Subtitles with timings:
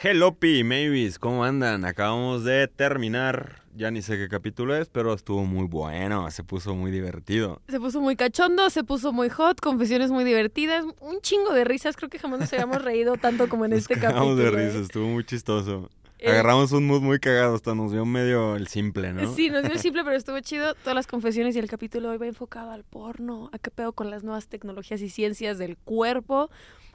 [0.00, 1.84] Hello, P, Mavis, ¿cómo andan?
[1.84, 6.76] Acabamos de terminar, ya ni sé qué capítulo es, pero estuvo muy bueno, se puso
[6.76, 7.60] muy divertido.
[7.68, 11.96] Se puso muy cachondo, se puso muy hot, confesiones muy divertidas, un chingo de risas.
[11.96, 14.36] Creo que jamás nos habíamos reído tanto como en Nos este capítulo.
[14.36, 14.50] de ¿eh?
[14.68, 15.90] risa, estuvo muy chistoso.
[16.20, 19.34] Eh, Agarramos un mood muy cagado, hasta nos dio medio el simple, ¿no?
[19.34, 20.74] Sí, nos dio el simple, pero estuvo chido.
[20.74, 24.10] Todas las confesiones y el capítulo hoy va enfocado al porno, a qué pedo con
[24.10, 26.50] las nuevas tecnologías y ciencias del cuerpo.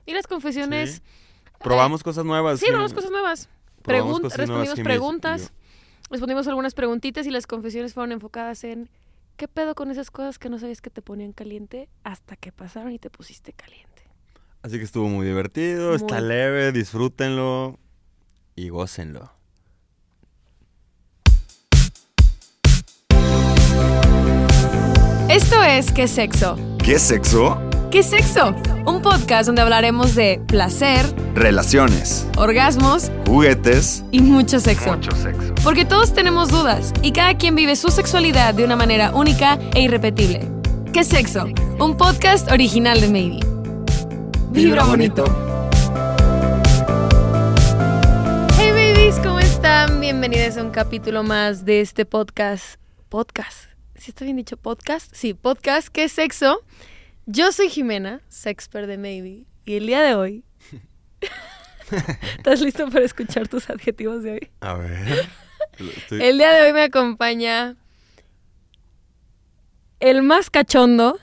[0.06, 1.02] Y las confesiones.
[1.64, 2.60] Probamos cosas nuevas.
[2.60, 3.50] Sí, probamos cosas nuevas.
[3.82, 5.52] Probamos Pregun- cosas respondimos nuevas, preguntas,
[6.10, 8.90] respondimos algunas preguntitas y las confesiones fueron enfocadas en
[9.36, 12.92] qué pedo con esas cosas que no sabías que te ponían caliente hasta que pasaron
[12.92, 14.04] y te pusiste caliente.
[14.62, 17.78] Así que estuvo muy divertido, está leve, disfrútenlo
[18.56, 19.32] y gócenlo.
[25.30, 26.58] Esto es ¿Qué sexo?
[26.84, 27.60] ¿Qué sexo?
[27.94, 28.56] ¿Qué sexo?
[28.88, 35.00] Un podcast donde hablaremos de placer, Relaciones, orgasmos juguetes, y mucho sexo.
[35.12, 35.54] sexo.
[35.64, 39.82] Porque todos tenemos dudas y cada quien vive su sexualidad de una manera única e
[39.82, 40.42] irrepetible.
[40.92, 41.46] ¿Qué sexo?
[41.80, 43.40] Un podcast original de Maybe.
[44.50, 45.26] Vibra bonito.
[48.58, 50.00] Hey babies, ¿cómo están?
[50.02, 52.80] Bienvenidos a un capítulo más de este podcast.
[53.10, 53.68] Podcast.
[53.94, 55.14] ¿Sí está bien dicho podcast?
[55.14, 55.90] Sí, podcast.
[55.90, 56.64] ¿Qué sexo?
[57.26, 60.44] Yo soy Jimena, sexpert de Maybe, y el día de hoy...
[62.38, 64.52] ¿Estás listo para escuchar tus adjetivos de hoy?
[64.62, 65.30] A ver.
[65.80, 67.76] estoy- El día de hoy me acompaña
[70.00, 71.18] el más cachondo,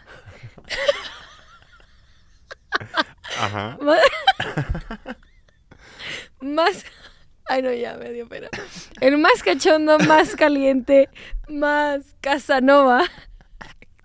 [3.38, 3.76] Ajá.
[3.82, 4.00] más,
[6.40, 6.84] más-
[7.46, 8.48] ay no ya me dio pena,
[9.00, 11.08] el más cachondo, más caliente,
[11.48, 13.02] más Casanova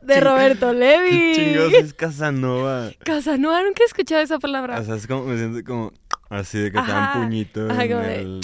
[0.05, 1.33] de Roberto ¿Qué Levi.
[1.35, 2.91] chingados es Casanova?
[3.03, 4.79] Casanova, nunca he escuchado esa palabra.
[4.79, 5.91] O sea, es como, me siento como
[6.29, 8.41] así de que te dan puñito Ajá, en de- el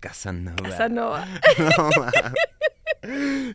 [0.00, 0.56] Casanova.
[0.62, 1.26] Casanova.
[1.58, 1.90] No.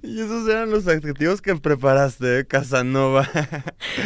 [0.03, 2.45] Y esos eran los adjetivos que preparaste, ¿eh?
[2.45, 3.21] Casanova.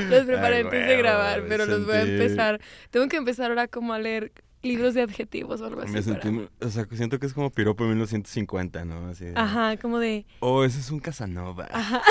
[0.10, 2.62] Los preparé Ay, antes de grabar, pero los voy a empezar.
[2.92, 4.32] Tengo que empezar ahora como a leer
[4.64, 5.92] libros de adjetivos o algo así.
[5.92, 9.08] Me sentí, para- o sea, siento que es como piropo 1950, ¿no?
[9.10, 10.26] Así de, Ajá, como de...
[10.40, 11.68] Oh, ese es un Casanova.
[11.72, 12.02] Ajá.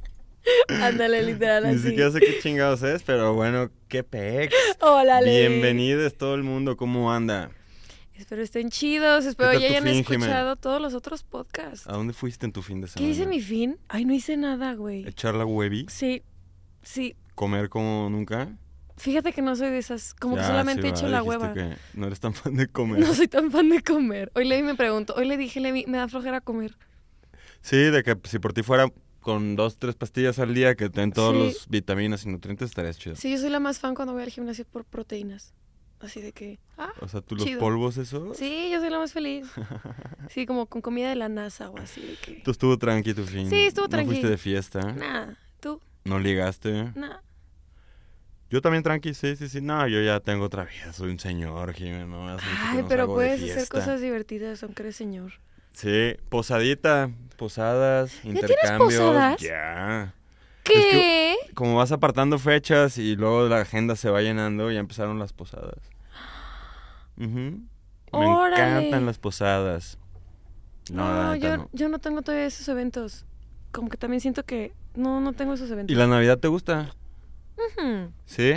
[0.70, 4.54] Ándale, literal Ni siquiera sé qué chingados es, pero bueno, qué pex.
[4.82, 5.22] Hola.
[5.22, 7.52] Bienvenidos todo el mundo, ¿cómo anda?
[8.16, 10.26] Espero estén chidos, espero ya hayan fin, Jimena?
[10.26, 11.86] escuchado todos los otros podcasts.
[11.88, 13.12] ¿A dónde fuiste en tu fin de ¿Qué semana?
[13.12, 13.78] hice mi fin?
[13.90, 15.08] Ay, no hice nada, güey.
[15.08, 15.86] ¿Echar la huevi?
[15.90, 16.24] Sí,
[16.82, 17.16] sí.
[17.36, 18.58] ¿Comer como nunca?
[18.98, 21.12] Fíjate que no soy de esas, como que solamente sí, echo ¿verdad?
[21.12, 21.54] la hueva.
[21.54, 23.00] que no eres tan fan de comer.
[23.00, 24.32] No soy tan fan de comer.
[24.36, 26.76] Hoy Levi me preguntó, hoy le dije, Levi, me da flojera comer.
[27.62, 31.02] Sí, de que si por ti fuera con dos, tres pastillas al día que te
[31.02, 31.44] den todos Sí.
[31.44, 33.16] los vitaminas y nutrientes, estarías chido.
[33.16, 35.54] Sí, yo soy la más fan cuando voy al gimnasio por proteínas.
[36.00, 38.32] Así de que, ah, O sea, tú los polvos, eso.
[38.36, 39.48] sí, yo soy la más feliz.
[40.30, 42.42] Sí, como con comida de la NASA o así de que...
[42.44, 43.50] Tú estuvo tranqui tu fin.
[43.50, 44.08] Sí, estuvo No tranqui.
[44.10, 44.80] fuiste de fiesta.
[44.94, 46.92] Nah, tú, No ligaste.
[46.96, 47.18] nah.
[48.50, 49.62] Yo también tranqui, sí, sí, sí.
[49.62, 50.94] No, yo ya tengo otra vida.
[50.94, 52.06] Soy un señor, Jimena.
[52.06, 55.34] No, Ay, no pero puedes hacer cosas divertidas aunque eres señor.
[55.74, 59.02] Sí, posadita, posadas, tienes intercambios.
[59.02, 59.42] posadas?
[59.42, 60.14] Ya.
[60.64, 61.36] ¿Qué?
[61.54, 65.78] Como vas apartando fechas y luego la agenda se va llenando, ya empezaron las posadas.
[67.18, 67.30] Ujú.
[68.14, 68.56] Me Órale.
[68.80, 69.98] encantan las posadas.
[70.92, 71.70] No, yo, no.
[71.74, 73.26] yo no tengo todavía esos eventos.
[73.72, 75.96] Como que también siento que no, no tengo esos ¿Y eventos.
[75.98, 76.94] la Navidad te gusta?
[78.26, 78.54] ¿Sí?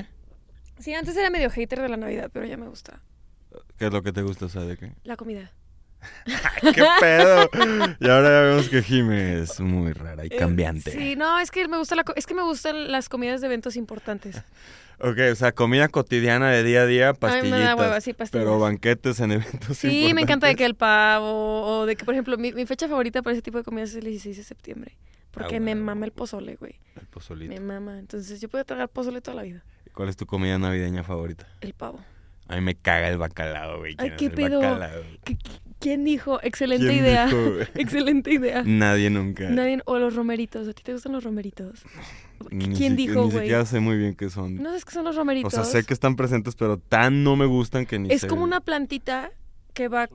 [0.79, 3.01] Sí, antes era medio hater de la Navidad, pero ya me gusta.
[3.77, 4.47] ¿Qué es lo que te gusta?
[4.47, 4.93] O sea, ¿de qué?
[5.05, 5.51] La comida.
[6.63, 7.51] ¡Qué pedo!
[8.01, 10.91] y ahora ya vemos que Jime es muy rara y Eh, cambiante.
[10.93, 13.77] Sí, no, es que me gusta la es que me gustan las comidas de eventos
[13.77, 14.41] importantes.
[15.03, 17.59] Ok, o sea, comida cotidiana de día a día, pastillitas.
[17.59, 18.45] me da hueva, sí, pastillas.
[18.45, 22.13] Pero banquetes en eventos Sí, me encanta de que el pavo o de que, por
[22.13, 24.99] ejemplo, mi, mi fecha favorita para ese tipo de comidas es el 16 de septiembre.
[25.31, 25.85] Porque Ah, me bueno.
[25.87, 26.81] mama el pozole, güey.
[27.01, 27.53] El pozolito.
[27.53, 27.99] Me mama.
[27.99, 29.65] Entonces yo puedo tragar pozole toda la vida.
[29.95, 31.47] ¿Cuál es tu comida navideña favorita?
[31.61, 32.01] El pavo.
[32.49, 33.95] A mí me caga el bacalao, güey.
[33.99, 34.61] Ay, ¿Quién qué pedo.
[35.79, 36.41] ¿Quién dijo?
[36.43, 37.27] Excelente ¿Quién idea.
[37.27, 37.39] dijo?
[37.75, 38.63] Excelente idea.
[38.67, 39.49] Nadie nunca.
[39.49, 40.67] Nadie, o los romeritos.
[40.69, 41.85] ¿A ti te gustan los romeritos?
[42.51, 43.39] Ni ¿Quién dijo, Ni güey?
[43.45, 44.57] siquiera sé muy bien qué son.
[44.57, 45.53] No sabes qué son los o romeritos.
[45.55, 48.27] sea, sé que están presentes, pero tan no me gustan que ni es sé.
[48.29, 49.31] como una plantita
[49.73, 50.09] que va.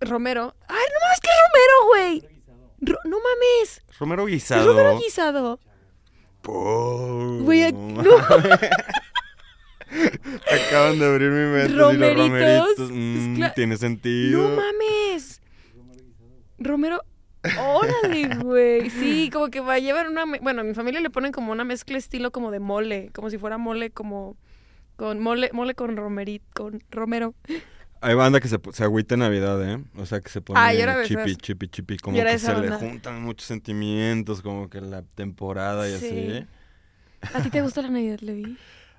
[0.00, 0.54] Romero.
[0.68, 2.37] ¡Ay, no mames, que es romero, güey!
[2.80, 3.82] Ro- no mames.
[3.98, 4.66] Romero guisado.
[4.66, 5.60] romero guisado.
[6.44, 7.72] Güey, ac-
[8.04, 8.16] no.
[9.90, 11.72] Acaban de abrir mi mente.
[11.72, 14.42] y los Romeritos, pues, mm, tiene sentido.
[14.42, 15.40] No mames.
[16.58, 17.02] Romero.
[17.60, 18.90] Órale, güey.
[18.90, 20.24] Sí, como que va a llevar una.
[20.42, 23.10] Bueno, a mi familia le ponen como una mezcla estilo como de mole.
[23.14, 24.36] Como si fuera mole, como.
[24.96, 27.34] Con mole, mole con romerit, con romero.
[28.00, 29.82] Hay banda que se, se agüita en Navidad, ¿eh?
[29.96, 31.96] O sea, que se pone Ah, chipi, chipi, chipi.
[31.98, 36.36] Como que se le juntan muchos sentimientos, como que la temporada y Sí.
[36.36, 36.46] así.
[37.34, 38.56] ¿A ti te gusta la Navidad, Levi?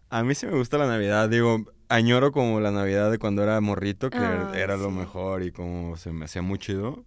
[0.10, 3.62] A mí sí me gusta la Navidad, digo, añoro como la Navidad de cuando era
[3.62, 7.06] morrito, que Ah, era lo mejor y como se me hacía muy chido.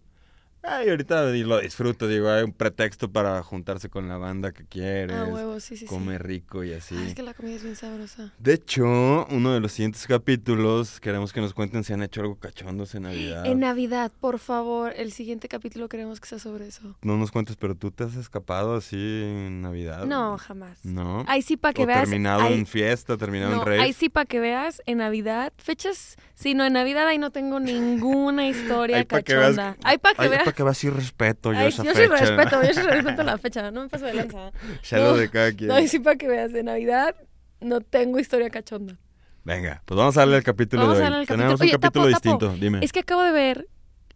[0.64, 5.16] Ay, ahorita lo disfruto, digo, hay un pretexto para juntarse con la banda que quieres,
[5.16, 5.86] Ah, huevo, sí, sí, sí.
[5.86, 6.94] comer rico y así.
[6.96, 8.32] Ay, es que la comida es bien sabrosa.
[8.38, 8.84] De hecho,
[9.30, 13.02] uno de los siguientes capítulos queremos que nos cuenten si han hecho algo cachondos en
[13.02, 13.44] Navidad.
[13.46, 16.96] En Navidad, por favor, el siguiente capítulo queremos que sea sobre eso.
[17.02, 20.04] No nos cuentes, pero tú te has escapado así en Navidad.
[20.06, 20.78] No, jamás.
[20.84, 21.24] ¿No?
[21.26, 22.00] Ahí sí para que o veas.
[22.02, 23.80] terminado ahí- en fiesta, terminado no, en rave.
[23.80, 27.58] ahí sí para que veas en Navidad, fechas, sí, no, en Navidad ahí no tengo
[27.58, 29.76] ninguna historia Ahí pa' que veas- cachonda.
[29.82, 30.51] Ahí para que veas.
[30.52, 32.16] Que veas y respeto yo Ay, esa yo sí fecha.
[32.16, 34.50] respeto, yo sí respeto la fecha, no me paso de lanza.
[34.92, 35.68] Lo No, de cada quien.
[35.68, 37.14] No, ahí sí para que veas, de Navidad
[37.60, 38.96] no tengo historia cachonda.
[39.44, 41.10] Venga, pues vamos a darle al capítulo Vamos de a hoy.
[41.10, 41.64] darle al Tenemos capítulo.
[41.64, 42.38] un Oye, capítulo tapo, tapo.
[42.50, 42.84] distinto, dime.
[42.84, 43.68] Es que acabo de ver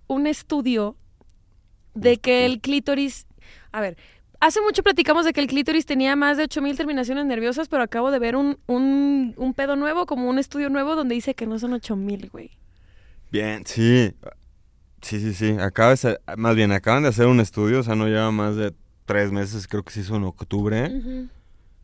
[0.07, 0.97] un estudio
[1.95, 3.27] de que el clítoris.
[3.73, 3.97] A ver,
[4.41, 8.11] hace mucho platicamos de que el clítoris tenía más de 8000 terminaciones nerviosas, pero acabo
[8.11, 11.59] de ver un, un, un pedo nuevo, como un estudio nuevo, donde dice que no
[11.59, 12.51] son 8000, güey.
[13.33, 14.13] Bien, sí.
[15.07, 15.57] Sí, sí, sí.
[15.61, 18.57] Acaba de ser- más bien, acaban de hacer un estudio, o sea, no lleva más
[18.57, 18.75] de
[19.05, 20.91] tres meses, creo que se hizo en octubre,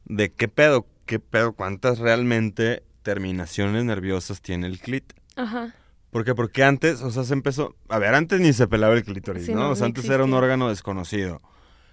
[0.06, 5.12] de qué pedo, qué pedo, cuántas realmente terminaciones nerviosas tiene el clit.
[5.36, 5.72] Ajá.
[6.10, 6.34] ¿Por qué?
[6.34, 7.76] Porque antes, o sea, se empezó...
[7.88, 9.60] A ver, antes ni se pelaba el clítoris, Sí, ¿no?
[9.60, 11.40] no, O sea, no antes era un órgano desconocido.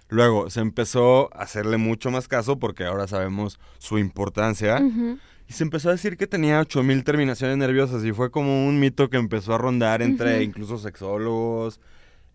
[0.08, 4.80] Luego se empezó a hacerle mucho más caso porque ahora sabemos su importancia.
[4.82, 5.18] Ujú.
[5.50, 9.10] Y se empezó a decir que tenía 8000 terminaciones nerviosas y fue como un mito
[9.10, 11.80] que empezó a rondar entre incluso sexólogos.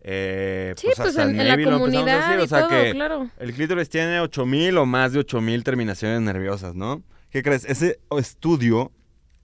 [0.02, 2.92] Eh, Sí, pues, pues, hasta en, en la comunidad decir, y o sea todo, que
[2.92, 3.30] claro.
[3.40, 7.04] el clítoris tiene 8000 o más de 8000 terminaciones nerviosas, ¿no?
[7.30, 7.64] ¿Qué crees?
[7.64, 8.92] Ese estudio,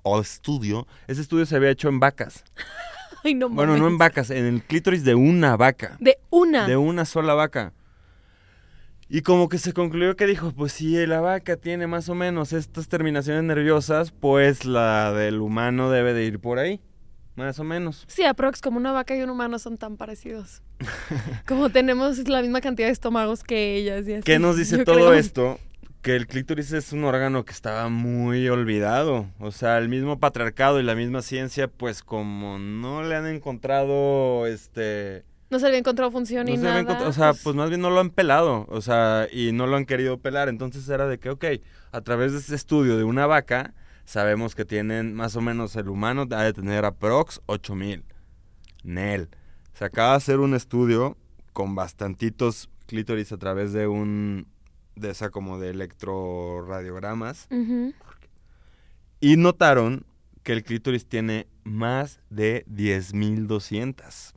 [0.03, 2.43] o estudio, ese estudio se había hecho en vacas.
[3.23, 5.95] Ay, no Bueno, no en vacas, en el clítoris de una vaca.
[6.01, 6.67] De una.
[6.67, 7.71] De una sola vaca.
[9.13, 12.53] Y como que se concluyó que dijo, pues si la vaca tiene más o menos
[12.53, 16.79] estas terminaciones nerviosas, pues la del humano debe de ir por ahí.
[17.35, 18.05] Más o menos.
[18.07, 20.61] Sí, aprox, como una vaca y un humano son tan parecidos.
[21.45, 24.23] como tenemos la misma cantidad de estómagos que ellas y así.
[24.23, 25.13] ¿Qué nos dice todo creo.
[25.13, 25.59] esto?
[26.01, 29.27] Que el clítoris es un órgano que estaba muy olvidado.
[29.39, 34.47] O sea, el mismo patriarcado y la misma ciencia, pues como no le han encontrado,
[34.47, 35.25] este...
[35.51, 36.79] No se le había encontrado función No ni se nada.
[36.79, 39.75] había o sea, pues más bien no lo han pelado, o sea, y no lo
[39.75, 40.47] han querido pelar.
[40.49, 41.45] Entonces era de que, ok,
[41.91, 43.73] a través de este estudio de una vaca,
[44.05, 48.05] sabemos que tienen más o menos el humano ha de tener aprox 8000.
[48.83, 49.29] Nel.
[49.73, 51.17] Se acaba de hacer un estudio
[51.53, 54.47] con bastantitos clítoris a través de un,
[54.95, 57.47] de esa como de electroradiogramas,
[59.19, 60.05] y notaron
[60.43, 64.33] que el clítoris tiene más de 10.200.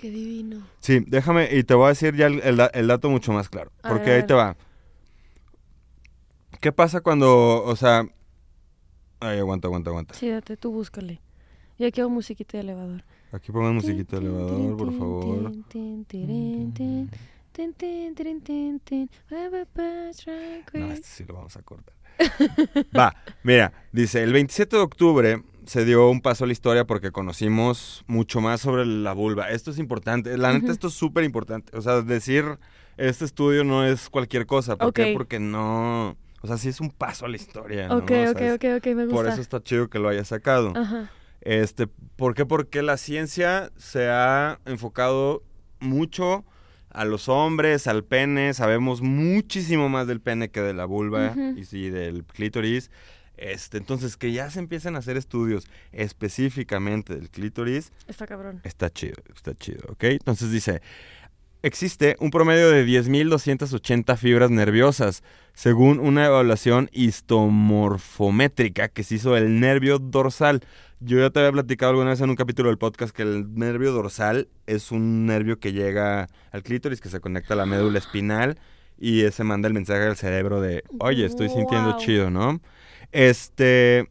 [0.00, 0.66] Qué divino.
[0.80, 3.48] Sí, déjame, y te voy a decir ya el, el da- el dato mucho más
[3.48, 3.72] claro.
[3.82, 4.56] A Porque ver, ahí te va.
[6.60, 8.04] ¿Qué pasa cuando, o sea...
[9.20, 10.14] Ay, aguanta, aguanta, aguanta.
[10.14, 11.20] Sí, date, tú búscale.
[11.78, 13.04] Yo quiero musiquita de elevador.
[13.32, 15.52] Aquí pongan musiquita de elevador, por favor.
[20.74, 21.94] No, este sí lo vamos a cortar.
[22.96, 27.12] Va, mira, dice, el 27 de octubre se dio un paso a la historia porque
[27.12, 29.50] conocimos mucho más sobre la vulva.
[29.50, 31.76] Esto es importante, la neta esto es súper importante.
[31.76, 32.58] O sea, decir
[32.96, 34.76] este estudio no es cualquier cosa.
[34.76, 35.12] ¿Por qué?
[35.14, 36.16] Porque no...
[36.40, 37.88] O sea, sí es un paso a la historia.
[37.88, 37.98] ¿no?
[37.98, 39.14] Ok, O sea, ok, ok, ok, me gusta.
[39.14, 40.72] Por eso está chido que lo haya sacado.
[40.74, 41.10] Ajá.
[41.42, 42.46] Este, ¿Por qué?
[42.46, 45.42] Porque la ciencia se ha enfocado
[45.80, 46.44] mucho
[46.90, 48.54] a los hombres, al pene.
[48.54, 52.90] Sabemos muchísimo más del pene que de la vulva y sí, del clítoris.
[53.38, 58.60] Este, entonces, que ya se empiecen a hacer estudios específicamente del clítoris, Está cabrón.
[58.64, 60.04] está chido, está chido, ¿ok?
[60.04, 60.82] Entonces dice,
[61.62, 65.22] existe un promedio de 10.280 fibras nerviosas,
[65.54, 70.60] según una evaluación histomorfométrica que se hizo del nervio dorsal.
[71.00, 73.92] Yo ya te había platicado alguna vez en un capítulo del podcast que el nervio
[73.92, 78.58] dorsal es un nervio que llega al clítoris, que se conecta a la médula espinal
[78.98, 82.60] y ese manda el mensaje al cerebro de, oye, estoy sintiendo chido, ¿no?
[83.12, 84.08] Este,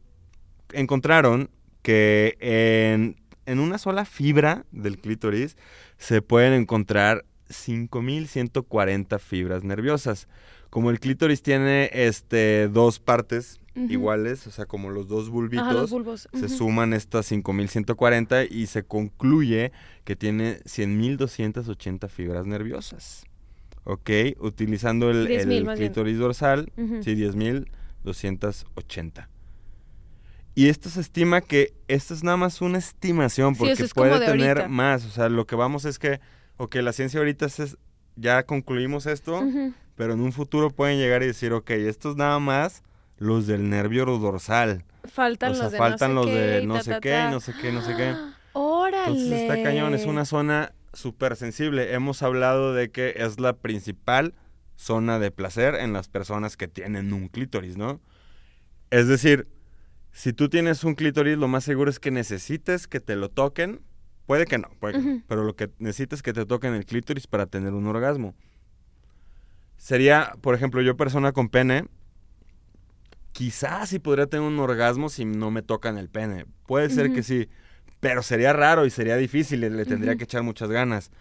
[0.73, 1.49] encontraron
[1.81, 5.55] que en, en una sola fibra del clítoris
[5.97, 10.27] se pueden encontrar 5140 fibras nerviosas.
[10.69, 15.73] Como el clítoris tiene este dos partes iguales, o sea, como los dos bulbitos, Ajá,
[15.75, 16.27] los bulbos.
[16.33, 16.55] se Ujú.
[16.57, 19.71] suman estas 5140 y se concluye
[20.03, 23.23] que tiene 100.280 fibras nerviosas.
[23.83, 24.09] ¿Ok?
[24.39, 25.75] Utilizando el, 10,000 el bien.
[25.77, 27.03] clítoris dorsal, Ujú.
[27.03, 27.15] sí,
[28.07, 29.27] 10.280.
[30.55, 34.25] Y esto se estima que esto es nada más una estimación porque es puede de
[34.25, 34.67] tener ahorita.
[34.67, 35.05] más.
[35.05, 36.19] O sea, lo que vamos es que,
[36.57, 37.77] ok, la ciencia ahorita es,
[38.15, 39.43] ya concluimos esto,
[39.95, 42.81] pero en un futuro pueden llegar y decir, ok, estos nada más
[43.17, 44.83] los del nervio dorsal.
[45.05, 46.99] Faltan o sea, los de faltan no los sé qué, de no ta, sé ta,
[47.01, 47.31] qué, ta.
[47.31, 48.15] no sé qué, no sé qué.
[48.53, 49.07] ¡Órale!
[49.09, 51.93] Entonces está cañón, es una zona súper sensible.
[51.93, 54.33] Hemos hablado de que es la principal
[54.77, 58.00] zona de placer en las personas que tienen un clítoris, ¿no?
[58.91, 59.50] Es decir,
[60.13, 63.81] si tú tienes un clítoris, lo más seguro es que necesites que te lo toquen.
[64.25, 65.24] Puede que no, puede que no, Ujú.
[65.27, 68.34] pero lo que necesites es que te toquen el clítoris para tener un orgasmo.
[69.77, 71.86] Sería, por ejemplo, yo persona con pene,
[73.31, 76.46] quizás sí podría tener un orgasmo si no me tocan el pene.
[76.65, 77.48] Puede ser que sí,
[78.00, 81.12] pero sería raro y sería difícil, le, le tendría que echar muchas ganas.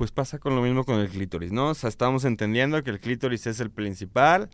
[0.00, 1.68] Pues pasa con lo mismo con el clítoris, ¿no?
[1.68, 4.48] O sea, estamos entendiendo que el clítoris es el principal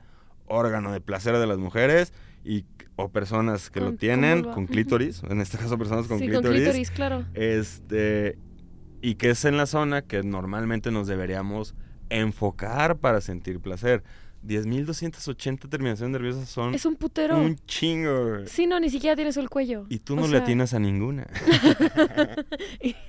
[0.47, 2.13] órgano de placer de las mujeres
[2.45, 2.65] y
[2.97, 6.49] o personas que Con- lo tienen con clítoris, en este caso personas con sí, clítoris.
[6.49, 7.25] con clítoris, claro.
[7.35, 8.37] Este,
[9.01, 11.77] y que es en la zona que normalmente nos deberíamos
[12.11, 14.03] enfocar para sentir placer.
[14.45, 17.37] 10.280 terminaciones nerviosas son Es un putero.
[17.39, 18.47] un chingo.
[18.47, 19.87] Sí, no, ni siquiera tienes el cuello.
[19.89, 21.27] Y tú O no le atinas a ninguna.
[22.81, 22.95] ¿Y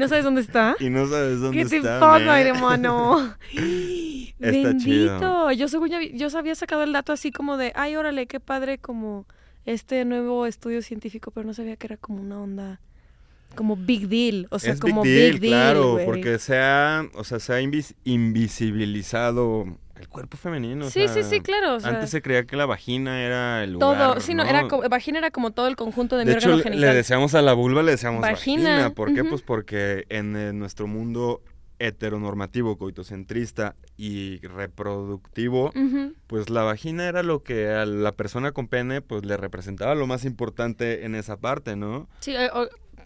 [0.00, 0.74] no sabes dónde está?
[0.80, 2.00] y no sabes dónde ¿Qué te está.
[2.00, 2.46] pasa, man.
[2.46, 3.34] hermano?
[4.40, 5.12] Está chido.
[5.20, 5.52] Bendito.
[5.52, 8.78] Yo según ya yo había sacado el dato así como de, ay, órale, qué padre
[8.78, 9.26] como
[9.66, 12.80] este nuevo estudio científico, pero no sabía que era como una onda
[13.54, 17.04] como big deal, o sea, es como big deal, big deal, claro, porque se ha,
[17.14, 19.66] o sea, se ha invis- invisibilizado
[20.00, 20.86] el cuerpo femenino.
[20.86, 23.72] Sí, sí, sea, sí, claro, o sea, Antes se creía que la vagina era el
[23.74, 23.98] lugar.
[23.98, 26.48] todo, sí, no, era como, vagina era como todo el conjunto de, De mi hecho,
[26.48, 26.88] órgano genital.
[26.90, 28.90] le deseamos a la vulva, le deseamos Vagina, vagina.
[28.94, 29.24] ¿Por qué?
[29.24, 31.42] Pues porque en nuestro mundo
[31.78, 35.72] heteronormativo, coitocentrista y reproductivo,
[36.26, 40.06] pues la vagina era lo que a la persona con pene pues le representaba lo
[40.06, 42.08] más importante en esa parte, ¿no?
[42.20, 42.50] Sí, eh,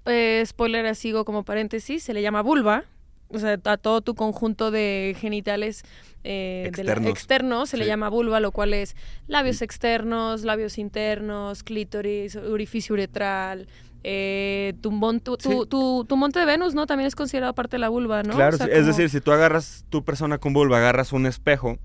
[0.06, 2.84] eh, spoiler así como paréntesis, se le llama vulva.
[3.28, 5.82] O sea, a todo tu conjunto de genitales
[6.24, 7.68] eh, de la- Externos.
[7.68, 8.96] se le llama vulva, lo cual es
[9.28, 13.68] labios externos, labios internos, clítoris, orificio uretral,
[14.02, 16.86] eh, tu, mon- tu, tu- monte de Venus, ¿no?
[16.86, 18.34] También es considerado parte de la vulva, ¿no?
[18.34, 21.12] Claro, O sea, sí, es como- decir, si tú agarras tu persona con vulva, agarras
[21.12, 21.78] un espejo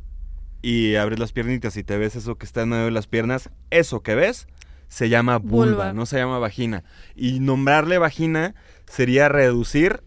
[0.61, 3.49] y abres las piernitas y te ves eso que está en medio de las piernas,
[3.69, 4.47] eso que ves
[4.89, 5.93] se llama vulva, Vulva.
[5.93, 6.83] no se llama vagina.
[7.15, 8.55] Y nombrarle vagina
[8.87, 10.01] sería reducir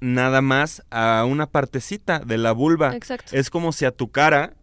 [0.00, 2.94] nada más a una partecita de la vulva.
[2.94, 3.34] Exacto.
[3.36, 4.54] Es como si a tu cara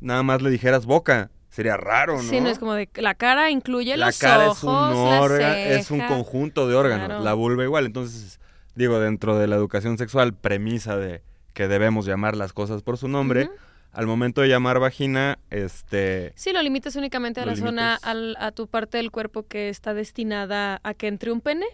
[0.00, 1.30] nada más le dijeras boca.
[1.50, 2.22] Sería raro, ¿no?
[2.28, 5.90] Sí, no es como de la cara incluye la los cara ojos, es un es
[5.90, 7.24] un conjunto de órganos, Claro.
[7.24, 7.86] la vulva igual.
[7.86, 8.38] Entonces,
[8.74, 11.22] digo, dentro de la educación sexual, premisa de
[11.54, 13.50] que debemos llamar las cosas por su nombre,
[13.92, 18.52] al momento de llamar vagina, este, Sí, lo limitas únicamente a la zona, al- a
[18.52, 21.66] tu parte del cuerpo que está destinada a que entre un pene.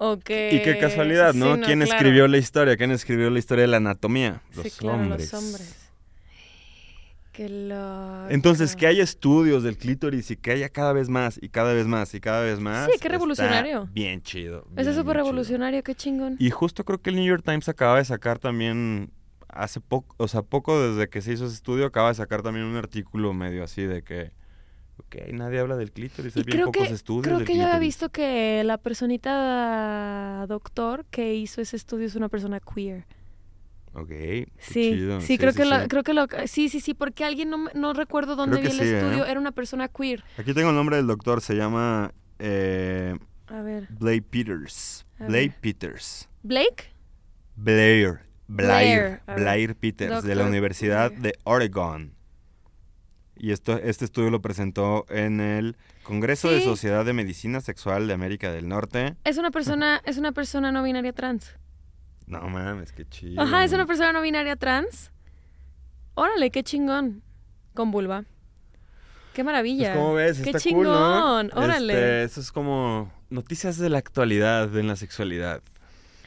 [0.00, 1.54] Y qué casualidad, Sí, ¿no?
[1.60, 1.84] ¿Quién claro.
[1.84, 2.76] escribió la historia?
[2.76, 4.42] ¿Quién escribió la historia de la anatomía?
[4.54, 5.32] Los sí, claro, hombres.
[5.32, 5.80] los hombres.
[7.32, 8.26] Qué loco.
[8.30, 11.86] Entonces, que haya estudios del clítoris y que haya cada vez más y cada vez
[11.86, 12.88] más y cada vez más.
[12.92, 13.88] Sí, qué revolucionario.
[13.92, 14.58] Bien chido.
[14.60, 15.24] Eso bien, es súper chido.
[15.24, 16.36] revolucionario, qué chingón.
[16.38, 19.10] Y justo creo que el New York Times acaba de sacar también,
[19.48, 22.66] hace poco, o sea, poco desde que se hizo ese estudio, acaba de sacar también
[22.66, 24.30] un artículo medio así de que,
[24.98, 27.64] ok, nadie habla del clítoris, hay bien creo pocos que, estudios creo del que yo
[27.64, 33.06] había visto que la personita doctor que hizo ese estudio es una persona queer.
[33.96, 35.88] Ok, qué Sí, chido, sí, creo que lo, sí.
[35.88, 38.78] creo que lo, sí, sí, sí, porque alguien no, no recuerdo dónde vi que el
[38.78, 38.98] sí, ¿eh?
[38.98, 40.24] estudio, era una persona queer.
[40.36, 45.06] Aquí tengo el nombre del doctor, se llama eh, A ver, Blake Peters.
[45.20, 45.60] A Blake ver.
[45.60, 46.28] Peters.
[46.42, 46.92] Blake.
[47.56, 48.22] Blair.
[48.48, 49.22] Blair.
[49.26, 49.38] Blair.
[49.40, 51.22] Blair Peters, de la Doctor Universidad Blair.
[51.22, 52.14] de Oregon.
[53.36, 56.62] Y esto, este estudio lo presentó en el Congreso de.
[56.62, 59.16] Sociedad de Medicina Sexual de América del Norte.
[59.24, 61.56] Es una persona, es una persona no binaria trans.
[62.26, 63.42] No mames, qué chido.
[63.42, 65.10] Ajá, es una persona no binaria trans.
[66.14, 67.22] Órale, qué chingón.
[67.74, 68.24] Con vulva.
[69.34, 69.92] Qué maravilla.
[69.92, 70.38] Pues, ¿Cómo ves?
[70.38, 70.84] Qué Está chingón.
[70.84, 71.60] cool, ¿no?
[71.60, 71.92] Órale.
[71.92, 75.60] Este, eso es como noticias de la actualidad en la sexualidad.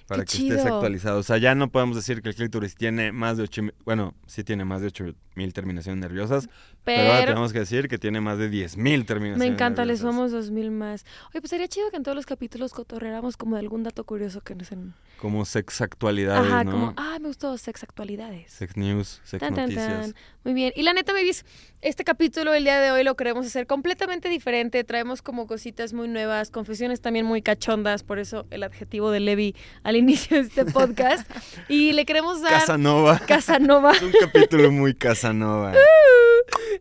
[0.07, 0.75] Para Qué que estés chido.
[0.75, 1.19] actualizado.
[1.19, 4.43] O sea, ya no podemos decir que el clítoris tiene más de 8 bueno, sí
[4.43, 6.47] tiene más de 8 mil terminaciones nerviosas,
[6.87, 10.31] pero, ahora tenemos que decir que tiene más de 10 mil terminaciones me encanta, sumamos
[10.31, 11.05] dos mil más.
[11.31, 14.39] Oye, pues sería chido que en todos los capítulos cotorreáramos como de algún dato curioso
[14.41, 14.93] que nos en...
[15.17, 16.71] Como sex actualidades, Ajá, ¿no?
[16.71, 18.51] como, ah, me gustó sex actualidades.
[18.51, 20.13] Sex news, sex Tan, tan, noticias.
[20.13, 20.15] tan.
[20.43, 20.71] Muy bien.
[20.75, 21.43] Y la neta, babies,
[21.81, 24.83] este capítulo el día de hoy lo queremos hacer completamente diferente.
[24.83, 29.55] Traemos como cositas muy nuevas, confesiones también muy cachondas, por eso el adjetivo de Levi
[29.83, 31.29] al inicio de este podcast.
[31.67, 33.19] y le queremos dar Casanova.
[33.27, 33.91] Casanova.
[33.95, 35.73] es un capítulo muy Casanova.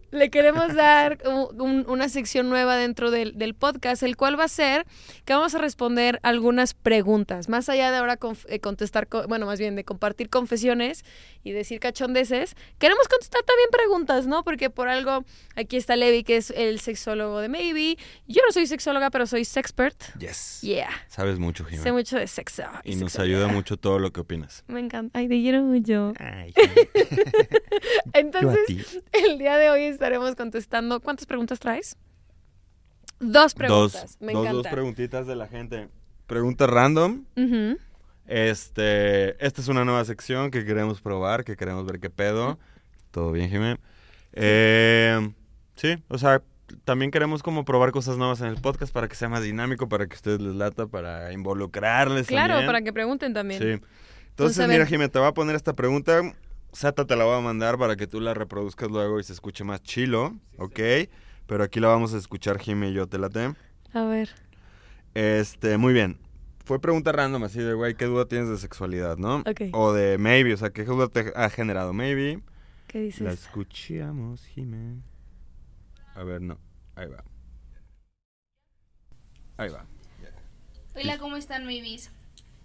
[0.10, 4.44] le queremos dar un- un- una sección nueva dentro del, del podcast, el cual va
[4.44, 4.86] a ser
[5.24, 7.48] que vamos a responder algunas preguntas.
[7.48, 11.04] Más allá de ahora conf- eh, contestar, co- bueno, más bien de compartir confesiones
[11.44, 14.42] y decir cachondeces, queremos contestar también preguntas, ¿no?
[14.44, 15.24] Porque por algo
[15.54, 17.96] aquí está Levi, que es el sexólogo de Maybe.
[18.26, 19.96] Yo no soy sexóloga, pero soy sexpert.
[20.18, 20.60] Yes.
[20.62, 20.90] Yeah.
[21.08, 21.92] Sabes mucho, Sé Jimena.
[21.92, 22.62] mucho de sexo.
[22.84, 23.42] Y nos sexualidad.
[23.44, 24.64] ayuda mucho todo lo que opinas.
[24.66, 25.18] Me encanta.
[25.18, 26.12] Ay, te quiero mucho.
[26.18, 26.52] Ay,
[28.12, 31.00] Entonces, el día de hoy estaremos contestando.
[31.00, 31.96] ¿Cuántas preguntas traes?
[33.20, 34.02] Dos preguntas.
[34.02, 34.56] Dos, Me dos, encanta.
[34.62, 35.88] dos preguntitas de la gente.
[36.26, 37.24] Preguntas random.
[38.26, 42.58] Este, esta es una nueva sección que queremos probar, que queremos ver qué pedo.
[43.10, 43.78] Todo bien, Jimé.
[44.32, 45.32] Eh,
[45.76, 46.42] sí, o sea,
[46.84, 50.06] también queremos como probar cosas nuevas en el podcast para que sea más dinámico, para
[50.06, 52.66] que a ustedes les lata, para involucrarles Claro, también.
[52.66, 53.62] para que pregunten también.
[53.62, 53.86] Sí.
[54.30, 54.84] Entonces, mira.
[54.84, 56.20] Jimé, te voy a poner esta pregunta.
[56.76, 59.64] Sata te la voy a mandar para que tú la reproduzcas luego y se escuche
[59.64, 60.78] más chilo, ¿ok?
[61.46, 63.54] Pero aquí la vamos a escuchar, Jimé y yo, te late.
[63.94, 64.28] A ver.
[65.14, 66.18] Este, muy bien.
[66.66, 69.36] Fue pregunta random, así de, güey, ¿qué duda tienes de sexualidad, no?
[69.46, 69.72] Ok.
[69.72, 71.94] O de maybe, o sea, ¿qué duda te ha generado?
[71.94, 72.42] Maybe.
[72.88, 73.22] ¿Qué dices?
[73.22, 75.00] La escuchamos, Jimé.
[76.14, 76.58] A ver, no.
[76.94, 77.24] Ahí va.
[79.56, 79.86] Ahí va.
[80.94, 82.10] Hola, ¿cómo están, babies?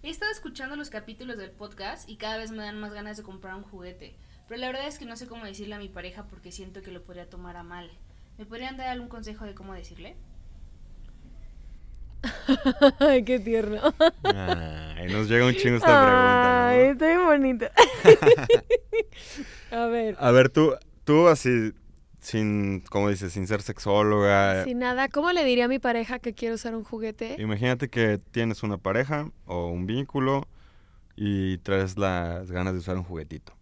[0.04, 3.24] He estado escuchando los capítulos del podcast y cada vez me dan más ganas de
[3.24, 4.16] comprar un juguete.
[4.48, 6.90] Pero la verdad es que no sé cómo decirle a mi pareja porque siento que
[6.90, 7.92] lo podría tomar a mal.
[8.40, 10.16] ¿Me podrían dar algún consejo de cómo decirle?
[13.00, 13.80] Ay, qué tierno.
[14.24, 16.70] Ay, nos llega un chingo esta pregunta.
[16.70, 17.66] Ay, bien bonito.
[19.72, 20.16] A ver.
[20.18, 20.74] A ver, tú,
[21.06, 21.74] tú así,
[22.22, 24.64] sin, como dices, sin ser sexóloga.
[24.64, 27.36] Sin nada, ¿cómo le diría a mi pareja que quiero usar un juguete?
[27.40, 30.48] Imagínate que tienes una pareja o un vínculo
[31.16, 33.54] y traes las ganas de usar un juguetito.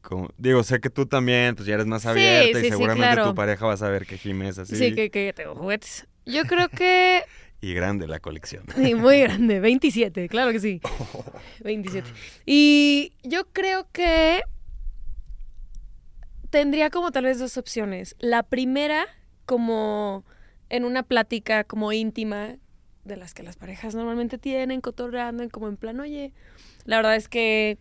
[0.00, 2.70] Como- digo, sé que tú también, pues ya eres más Sí, abierta sí, y sí,
[2.70, 3.28] seguramente claro.
[3.30, 4.76] tu pareja va a saber que Jimé es así.
[4.76, 6.06] Sí, que, que tengo juguetes.
[6.26, 7.22] Yo creo que
[7.60, 8.64] Y grande la colección.
[8.76, 10.80] Sí, muy grande, 27, claro que sí.
[11.64, 12.08] 27.
[12.46, 14.42] Y yo creo que
[16.54, 18.14] tendría como tal vez dos opciones.
[18.20, 19.08] La primera,
[19.44, 20.24] como
[20.68, 22.58] en una plática como íntima
[23.02, 26.32] de las que las parejas normalmente tienen, cotorreando, como en plan, oye,
[26.84, 27.76] la verdad es que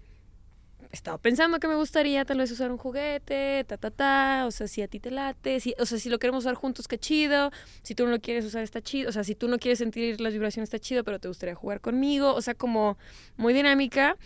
[0.89, 4.49] he estado pensando que me gustaría tal vez usar un juguete, ta, ta, ta, o
[4.49, 6.97] sea, si a ti te late, si, o sea, si lo queremos usar juntos, qué
[6.97, 7.51] chido,
[7.83, 10.19] si tú no lo quieres usar, está chido, o sea, si tú no quieres sentir
[10.19, 12.97] las vibraciones, está chido, pero te gustaría jugar conmigo, o sea, como
[13.37, 14.17] muy dinámica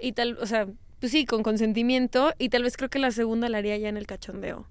[0.00, 0.66] y tal, o sea,
[1.02, 3.96] pues sí, con consentimiento, y tal vez creo que la segunda la haría ya en
[3.96, 4.68] el cachondeo.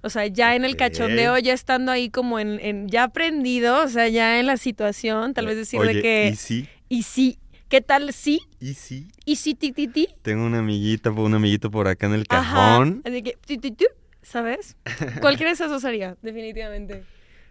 [0.00, 3.86] O sea, ya en el cachondeo, ya estando ahí como en, en- ya aprendido, o
[3.86, 6.66] sea, ya en la situación, tal vez decir Oye, de que, ¿y sí?
[6.88, 8.40] y sí, ¿qué tal sí?
[8.58, 9.06] ¿Y sí?
[9.24, 10.08] Y sí, ti, ti, ti.
[10.22, 12.54] Tengo una amiguita, un amiguito por acá en el Ajá.
[12.54, 13.02] cajón.
[13.04, 13.36] Así que,
[13.70, 13.84] tu,
[14.22, 14.76] ¿sabes?
[15.20, 17.04] Cualquiera de esas dos haría, definitivamente.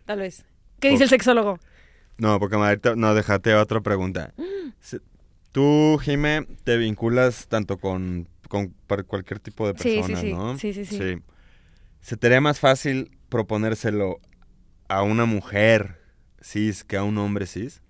[0.05, 0.43] Tal vez.
[0.81, 1.59] ¿Qué dice el sexólogo?
[2.17, 4.33] No, porque ahorita, no, déjate otra pregunta.
[5.57, 10.31] Tú, Jime, te vinculas tanto con, con para cualquier tipo de Sí, sí, personas, sí.
[10.31, 10.55] ¿no?
[10.59, 11.15] Sí, sí, sí.
[11.99, 14.19] ¿Se te haría más fácil proponérselo
[14.87, 15.99] a una mujer
[16.43, 17.81] cis que a un hombre cis?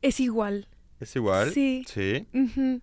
[0.00, 0.68] Es igual.
[1.00, 1.50] ¿Es igual?
[1.52, 1.84] Sí.
[1.92, 2.24] Sí.
[2.32, 2.80] Ujú.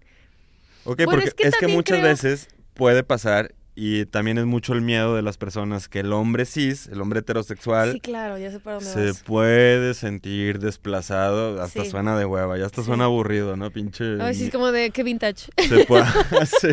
[0.83, 4.37] Ok, Bueno, porque es que es que también muchas creo- veces puede pasar y también
[4.37, 7.99] es mucho el miedo de las personas que el hombre cis, el hombre heterosexual, Sí,
[7.99, 9.23] claro, ya sé para dónde se vas.
[9.23, 11.89] puede sentir desplazado, hasta Sí.
[11.89, 12.87] suena de hueva, ya hasta Sí.
[12.87, 13.71] suena aburrido, ¿no?
[13.71, 14.21] Pinche...
[14.21, 15.47] Ay, sí, es como de qué vintage.
[15.67, 16.03] Se puede...
[16.61, 16.67] sí,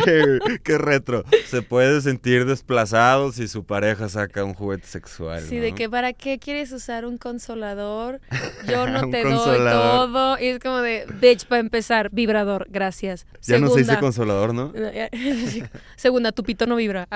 [0.63, 1.25] qué retro.
[1.47, 5.63] Se puede sentir desplazado si su pareja saca un juguete sexual, Sí, ¿no?
[5.63, 8.21] de que para qué quieres usar un consolador,
[8.69, 10.39] yo no te doy todo.
[10.39, 13.27] Y es como de, bitch, para empezar, vibrador, gracias.
[13.43, 14.73] Ya no se dice consolador, ¿no?
[15.97, 16.90] Segunda, tu pito no vibra.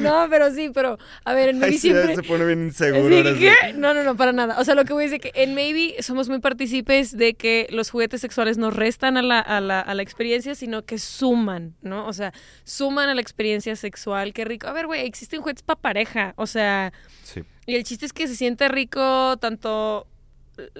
[0.00, 2.16] No, pero sí, pero a ver, en Ay, Maybe siempre.
[2.16, 3.14] se pone bien inseguro.
[3.34, 3.38] Sí.
[3.38, 3.72] ¿qué?
[3.74, 4.56] No, no, no, para nada.
[4.58, 7.34] O sea, lo que voy a decir es que en Maybe somos muy partícipes de
[7.34, 10.98] que los juguetes sexuales no restan a la, a la, a la experiencia, sino que
[10.98, 12.06] suman, ¿no?
[12.06, 12.32] O sea,
[12.64, 14.32] suman a la experiencia sexual.
[14.32, 14.66] Qué rico.
[14.66, 16.34] A ver, güey, existen juguetes para pareja.
[16.36, 17.42] O sea, Sí.
[17.66, 20.08] y el chiste es que se siente rico tanto,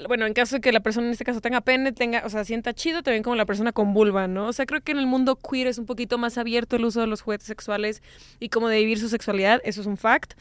[0.09, 2.45] bueno, en caso de que la persona en este caso tenga pene, tenga, o sea,
[2.45, 4.47] sienta chido también como la persona con vulva, ¿no?
[4.49, 7.01] O sea, creo que en el mundo queer es un poquito más abierto el uso
[7.01, 8.03] de los juguetes sexuales
[8.39, 10.35] y como de vivir su sexualidad, eso es un fact,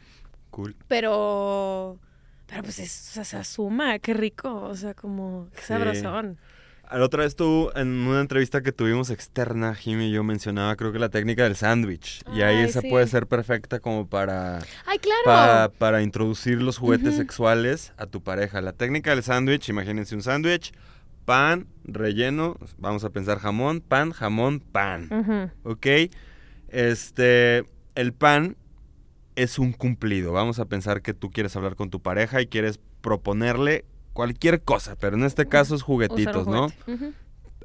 [0.51, 0.75] Cool.
[0.87, 1.97] pero,
[2.47, 5.67] pero pues es, o sea, se asuma, qué rico, o sea, como, qué Sí.
[5.67, 6.37] sabrosón.
[6.91, 10.91] La otra vez tú, en una entrevista que tuvimos externa, Jimmy y yo mencionaba, creo
[10.91, 12.23] que la técnica del sándwich.
[12.33, 12.89] Y ahí Ay, esa sí.
[12.89, 15.21] puede ser perfecta como para, Ay, claro.
[15.23, 18.59] pa- para introducir los juguetes sexuales a tu pareja.
[18.61, 20.71] La técnica del sándwich, imagínense un sándwich,
[21.25, 25.09] pan, relleno, vamos a pensar jamón, pan, jamón, pan.
[25.63, 25.71] Ujú.
[25.71, 25.85] ¿Ok?
[26.69, 28.55] Este, el pan
[29.35, 30.31] es un cumplido.
[30.33, 34.95] Vamos a pensar que tú quieres hablar con tu pareja y quieres proponerle cualquier cosa,
[34.95, 36.67] pero en este caso es juguetitos, ¿no?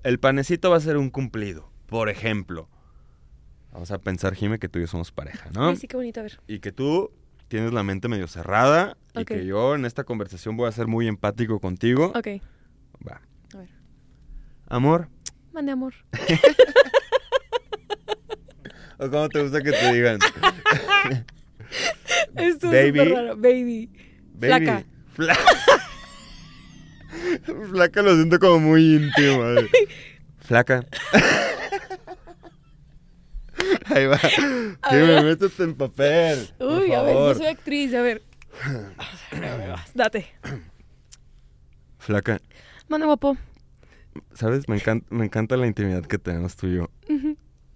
[0.03, 1.71] El panecito va a ser un cumplido.
[1.87, 2.69] Por ejemplo,
[3.73, 5.69] vamos a pensar, Jime, que tú y yo somos pareja, ¿no?
[5.69, 6.41] Ay, sí, qué bonito, a ver.
[6.47, 7.11] Y que tú
[7.49, 11.07] tienes la mente medio cerrada y que yo en esta conversación voy a ser muy
[11.07, 12.13] empático contigo.
[12.15, 12.29] Ok,
[13.07, 13.21] Va.
[13.55, 13.69] a ver.
[14.67, 15.09] Amor,
[15.53, 15.95] Mande amor.
[18.99, 20.19] ¿o cómo te gusta que te digan?
[22.37, 23.01] Esto Baby.
[23.01, 23.37] es raro.
[23.37, 23.91] Baby.
[24.35, 24.65] Baby.
[24.65, 24.85] Flaca.
[25.17, 25.39] Fla-
[27.71, 29.45] Flaca lo siento como muy íntimo.
[29.59, 29.69] eh.
[30.41, 30.85] Flaca.
[33.87, 34.19] Ahí va.
[34.19, 34.41] Sí,
[34.91, 36.51] me métete en papel.
[36.59, 38.23] Uy, a ver, yo soy actriz, a ver.
[39.95, 40.27] Date.
[41.99, 42.41] Flaca,
[42.89, 43.37] Mande guapo.
[44.35, 44.69] ¿sabes?
[44.69, 46.91] Me encanta, me encanta la intimidad que tenemos tú y yo.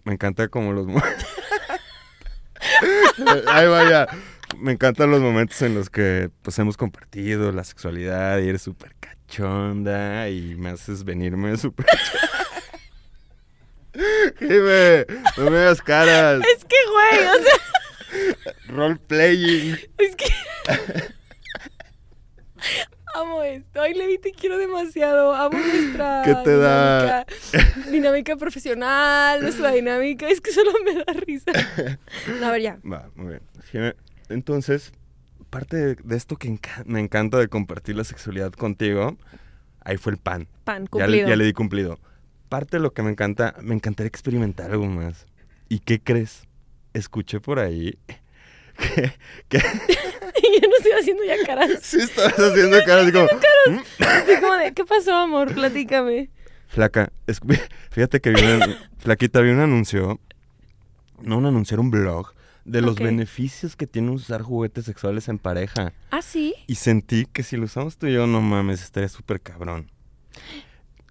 [0.05, 0.87] Me encanta como los...
[0.87, 1.03] mo-
[3.49, 4.07] Ahí vaya.
[4.59, 8.95] Me encantan los momentos en los que pues hemos compartido la sexualidad y eres súper
[9.29, 11.87] cachonda y me haces venirme súper...
[14.39, 16.41] Jime, no me hagas caras.
[16.55, 19.77] Es que, güey, o sea, Role playing.
[19.99, 20.27] es que.
[23.17, 23.83] Amo esto.
[23.83, 25.35] Ay, Levi, te quiero demasiado.
[25.35, 26.23] Amo nuestra.
[26.25, 27.25] ¿Qué te da?
[27.25, 30.29] Dinámica, dinámica profesional, nuestra dinámica.
[30.29, 31.51] Es que solo me da risa.
[32.39, 32.79] No, a ver, ya.
[32.89, 33.39] Va, muy
[33.73, 33.97] bien.
[34.29, 34.93] Entonces,
[35.51, 39.17] parte de, de esto que enca- me encanta de compartir la sexualidad contigo,
[39.81, 40.49] ahí fue el pan.
[40.65, 41.29] Pan, Ya le, cumplido.
[41.29, 41.99] ya le di cumplido.
[42.49, 45.27] Parte de lo que me encanta, me encantaría experimentar algo más.
[45.69, 46.43] ¿Y qué crees?
[46.95, 47.99] Escuché por ahí
[48.79, 49.13] que,
[49.49, 49.59] que
[50.43, 51.71] Y yo no estoy haciendo ya caras.
[51.83, 53.27] sí estabas haciendo caras así como.
[53.29, 55.53] Estoy como de, ¿qué pasó, amor?
[55.53, 56.31] Platícame.
[56.69, 57.41] Flaca, es-
[57.91, 60.21] fíjate que vi una, Flaquita, vi un anuncio,
[61.21, 62.33] no un anuncio, era un blog,
[62.71, 65.93] de los beneficios que tiene usar juguetes sexuales en pareja.
[66.11, 66.55] ¿Ah, sí?
[66.67, 69.91] Y sentí que si lo usamos tú y yo, no mames, estaría súper cabrón.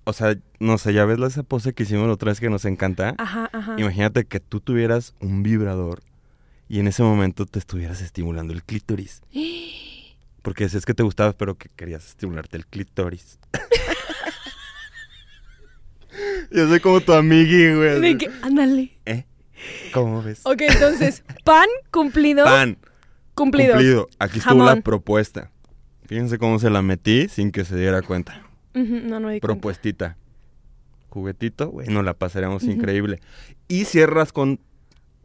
[0.04, 2.50] O sea, no sé, ya ves la- esa pose que hicimos la otra vez que
[2.50, 3.14] nos encanta.
[3.18, 3.76] Ajá, ajá.
[3.78, 6.02] Imagínate que tú tuvieras un vibrador
[6.70, 9.22] y en ese momento te estuvieras estimulando el clítoris.
[10.42, 13.38] Porque decías que te gustaba, pero que querías estimularte el clítoris.
[16.52, 18.00] Yo soy como tu amigui, güey.
[18.00, 18.92] De que, ándale.
[19.06, 19.26] ¿Eh?
[19.94, 20.42] ¿Cómo ves?
[20.44, 22.46] Ok, entonces, pan, cumplido.
[22.46, 22.78] Pan.
[23.34, 23.74] Cumplido.
[23.74, 24.10] Cumplido.
[24.20, 25.52] Aquí estuvo la propuesta.
[26.06, 28.44] Fíjense cómo se la metí sin que se diera cuenta.
[28.74, 29.48] No, no di cuenta.
[29.48, 30.18] Propuestita.
[31.10, 33.20] Juguetito, bueno, la pasaremos increíble.
[33.68, 34.60] Y cierras con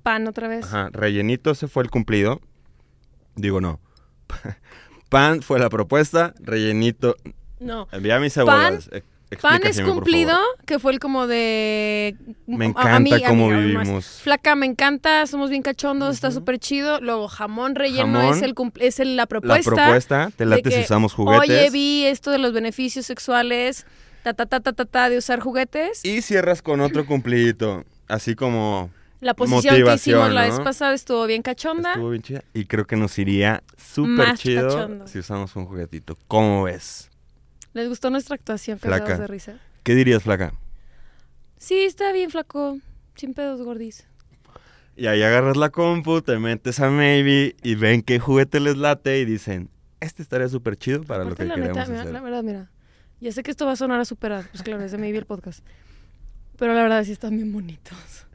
[0.02, 0.64] Pan otra vez.
[0.64, 2.40] Ajá, rellenito, ese fue el cumplido.
[3.36, 3.78] Digo, no.
[5.08, 7.16] Pan fue la propuesta, rellenito.
[7.60, 7.86] No.
[7.92, 8.36] Envía mis.
[8.36, 8.90] Ex-
[9.40, 12.16] Pan es cumplido, que fue el como de...
[12.46, 13.82] Me encanta mí- a mí, cómo a mí más.
[13.84, 14.04] vivimos.
[14.22, 17.00] Flaca, me encanta, somos bien cachondos, está súper chido.
[17.00, 18.34] Luego, jamón relleno Jamón.
[18.36, 19.70] es, el, es el- la La propuesta.
[19.74, 21.40] propuesta, te de late si usamos juguetes.
[21.48, 23.86] Oye, vi esto de los beneficios sexuales,
[24.22, 26.04] ta, ta, ta, ta, ta, ta, de usar juguetes.
[26.04, 27.84] Y cierras con otro cumplidito.
[28.08, 28.90] Así como
[29.20, 31.90] la posición que hicimos la vez pasada estuvo bien cachonda.
[31.92, 32.42] estuvo bien chida.
[32.52, 35.06] Y creo que nos iría súper chido cachondo.
[35.06, 36.16] si usamos un juguetito.
[36.28, 37.08] ¿Cómo ves?
[37.72, 38.78] ¿Les gustó nuestra actuación?
[38.78, 39.18] Flaca.
[39.18, 39.58] De risa.
[39.82, 40.52] ¿Qué dirías, flaca?
[41.56, 42.78] Sí, está bien, flaco.
[43.16, 44.06] Sin pedos, gordis.
[44.96, 49.20] Y ahí agarras la compu, te metes a Maybe y ven qué juguete les late
[49.20, 52.12] y dicen, este estaría súper chido para lo que queremos neta, hacer.
[52.12, 52.70] la verdad, mira.
[53.20, 54.44] Ya sé que esto va a sonar a superar.
[54.50, 55.64] Pues claro, es de Maybe el podcast.
[56.58, 58.26] Pero la verdad sí están bien bonitos.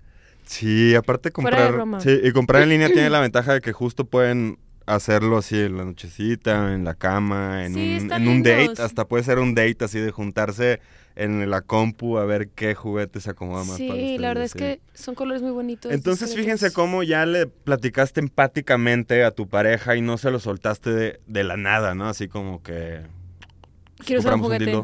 [0.46, 4.58] Sí, aparte comprar, sí, y comprar en línea tiene la ventaja de que justo pueden
[4.88, 9.06] hacerlo así en la nochecita, en la cama, en, Sí, un, en un date, hasta
[9.08, 10.80] puede ser un date así de juntarse
[11.16, 14.20] en la compu a ver qué juguete se acomoda más para Sí, ustedes.
[14.22, 15.92] la verdad es que son colores muy bonitos.
[15.92, 20.90] Entonces fíjense cómo ya le platicaste empáticamente a tu pareja y no se lo soltaste
[20.92, 22.08] de, de la nada, ¿no?
[22.08, 23.02] Así como que,
[24.06, 24.84] Quiero usar un juguete.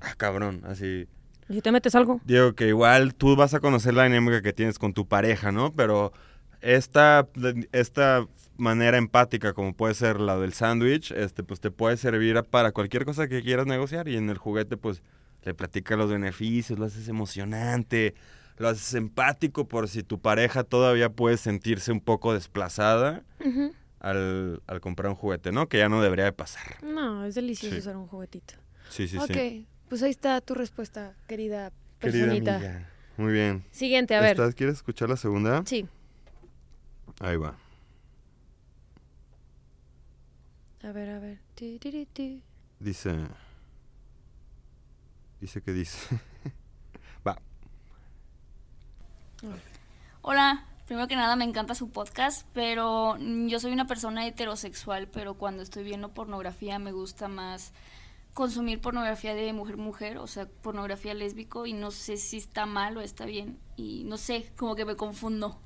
[0.00, 1.06] ah, cabrón, así.
[1.48, 2.20] ¿Y si te metes algo?
[2.24, 5.72] Digo que igual tú vas a conocer la dinámica que tienes con tu pareja, ¿no?
[5.74, 6.12] Pero
[6.60, 7.26] esta,
[7.72, 8.26] esta
[8.58, 13.04] manera empática, como puede ser la del sándwich, este, pues te puede servir para cualquier
[13.06, 14.08] cosa que quieras negociar.
[14.08, 15.02] Y en el juguete, pues,
[15.44, 18.14] le platicas los beneficios, lo haces emocionante,
[18.58, 23.22] lo haces empático por si tu pareja todavía puede sentirse un poco desplazada
[24.00, 25.68] al, al comprar un juguete, ¿no?
[25.68, 26.82] Que ya no debería de pasar.
[26.82, 27.80] No, es delicioso Sí.
[27.80, 28.54] usar un juguetito.
[28.90, 29.66] Sí, sí, ok, sí.
[29.88, 32.56] pues ahí está tu respuesta, querida Querida personita.
[32.56, 32.88] amiga.
[33.16, 33.64] Muy bien.
[33.70, 34.30] Siguiente, a ver.
[34.32, 35.62] ¿Estás- ¿Quieres escuchar la segunda?
[35.66, 35.86] Sí.
[37.20, 37.56] Ahí va.
[40.88, 41.38] A ver, a ver.
[42.80, 43.14] Dice.
[45.38, 46.18] Dice que dice.
[47.26, 47.36] Va.
[50.22, 55.34] Hola, Primero que nada me encanta su podcast, pero yo soy una persona heterosexual, pero
[55.34, 57.74] cuando estoy viendo pornografía me gusta más
[58.32, 63.02] consumir pornografía de mujer-mujer, o sea, pornografía lésbico, y no sé si está mal o
[63.02, 65.60] está bien, y no sé, como que me confundo.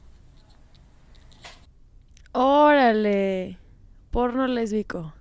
[2.33, 3.61] Órale.
[4.13, 5.13] Porno lésbico.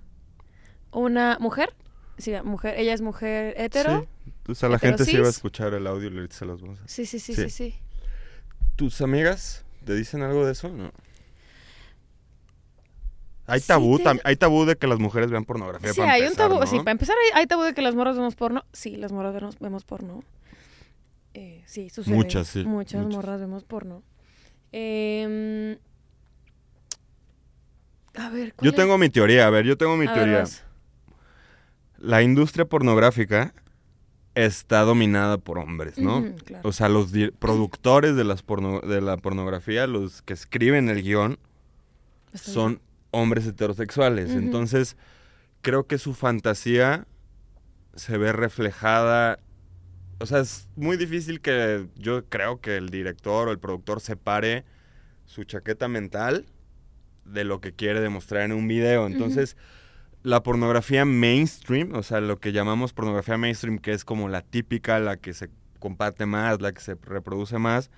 [0.92, 1.74] Una mujer.
[2.18, 2.78] Sí, mujer.
[2.78, 4.02] Ella es mujer hetero.
[4.26, 4.32] Sí.
[4.48, 6.78] O sea, la gente sí va a escuchar el audio y ahorita se los vamos
[6.80, 6.86] a...
[6.86, 7.42] Sí, sí, sí, Sí.
[7.44, 7.74] sí, sí.
[8.76, 10.68] ¿Tus amigas te dicen algo de eso?
[10.68, 10.92] No.
[13.46, 15.92] Hay Sí tabú, te- tam- hay tabú de que las mujeres vean pornografía.
[15.92, 16.60] Sí, para hay un tabú.
[16.60, 16.66] ¿no?
[16.66, 18.64] Sí, para empezar, hay, hay tabú de que las morras vemos porno.
[18.72, 20.22] Sí, las morras vemos, vemos porno.
[21.34, 22.14] Eh, sí, sucede.
[22.14, 23.16] Muchas, sí, Muchas muchas.
[23.16, 24.02] morras vemos porno.
[24.70, 25.76] Em,
[28.14, 28.76] a ver, ¿cuál Yo es?
[28.76, 30.44] tengo mi teoría, a ver, yo tengo mi A teoría.
[31.98, 33.54] La industria pornográfica
[34.34, 36.24] está dominada por hombres, ¿no?
[36.44, 36.68] Claro.
[36.68, 41.38] O sea, los productores de, las porno- de la pornografía, los que escriben el guion,
[42.32, 42.42] bien.
[42.44, 44.30] son hombres heterosexuales.
[44.30, 44.96] Entonces,
[45.60, 47.06] creo que su fantasía
[47.94, 49.38] se ve reflejada.
[50.18, 54.64] O sea, es muy difícil que yo creo que el director o el productor separe
[55.26, 56.46] su chaqueta mental
[57.24, 59.06] de lo que quiere demostrar en un video.
[59.06, 59.56] Entonces,
[60.22, 64.98] la pornografía mainstream, o sea, lo que llamamos pornografía mainstream, que es como la típica,
[65.00, 67.90] la que se comparte más, la que se reproduce más,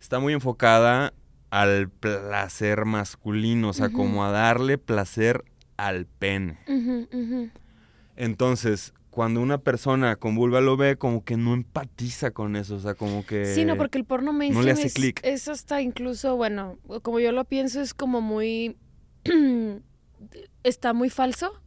[0.00, 1.12] está muy enfocada
[1.50, 5.44] al placer masculino, o sea, como a darle placer
[5.76, 6.58] al pene.
[8.16, 12.80] Entonces, cuando una persona con vulva lo ve, como que no empatiza con eso, o
[12.80, 13.46] sea, como que...
[13.46, 15.20] Sí, no, porque el porno mainstream hace es, clic.
[15.24, 18.76] es hasta incluso, bueno, como yo lo pienso, es como muy...
[20.64, 21.58] está muy falso.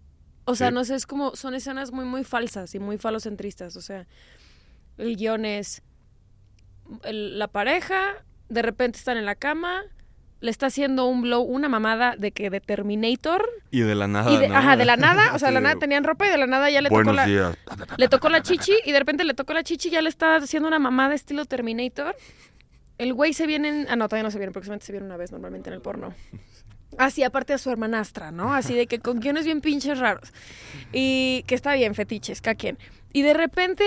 [0.46, 0.74] O sea, Sí.
[0.76, 3.76] no sé, es como, son escenas muy, muy falsas y muy falocentristas.
[3.76, 4.06] O sea,
[5.00, 5.82] el guion es
[7.04, 9.82] el- la pareja, de repente están en la cama,
[10.42, 13.46] le está haciendo un blow, una mamada de que de Terminator.
[13.72, 14.56] Y de la nada, y de, ¿no?
[14.58, 16.70] ajá, de la nada, o sea, de la nada tenían ropa y de la nada
[16.70, 17.26] ya le tocó Buenos la...
[17.26, 17.58] días.
[17.98, 20.38] Le tocó la chichi y de repente le tocó la chichi y ya le está
[20.38, 22.16] haciendo una mamada estilo Terminator.
[22.98, 23.70] El güey se viene...
[23.70, 25.74] en- Ah, no, todavía no se viene, porque solamente se viene una vez normalmente en
[25.74, 26.14] el porno.
[26.98, 28.54] Así, aparte de su hermanastra, ¿no?
[28.54, 30.34] Así de que con guiones bien pinches raros.
[30.92, 32.78] Y que está bien, fetiches, cada quien.
[33.14, 33.84] Y de repente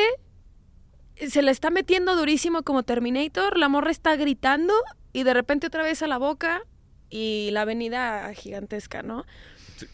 [1.29, 4.73] se le está metiendo durísimo como Terminator, la morra está gritando
[5.13, 6.63] y de repente otra vez a la boca
[7.11, 9.25] y la avenida gigantesca, ¿no?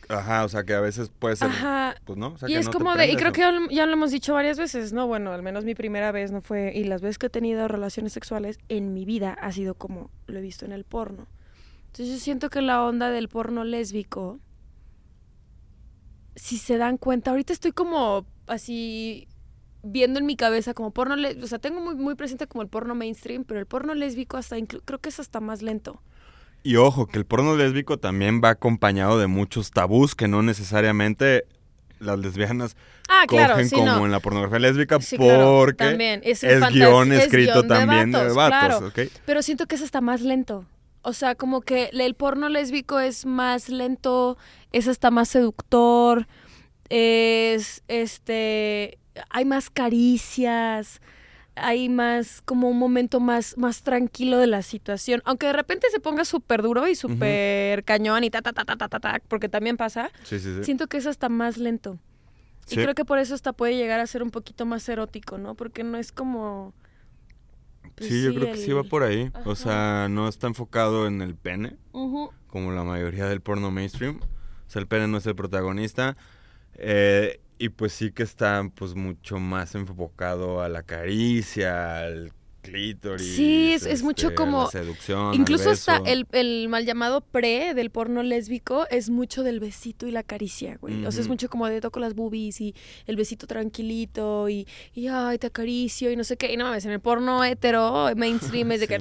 [0.09, 1.49] Ajá, o sea, que a veces puede ser...
[1.49, 3.69] Ajá, Pues no, o sea, y que es no te como de, y creo ¿no?
[3.69, 5.07] que ya lo hemos dicho varias veces, ¿no?
[5.07, 8.13] Bueno, al menos mi primera vez no fue, y las veces que he tenido relaciones
[8.13, 11.27] sexuales en mi vida ha sido como lo he visto en el porno.
[11.87, 14.41] Entonces yo siento que la onda del porno lésbico,
[16.37, 19.28] si se dan cuenta, ahorita estoy como así
[19.83, 22.95] viendo en mi cabeza como porno, o sea, tengo muy, muy presente como el porno
[22.95, 26.03] mainstream, pero el porno lésbico hasta, creo que es hasta más lento.
[26.63, 31.45] Y ojo, que el porno lésbico también va acompañado de muchos tabús que no necesariamente
[32.01, 32.77] las lesbianas
[33.09, 34.05] Ah, claro, cogen sí, como no.
[34.07, 36.21] en la pornografía lésbica Sí, claro, porque también.
[36.25, 38.87] Es guion es escrito guion también de vatos, vatos, claro.
[38.89, 39.13] ¿ok?
[39.25, 40.67] Pero siento que es hasta más lento.
[41.03, 44.37] O sea, como que el porno lésbico es más lento,
[44.73, 46.27] es hasta más seductor,
[46.91, 48.99] es este
[49.31, 51.01] hay más caricias,
[51.55, 56.01] hay más como un momento más más tranquilo de la situación, aunque de repente se
[56.01, 59.49] ponga súper duro y súper cañón y ta ta ta ta ta ta ta, porque
[59.49, 60.11] también pasa.
[60.25, 60.65] Sí, sí, sí.
[60.65, 61.99] Siento que es hasta más lento.
[62.71, 65.55] Y creo que por eso hasta puede llegar a ser un poquito más erótico, ¿no?
[65.55, 66.75] Porque no es como
[67.99, 69.31] pues Sí, yo creo que sí va por ahí.
[69.33, 69.49] Ajá.
[69.49, 74.21] O sea, no está enfocado en el pene, como la mayoría del porno mainstream.
[74.21, 76.17] O sea, el pene no es el protagonista.
[76.75, 83.37] Eh, y pues sí que está pues mucho más enfocado a la caricia, al clítoris.
[83.37, 85.35] Sí, es- es mucho este, como- seducción.
[85.35, 90.11] Incluso hasta el, el mal llamado pre del porno lésbico es mucho del besito y
[90.11, 91.05] la caricia, güey.
[91.07, 92.75] O sea, es mucho como de toco las boobies y
[93.07, 96.53] el besito tranquilito y, y ay, te acaricio y no sé qué.
[96.53, 98.99] Y no mames, en el porno hetero mainstream es de que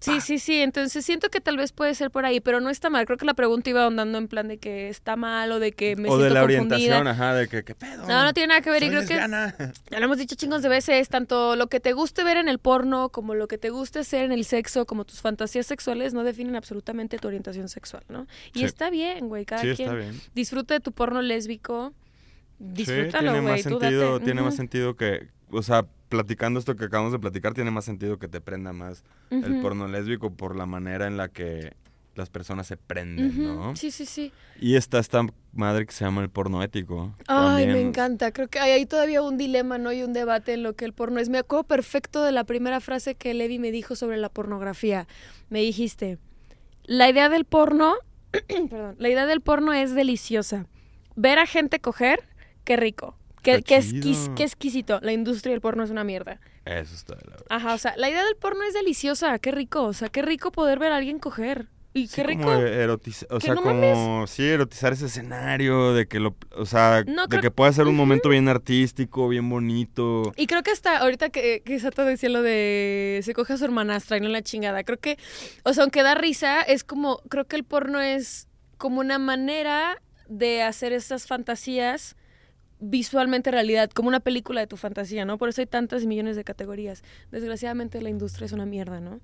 [0.00, 0.20] Sí.
[0.20, 0.60] Sí, sí.
[0.60, 3.04] Entonces siento que tal vez puede ser por ahí, pero no está mal.
[3.06, 5.96] Creo que la pregunta iba ahondando en plan de que está mal o de que
[5.96, 6.76] me o de la confundida.
[6.76, 8.06] orientación, ajá, de que, ¿qué pedo?
[8.06, 8.82] No, no tiene nada que ver.
[8.82, 12.22] Y creo que ya lo hemos dicho chingos de veces, tanto lo que te guste
[12.24, 15.20] ver en el porno como lo que te guste hacer en el sexo, como tus
[15.20, 18.26] fantasías sexuales, no definen absolutamente tu orientación sexual, ¿no?
[18.54, 18.64] Y Sí.
[18.66, 20.20] está bien, güey, cada Sí, quien bien.
[20.34, 21.92] disfruta de tu porno lésbico,
[22.58, 24.24] Sí, disfrútalo, tiene güey, más sentido, date.
[24.24, 28.18] tiene más sentido que, o sea, platicando esto que acabamos de platicar, tiene más sentido
[28.18, 31.72] que te prenda más el porno lésbico por la manera en la que
[32.20, 33.74] las personas se prenden, ¿no?
[33.74, 34.32] Sí, sí, sí.
[34.60, 37.14] Y está esta madre que se llama el porno ético.
[37.26, 38.30] Ay, me encanta.
[38.32, 39.92] Creo que hay ahí todavía un dilema, ¿no?
[39.92, 41.28] Y un debate en lo que el porno es.
[41.28, 45.08] Me acuerdo perfecto de la primera frase que Levi me dijo sobre la pornografía.
[45.48, 46.18] Me dijiste,
[46.84, 47.94] la idea del porno,
[48.70, 50.66] perdón, la idea del porno es deliciosa.
[51.16, 52.20] Ver a gente coger,
[52.64, 53.16] qué rico.
[53.42, 54.34] Qué, qué, exquis- chido.
[54.34, 55.00] qué exquisito.
[55.00, 56.40] La industria del porno es una mierda.
[56.66, 59.38] Eso está de la Ajá, o sea, la idea del porno es deliciosa.
[59.38, 59.84] Qué rico.
[59.84, 61.68] O sea, qué rico poder ver a alguien coger.
[61.92, 62.42] Y Sí, qué rico.
[62.44, 67.02] como erotiza- o sea, no como sí, erotizar ese escenario, de que lo, o sea,
[67.06, 70.32] No, de que pueda ser un momento bien artístico, bien bonito.
[70.36, 73.64] Y creo que hasta ahorita que, que Sato decía lo de se coge a su
[73.64, 75.18] hermanastra y no la chingada, creo que,
[75.64, 78.46] o sea, aunque da risa, es como, creo que el porno es
[78.78, 82.14] como una manera de hacer estas fantasías
[82.78, 85.36] visualmente realidad, como una película de tu fantasía, ¿no?
[85.38, 87.02] Por eso hay tantas millones de categorías.
[87.30, 89.20] Desgraciadamente la industria es una mierda, ¿no?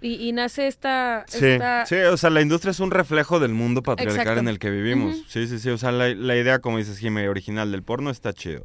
[0.00, 1.24] Y, y nace esta...
[1.26, 4.40] Sí, esta- sí, o sea, la industria es un reflejo del mundo patriarcal Exacto.
[4.40, 5.16] en el que vivimos.
[5.28, 8.32] Sí, sí, sí, o sea, la, la idea, como dices, Jimé, original del porno está
[8.32, 8.64] chido.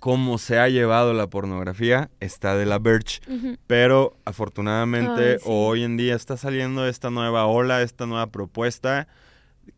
[0.00, 3.20] Cómo se ha llevado la pornografía está de la Birch.
[3.66, 5.44] Pero afortunadamente Ay, sí.
[5.46, 9.08] hoy en día está saliendo esta nueva ola, esta nueva propuesta,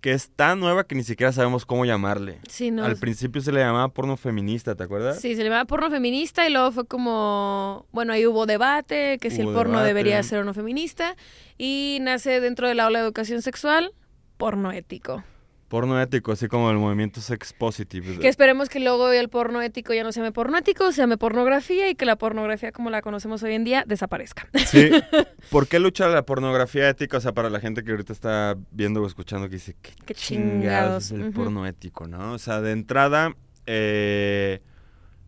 [0.00, 2.40] que es tan nueva que ni siquiera sabemos cómo llamarle.
[2.48, 2.84] Sí, no.
[2.84, 5.20] Al principio se le llamaba porno feminista, ¿te acuerdas?
[5.20, 9.30] Sí, se le llamaba porno feminista y luego fue como, bueno, ahí hubo debate, que
[9.30, 9.86] si el porno debate.
[9.88, 11.16] debería ser o no feminista,
[11.56, 13.92] y nace dentro de la ola de educación sexual,
[14.36, 15.24] porno ético.
[15.68, 18.18] Porno ético, así como el movimiento sex positive.
[18.18, 21.18] Que esperemos que luego el porno ético ya no se llame porno ético, se llame
[21.18, 24.48] pornografía y que la pornografía como la conocemos hoy en día desaparezca.
[24.66, 24.90] Sí.
[25.50, 27.18] ¿Por qué lucha la pornografía ética?
[27.18, 30.14] O sea, para la gente que ahorita está viendo o escuchando que dice, ¿qué, Qué
[30.14, 31.32] chingados es el ujú.
[31.32, 32.32] porno ético, no?
[32.32, 33.34] O sea, de entrada,
[33.66, 34.62] eh,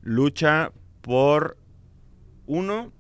[0.01, 0.73] lucha
[1.03, 1.59] por,
[2.47, 2.93] uno,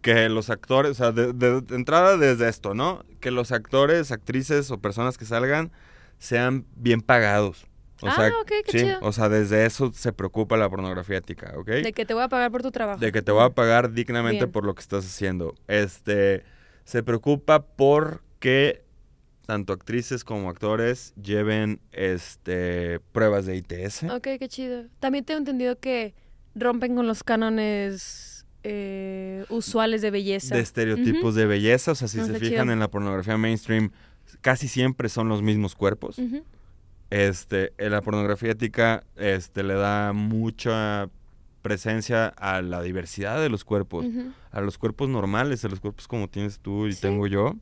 [0.00, 3.04] que los actores, o sea, de, de- de entrada desde esto, ¿no?
[3.20, 5.70] Que los actores, actrices o personas que salgan
[6.18, 7.66] sean bien pagados.
[8.00, 8.98] O Ah, sea, ok, qué sí, chido.
[9.02, 11.66] o sea, desde eso se preocupa la pornografía ética, ¿ok?
[11.68, 13.00] De que te voy a pagar por tu trabajo.
[13.00, 14.52] de que te voy a pagar dignamente Bien.
[14.52, 15.54] por lo que estás haciendo.
[15.66, 16.44] Este
[16.84, 18.84] se preocupa por que
[19.46, 24.04] tanto actrices como actores lleven este pruebas de ITS.
[24.04, 24.84] Ok, qué chido.
[25.00, 26.14] También tengo entendido que
[26.54, 30.54] rompen con los cánones eh, usuales de belleza.
[30.54, 32.72] De estereotipos de belleza, o sea, si Ah, se fijan chido.
[32.72, 33.90] en la pornografía mainstream,
[34.40, 36.18] casi siempre son los mismos cuerpos.
[36.18, 36.42] Ujú.
[37.10, 41.08] Este, en la pornografía ética este le da mucha
[41.62, 44.06] presencia a la diversidad de los cuerpos.
[44.52, 47.00] A los cuerpos normales, a los cuerpos como tienes tú y Sí.
[47.00, 47.54] tengo yo,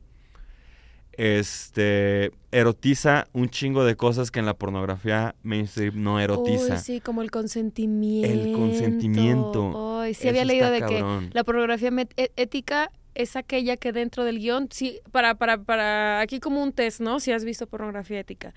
[1.13, 6.75] este, erotiza un chingo de cosas que en la pornografía mainstream no erotiza.
[6.75, 8.57] Uy, sí, como el consentimiento.
[8.57, 9.99] consentimiento.
[10.01, 11.29] Ay, sí Eso había leído de cabrón.
[11.29, 16.19] que la pornografía é- ética es aquella que dentro del guion, sí, para, para, para,
[16.19, 17.19] aquí como un test, ¿no?
[17.19, 18.53] Si has visto pornografía ética.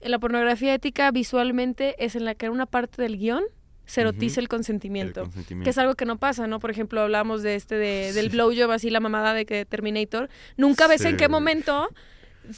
[0.00, 3.44] La pornografía ética visualmente es en la que en una parte del guion
[3.84, 5.20] se erotiza el consentimiento.
[5.20, 5.64] El consentimiento.
[5.64, 6.58] Que es algo que no pasa, ¿no?
[6.58, 10.28] Por ejemplo, hablamos de este, de, del blowjob, así la mamada de que Terminator.
[10.56, 11.30] Nunca ves en qué Sí.
[11.30, 11.88] momento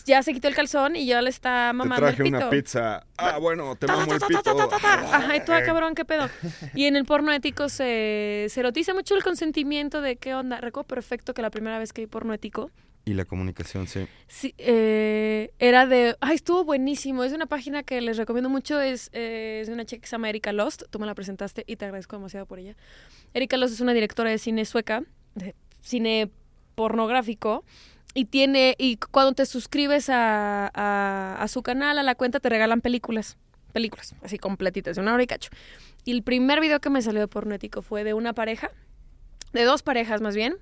[0.07, 2.37] ya se quitó el calzón y ya le está Te mamando el traje pito.
[2.39, 3.07] una pizza.
[3.17, 4.69] Ah, bueno, te mamo el pito.
[4.73, 6.29] Ajá, y tú, ah, cabrón, qué pedo.
[6.75, 10.61] Y en el porno ético se, se erotiza mucho el consentimiento de qué onda.
[10.61, 12.71] Recuerdo perfecto que la primera vez que vi porno ético
[13.05, 14.07] Y la comunicación, sí.
[14.27, 16.17] sí, eh, era de.
[16.21, 17.23] Ay, estuvo buenísimo.
[17.25, 18.81] Es una página que les recomiendo mucho.
[18.81, 20.85] Es, eh, es de una chica que se llama Erika Lost.
[20.91, 22.75] Tú me la presentaste y te agradezco demasiado por ella.
[23.35, 25.03] Erika Lost es una directora de cine sueca,
[25.35, 26.31] de cine
[26.75, 27.65] pornográfico.
[28.15, 28.77] Y tiene.
[28.79, 33.37] Y cuando te suscribes a, a, su canal, a la cuenta, te regalan películas.
[33.73, 35.51] Películas, así completitas, de una hora y cacho.
[36.05, 38.71] Y el primer video que me salió de porno ético fue de una pareja,
[39.53, 40.57] de dos parejas más bien.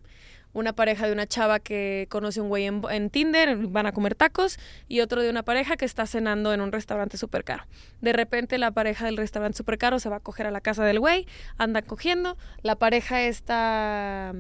[0.55, 4.59] Una pareja de una chava que conoce un güey en, Tinder, van a comer tacos,
[4.87, 7.65] y otro de una pareja que está cenando en un restaurante súper caro.
[8.03, 10.85] De repente la pareja del restaurante súper caro se va a coger a la casa
[10.85, 14.35] del güey, anda cogiendo, la pareja está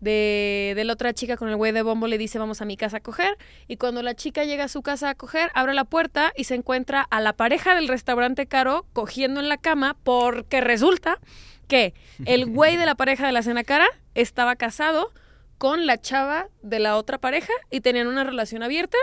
[0.00, 2.76] de, de la otra chica con el güey de bombo le dice vamos a mi
[2.76, 3.36] casa a coger,
[3.68, 6.54] y cuando la chica llega a su casa a coger, abre la puerta y se
[6.54, 11.18] encuentra a la pareja del restaurante caro cogiendo en la cama porque resulta
[11.68, 11.94] que
[12.26, 15.12] el güey de la pareja de la cena cara estaba casado
[15.56, 18.98] con la chava de la otra pareja y tenían una relación abierta.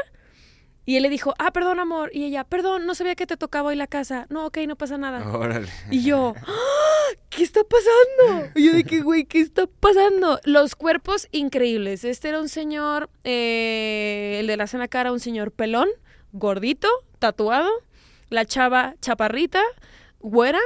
[0.88, 2.12] Y él le dijo, ah, perdón, amor.
[2.14, 4.26] Y ella, perdón, no sabía que te tocaba hoy la casa.
[4.30, 5.30] No, ok, no pasa nada.
[5.38, 5.68] Órale.
[5.92, 7.14] Y yo, "¡Ah!
[7.30, 8.52] ¿qué está pasando?
[8.56, 10.40] Y yo que, güey, ¿qué está pasando?
[10.46, 12.06] Los cuerpos increíbles.
[12.06, 15.90] Este era un señor, eh, el de la cena cara, un señor pelón,
[16.32, 16.88] gordito,
[17.20, 17.70] tatuado.
[18.30, 19.62] La chava chaparrita,
[20.22, 20.60] güera.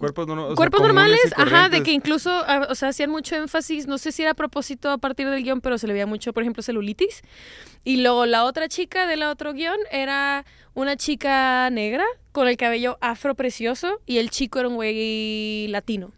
[0.00, 3.98] Cuerpos, no- o normales, ajá, de que incluso, ah, o sea, hacían mucho énfasis, no
[3.98, 6.42] sé si era a propósito a partir del guion, pero se le veía mucho, por
[6.42, 7.22] ejemplo, celulitis.
[7.84, 10.44] Y luego la otra chica del otro guion era
[10.74, 16.12] una chica negra con el cabello afro precioso y el chico era un güey latino.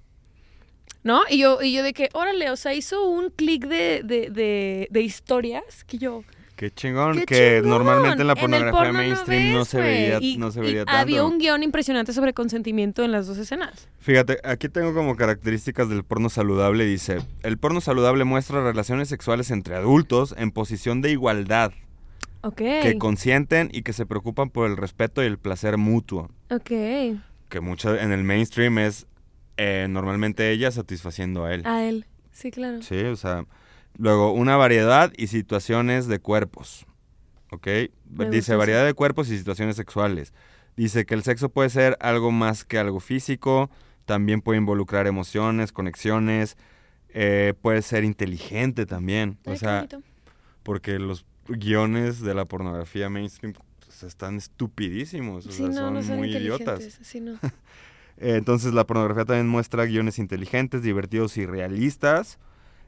[1.04, 1.22] ¿No?
[1.28, 4.86] Y yo, y yo de que, órale, o sea, hizo un clic de, de, de,
[4.90, 6.22] de historias que yo...
[6.62, 7.70] Qué chingón, ¡Qué que chingón!
[7.70, 10.84] normalmente en la pornografía porno mainstream no, ves, se veía, Y- no se y veía
[10.84, 10.96] tanto.
[11.00, 13.88] Había un guion impresionante sobre consentimiento en las dos escenas.
[13.98, 16.84] Fíjate, aquí tengo como características del porno saludable.
[16.86, 21.72] Dice, el porno saludable muestra relaciones sexuales entre adultos en posición de igualdad,
[22.42, 22.58] Ok.
[22.58, 26.30] que consienten y que se preocupan por el respeto y el placer mutuo.
[26.48, 26.68] Ok.
[27.48, 29.08] Que mucho en el mainstream es
[29.56, 31.62] eh, normalmente ella satisfaciendo a él.
[31.66, 32.06] A él.
[32.30, 32.80] Sí, claro.
[32.82, 33.46] Sí, o sea,
[33.96, 36.86] luego una variedad y situaciones de cuerpos.
[37.50, 37.68] ¿Ok?
[38.10, 40.32] Me Dice variedad de cuerpos y situaciones sexuales.
[40.76, 43.70] Dice que el sexo puede ser algo más que algo físico,
[44.06, 46.56] también puede involucrar emociones, conexiones,
[47.10, 49.38] eh, puede ser inteligente también.
[49.44, 50.02] Ay, o sea, bonito.
[50.62, 56.02] porque los guiones de la pornografía mainstream pues, están estupidísimos, o sea, no, son no
[56.02, 56.80] son muy idiotas.
[56.80, 57.06] inteligentes.
[57.06, 57.38] Sí, no.
[58.16, 62.38] Entonces la pornografía también muestra guiones inteligentes, divertidos y realistas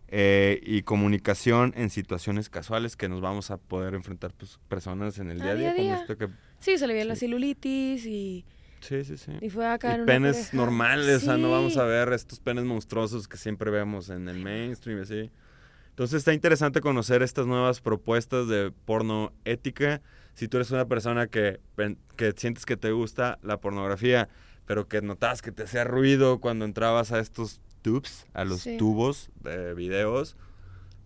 [0.09, 5.31] eh, y comunicación en situaciones casuales que nos vamos a poder enfrentar pues, personas en
[5.31, 5.73] el día a día.
[5.75, 6.01] día a día.
[6.01, 6.29] esto que-
[6.61, 7.21] Sí, se le la Sí.
[7.21, 8.45] celulitis y,
[8.81, 9.33] Sí, sí, sí.
[9.41, 13.29] y fue acá Y penes normales, o sea, no vamos a ver estos penes monstruosos
[13.29, 15.31] que siempre vemos en el mainstream, así.
[15.91, 20.03] Entonces está interesante conocer estas nuevas propuestas de porno ética.
[20.35, 21.61] Si tú eres una persona que,
[22.17, 24.29] que sientes que te gusta la pornografía,
[24.67, 28.76] pero que notas que te hacía ruido cuando entrabas a estos tubes, a los Sí.
[28.78, 30.37] tubos de videos,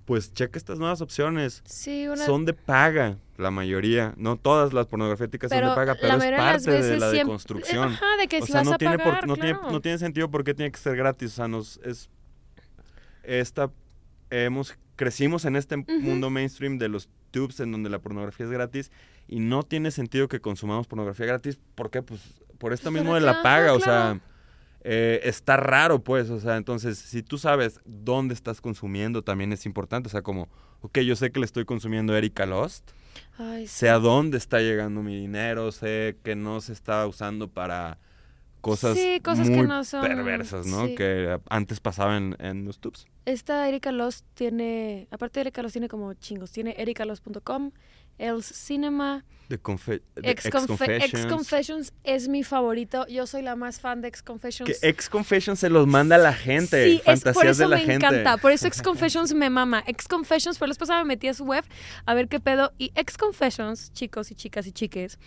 [0.07, 1.63] pues checa estas nuevas opciones.
[1.67, 2.25] Sí, una...
[2.25, 4.15] Son de paga, la mayoría.
[4.17, 7.19] No todas las pornografías éticas son de paga, pero es de parte de la siempre-
[7.19, 7.89] deconstrucción.
[7.93, 9.71] Ajá, de que O si sea, vas no a tiene, por- pagar, no, tiene, claro.
[9.71, 11.33] no tiene sentido por qué tiene que ser gratis.
[11.33, 12.09] O sea, nos es
[13.23, 13.71] esta
[14.31, 18.91] hemos crecimos en este mundo mainstream de los tubes en donde la pornografía es gratis
[19.27, 21.59] y no tiene sentido que consumamos pornografía gratis.
[21.75, 22.03] ¿Por qué?
[22.03, 22.21] Pues
[22.59, 24.21] por esto Pues mismo de la paga, o sea.
[24.83, 29.67] Eh, está raro, pues, o sea, entonces, si tú sabes dónde estás consumiendo, también es
[29.67, 30.49] importante, o sea, como,
[30.83, 32.91] ok, yo sé que le estoy consumiendo Erika Lost,
[33.37, 33.75] Ay, sí.
[33.75, 37.99] sé a dónde está llegando mi dinero, sé que no se está usando para
[38.61, 40.87] cosas, Sí, cosas que muy no son- perversas, ¿no?
[40.87, 40.95] sí.
[40.95, 43.07] Que antes pasaban en, en los tubes.
[43.25, 47.73] Esta Erika Lost tiene, aparte de Erika Lost tiene como chingos, tiene erikalos.com,
[48.19, 51.27] Else Cinema, The Confe- the Ex, Ex Confessions.
[51.27, 54.79] Confessions es mi favorito, yo soy la más fan de Ex Confessions.
[54.79, 57.69] Que Ex Confessions se los manda a la gente, Sí, es, fantasías por eso de
[57.71, 58.07] la me gente.
[58.07, 58.37] encanta.
[58.37, 59.83] Por eso Ex Confessions me mama.
[59.87, 61.65] Ex Confessions, por la pasada me metí a su web
[62.05, 62.73] a ver qué pedo.
[62.77, 65.19] Y Ex Confessions, chicos y chicas y chiques,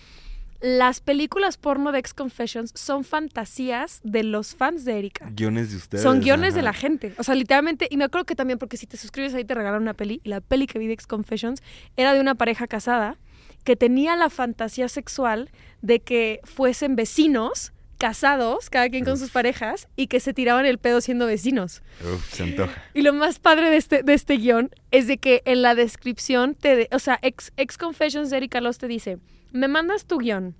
[0.61, 5.29] las películas porno de Ex Confessions son fantasías de los fans de Erika.
[5.33, 6.03] Guiones de ustedes.
[6.03, 7.13] Son guiones de la gente.
[7.17, 9.81] O sea, literalmente, y me acuerdo que también, porque si te suscribes ahí te regalan
[9.81, 11.61] una peli, y la peli que vi de Ex Confessions
[11.97, 13.17] era de una pareja casada
[13.63, 15.49] que tenía la fantasía sexual
[15.81, 20.79] de que fuesen vecinos, casados, cada quien con sus parejas, y que se tiraban el
[20.79, 21.83] pedo siendo vecinos.
[22.03, 22.83] Uf, se antoja.
[22.95, 26.55] Y lo más padre de este, de este guion es de que en la descripción
[26.55, 26.75] te...
[26.75, 29.19] de- o sea, ex, ex Confessions de Erika Loss te dice,
[29.51, 30.55] me mandas tu guion.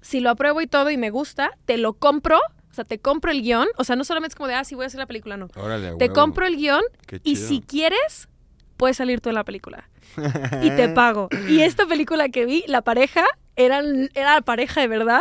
[0.00, 2.38] Si lo apruebo y todo y me gusta, te lo compro.
[2.70, 3.66] O sea, te compro el guion.
[3.76, 5.48] O sea, no solamente es como de, ah, sí, voy a hacer la película, no.
[5.56, 6.14] Órale, Te huevo.
[6.14, 6.82] compro el guion
[7.24, 8.28] y si quieres,
[8.76, 9.88] puedes salir tú en la película.
[10.62, 11.28] y te pago.
[11.48, 13.24] Y esta película que vi, la pareja,
[13.56, 15.20] eran, era la pareja de verdad.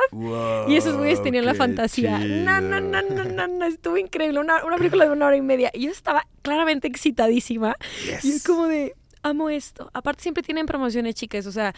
[0.68, 2.20] Y esos güeyes tenían la fantasía.
[2.20, 4.40] No, no, no, no, no, no, estuvo increíble.
[4.40, 5.72] Una, una película de una hora y media.
[5.74, 7.76] Y yo estaba claramente excitadísima.
[8.24, 9.90] Y es como de, amo esto.
[9.94, 11.48] Aparte siempre tienen promociones, chicas.
[11.48, 11.74] O sea,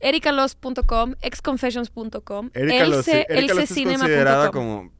[0.00, 4.00] ericalos.com, exconfessions.com, Erika Los, Else- Erika es elsecinema.com.
[4.00, 4.90] considerada como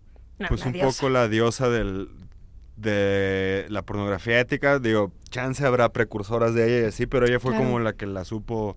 [0.49, 1.01] pues un diosa.
[1.01, 2.09] poco la diosa del
[2.77, 7.51] de la pornografía ética, digo, chance habrá precursoras de ella y así, pero ella fue
[7.51, 7.65] Claro.
[7.67, 8.77] como la que la supo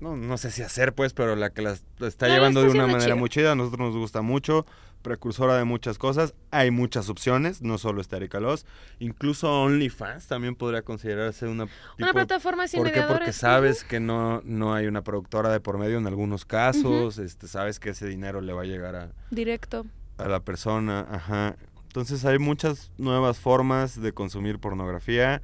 [0.00, 2.86] no, no sé si hacer pues, pero la que la está No, llevando de una
[2.86, 4.64] manera muy chida, a nosotros nos gusta mucho,
[5.02, 8.64] precursora de muchas cosas, hay muchas opciones, no solo está Erika Los,
[9.00, 13.02] incluso OnlyFans también podría considerarse una Una tipo- plataforma sin ¿Por qué?
[13.02, 17.48] Porque sabes que no, no hay una productora de por medio en algunos casos, este,
[17.48, 19.84] sabes que ese dinero le va a llegar a, Directo.
[20.18, 21.56] a la persona, ajá.
[21.88, 25.42] Entonces hay muchas nuevas formas de consumir pornografía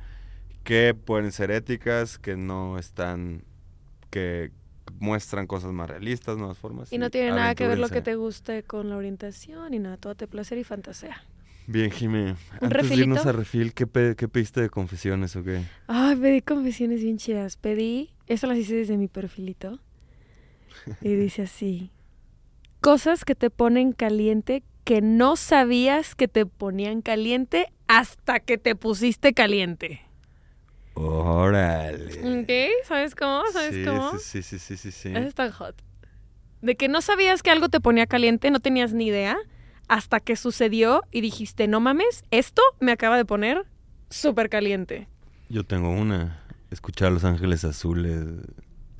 [0.64, 3.44] que pueden ser éticas, que no están,
[4.10, 4.50] que
[5.00, 6.92] muestran cosas más realistas, nuevas formas.
[6.92, 9.96] Y no tiene nada que ver lo que te guste con la orientación y nada,
[9.96, 11.22] todo te placer y fantasea.
[11.66, 12.28] Bien, Jimé.
[12.52, 13.00] Antes de refilito?
[13.02, 15.62] irnos a refil, ¿qué, pe- qué pediste de confesiones o qué?
[15.86, 17.56] Ay, pedí confesiones bien chidas.
[17.58, 19.78] Pedí, eso las hice desde mi perfilito.
[21.02, 21.90] Y dice así:
[22.80, 28.74] Cosas que te ponen caliente que no sabías que te ponían caliente hasta que te
[28.74, 30.00] pusiste caliente.
[31.00, 32.40] Órale.
[32.40, 32.86] ¿Ok?
[32.86, 33.42] ¿Sabes cómo?
[33.52, 34.18] ¿Sabes sí, cómo?
[34.18, 35.08] Sí, sí, sí, sí, sí.
[35.10, 35.76] Eso está hot.
[36.60, 39.36] De que no sabías que algo te ponía caliente, no tenías ni idea,
[39.86, 43.64] hasta que sucedió y dijiste, no mames, esto me acaba de poner
[44.10, 45.06] súper caliente.
[45.48, 46.42] Yo tengo una.
[46.70, 48.26] Escuchar a Los Ángeles Azules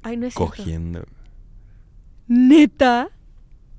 [0.03, 0.57] Ay, no es cierto.
[0.57, 1.05] cogiendo.
[2.29, 3.11] ¿Neta?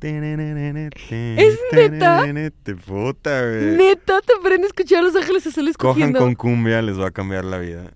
[0.01, 2.23] ¿Es neta?
[2.85, 3.45] Puta.
[3.45, 6.19] ¿Neta te prende a escuchar a Los Ángeles Azules Cojan cogiendo?
[6.19, 7.91] con cumbia, les va a cambiar la vida.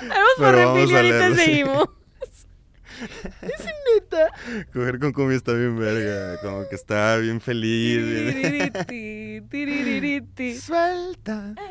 [0.00, 1.88] Vamos por refil y ahorita seguimos.
[3.42, 4.30] es neta.
[4.72, 6.40] Coger con cumbia está bien verga.
[6.40, 7.98] Como que está bien feliz.
[7.98, 10.56] Tiririti, tiririti.
[10.56, 11.54] Suelta.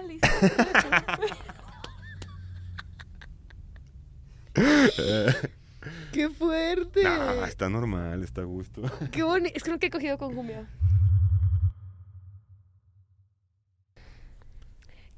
[6.12, 7.04] ¡Qué fuerte!
[7.04, 8.82] No, está normal, está a gusto.
[9.12, 9.56] ¡Qué bonito!
[9.56, 10.68] Es que nunca he cogido con cumbia.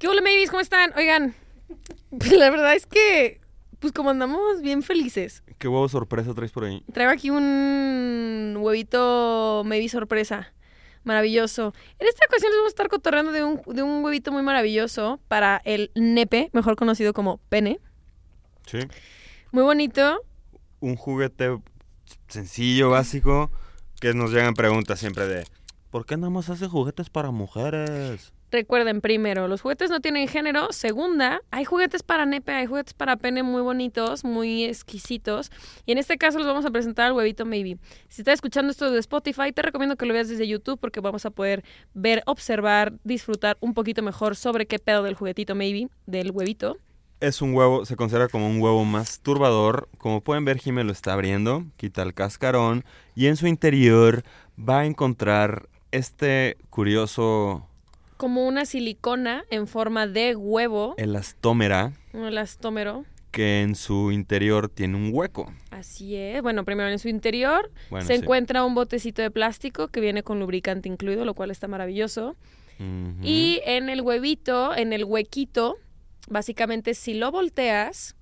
[0.04, 0.50] ¿Qué hola, babies?
[0.50, 0.92] ¿Cómo están?
[0.98, 1.34] Oigan,
[2.10, 3.40] pues la verdad es que,
[3.78, 5.42] pues como andamos bien felices.
[5.56, 6.84] ¿Qué huevo sorpresa traes por ahí?
[6.92, 10.52] Traigo aquí un huevito maybe sorpresa.
[11.04, 11.72] Maravilloso.
[11.98, 15.20] En esta ocasión les vamos a estar cotorreando de un, de un huevito muy maravilloso
[15.26, 17.80] para el nepe, mejor conocido como pene.
[18.66, 18.80] Sí.
[19.52, 20.20] Muy bonito.
[20.80, 21.62] Un juguete
[22.28, 23.50] sencillo, básico,
[24.02, 25.46] que nos llegan preguntas siempre de
[25.94, 28.32] ¿Por qué nada más hace juguetes para mujeres?
[28.54, 30.68] Recuerden, primero, los juguetes no tienen género.
[30.70, 35.50] Segunda, hay juguetes para nepe, hay juguetes para pene muy bonitos, muy exquisitos.
[35.86, 37.78] Y en este caso les vamos a presentar al huevito Maybe.
[38.08, 41.26] Si estás escuchando esto de Spotify, te recomiendo que lo veas desde YouTube porque vamos
[41.26, 46.30] a poder ver, observar, disfrutar un poquito mejor sobre qué pedo del juguetito Maybe, del
[46.30, 46.76] huevito.
[47.18, 49.88] Es un huevo, se considera como un huevo masturbador.
[49.98, 52.84] Como pueden ver, Jimé lo está abriendo, quita el cascarón
[53.16, 54.22] y en su interior
[54.56, 57.66] va a encontrar este curioso
[58.16, 63.04] Como una silicona en forma de huevo, elastómera un elastómero.
[63.32, 65.52] que en su interior tiene un hueco.
[65.70, 66.40] Así es.
[66.40, 68.22] Bueno, primero en su interior Bueno, se sí.
[68.22, 72.36] encuentra un botecito de plástico que viene con lubricante incluido, lo cual está maravilloso.
[73.22, 75.76] Y en el huevito, en el huequito,
[76.28, 78.16] básicamente si lo volteas,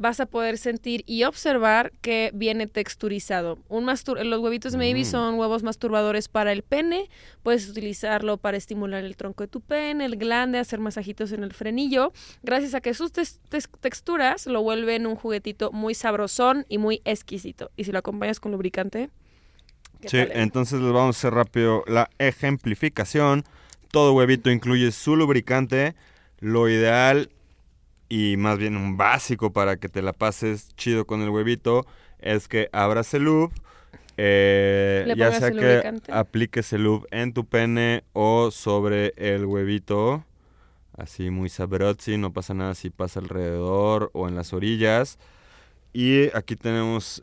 [0.00, 3.58] vas a poder sentir y observar que viene texturizado.
[3.68, 5.04] Un mastur los huevitos maybe Mm.
[5.04, 7.10] son huevos masturbadores para el pene.
[7.42, 11.52] Puedes utilizarlo para estimular el tronco de tu pene, el glande, hacer masajitos en el
[11.52, 12.12] frenillo.
[12.42, 17.70] Gracias a que sus texturas lo vuelven un juguetito muy sabrosón y muy exquisito.
[17.76, 19.10] Y si lo acompañas con lubricante.
[20.00, 20.32] ¿qué Sí, tal, eh?
[20.36, 23.44] entonces les vamos a hacer rápido la ejemplificación.
[23.90, 25.94] Todo huevito incluye su lubricante.
[26.38, 27.28] Lo ideal
[28.10, 31.86] y más bien un básico para que te la pases chido con el huevito
[32.18, 33.52] es que abras el loop.
[34.16, 40.24] eh, ya sea el que apliques el loop en tu pene o sobre el huevito.
[40.92, 45.18] Así muy sabrozzi, no pasa nada si pasa alrededor o en las orillas.
[45.92, 47.22] Y aquí tenemos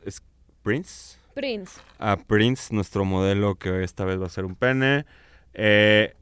[0.63, 1.79] Prince Prince.
[1.99, 5.05] a Prince, nuestro modelo que esta vez va a ser un pene.
[5.53, 6.15] Eh,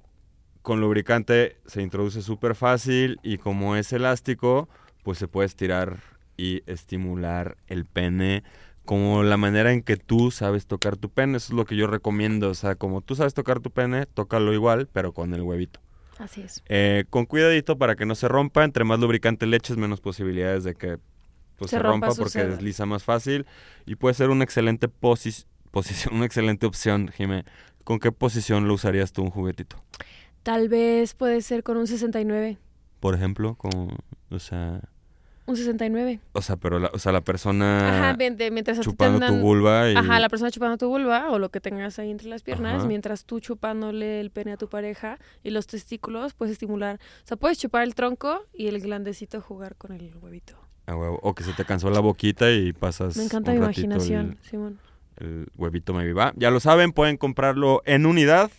[0.65, 4.67] con lubricante se introduce súper fácil y como es elástico,
[5.03, 5.99] pues se puede estirar
[6.37, 8.43] y estimular el pene
[8.83, 11.37] como la manera en que tú sabes tocar tu pene.
[11.37, 12.49] Eso es lo que yo recomiendo.
[12.49, 15.79] O sea, como tú sabes tocar tu pene, tócalo igual, pero con el huevito.
[16.17, 16.63] Así es.
[16.67, 18.63] Eh, con cuidadito para que no se rompa.
[18.63, 20.97] Entre más lubricante le eches, menos posibilidades de que
[21.57, 23.45] pues, Se se, rompa, rompa porque desliza más fácil.
[23.85, 27.45] Y puede ser una excelente posi- posición, una excelente opción, Jimé.
[27.83, 29.77] ¿Con qué posición lo usarías tú un juguetito?
[30.45, 32.59] Tal vez puede ser con un 69.
[32.99, 33.87] Por ejemplo, como,
[34.29, 34.79] o sea,
[35.47, 36.19] Un 69.
[36.33, 38.17] o sea, pero la, o sea, la persona Ajá,
[38.51, 41.97] mientras chupando tu vulva y Ajá, la persona chupando tu vulva o lo que tengas
[41.97, 42.85] ahí entre las piernas, Ajá.
[42.87, 46.99] mientras tú chupándole el pene a tu pareja y los testículos, puedes estimular.
[47.23, 50.53] O sea, puedes chupar el tronco y el glandecito jugar con el huevito.
[50.87, 51.19] huevo.
[51.23, 54.77] o que se te cansó la boquita y pasas Me encanta un mi imaginación, Simón.
[55.17, 56.33] El, el huevito maybe va.
[56.35, 58.51] Ya lo saben, pueden comprarlo en unidad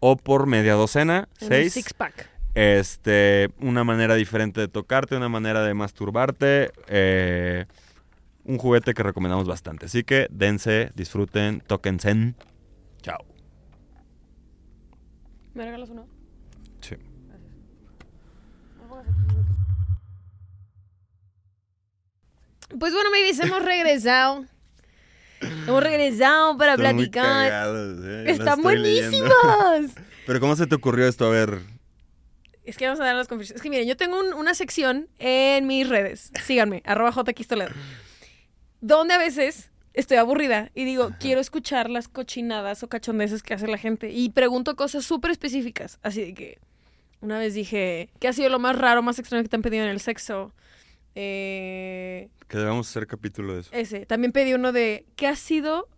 [0.00, 1.72] o por media docena, En seis.
[1.72, 2.28] six pack.
[2.54, 6.70] Este, una manera diferente de tocarte, una manera de masturbarte.
[6.88, 7.66] eh,
[8.44, 9.86] un juguete que recomendamos bastante.
[9.86, 12.34] Así que dense, disfruten, tóquense.
[13.02, 13.18] Chao.
[15.52, 16.06] ¿Me regalas uno?
[16.80, 16.94] Sí.
[22.78, 24.44] Pues bueno, babies, hemos regresado.
[25.40, 27.24] Hemos regresado para platicar.
[27.50, 29.30] cagados, eh, Están buenísimos.
[30.26, 31.26] Pero ¿cómo se te ocurrió esto?
[31.26, 31.60] A ver.
[32.64, 33.56] Es que vamos a dar las confesiones.
[33.56, 36.32] Es que miren, yo tengo un- una sección en mis redes.
[36.44, 37.70] Síganme, arroba JXToledo.
[38.80, 43.66] Donde a veces estoy aburrida y digo, quiero escuchar las cochinadas o cachondeces que hace
[43.68, 44.10] la gente.
[44.10, 45.98] Y pregunto cosas súper específicas.
[46.02, 46.58] Así de que
[47.20, 49.84] una vez dije, ¿qué ha sido lo más raro, más extraño que te han pedido
[49.84, 50.52] en el sexo?
[51.16, 53.70] Eh, Que debemos hacer capítulo de eso.
[53.72, 54.06] ese.
[54.06, 55.88] También pedí uno de, ¿qué ha sido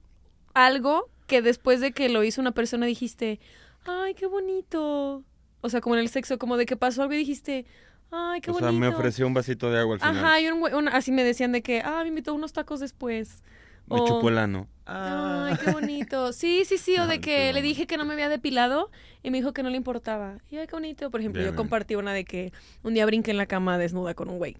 [0.55, 3.41] algo que después de que lo hizo una persona dijiste,
[3.85, 5.25] ay, qué bonito?
[5.61, 7.67] O sea, como en el sexo, como de que pasó algo y dijiste,
[8.13, 8.71] ay, qué o bonito.
[8.71, 10.17] sea, me ofreció un vasito de agua al final.
[10.25, 12.81] Ajá, y un güey- un- así me decían de que, ah, me invitó unos tacos
[12.81, 13.43] después.
[13.89, 14.69] Me O- chupó el ano.
[14.87, 16.33] Ay, qué bonito.
[16.33, 16.97] Sí, sí, sí.
[16.99, 18.91] O de que le dije que no me había depilado
[19.23, 20.39] y me dijo que no le importaba.
[20.51, 21.11] Y ay, qué bonito.
[21.11, 21.57] Por ejemplo, Bien, yo bien.
[21.57, 22.53] compartí una de que
[22.83, 24.57] un día brinqué en la cama desnuda con un güey.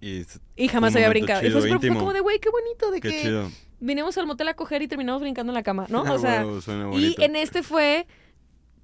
[0.00, 1.46] Y jamás había brincado.
[1.46, 2.90] Y fue, fue como de, güey, qué bonito.
[2.90, 3.50] De qué que chido.
[3.80, 6.04] vinimos al motel a coger y terminamos brincando en la cama, ¿no?
[6.06, 6.44] Ah, O sea,
[6.94, 8.06] y en este fue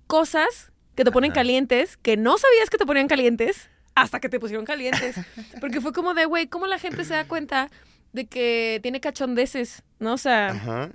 [0.07, 1.41] cosas que te ponen Ajá.
[1.41, 5.17] calientes, que no sabías que te ponían calientes, hasta que te pusieron calientes.
[5.61, 7.71] Porque fue como de, güey, ¿cómo la gente se da cuenta
[8.13, 10.15] de que tiene cachondeces, ¿no?
[10.15, 10.91] O sea, Ajá.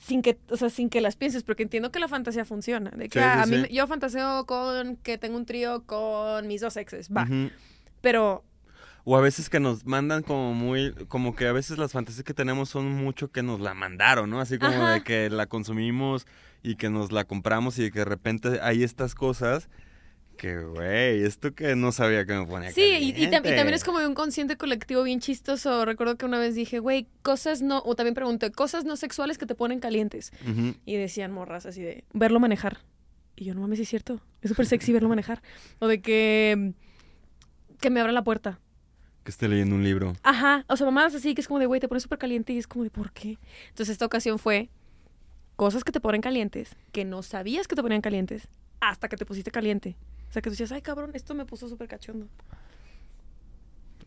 [0.00, 2.90] sin que, o sea, sin que las pienses, porque entiendo que la fantasía funciona.
[2.90, 3.74] De que Sí, ah, sí, a mí sí.
[3.74, 7.26] yo fantaseo con que tengo un trío con mis dos exes, va.
[8.00, 8.44] Pero
[9.04, 12.34] O a veces que nos mandan como muy, como que a veces las fantasías que
[12.34, 14.40] tenemos son mucho que nos la mandaron, ¿no?
[14.40, 14.92] Así como Ajá.
[14.94, 16.26] de que la consumimos
[16.62, 19.68] y que nos la compramos y de que de repente hay estas cosas
[20.36, 23.56] que, güey, esto que no sabía que me ponía sí, y, y tam- y caliente.
[23.56, 25.84] también es como de un consciente colectivo bien chistoso.
[25.84, 29.44] Recuerdo que una vez dije, güey, cosas no, o también pregunté, cosas no sexuales que
[29.44, 30.32] te ponen calientes.
[30.86, 32.78] Y decían morras así de, verlo manejar.
[33.36, 34.20] Y yo, no mames, es cierto.
[34.40, 35.42] Es súper sexy verlo manejar.
[35.78, 36.72] O de que,
[37.80, 38.60] que me abra la puerta.
[39.30, 40.16] Que esté leyendo un libro.
[40.24, 42.58] Ajá, o sea, mamadas así que es como de, güey, te pones súper caliente y
[42.58, 43.38] es como de, ¿por qué?
[43.68, 44.70] Entonces esta ocasión fue
[45.54, 48.48] cosas que te ponen calientes, que no sabías que te ponían calientes,
[48.80, 49.94] hasta que te pusiste caliente.
[50.28, 52.26] O sea, que tú decías, ay, cabrón, esto me puso súper cachondo.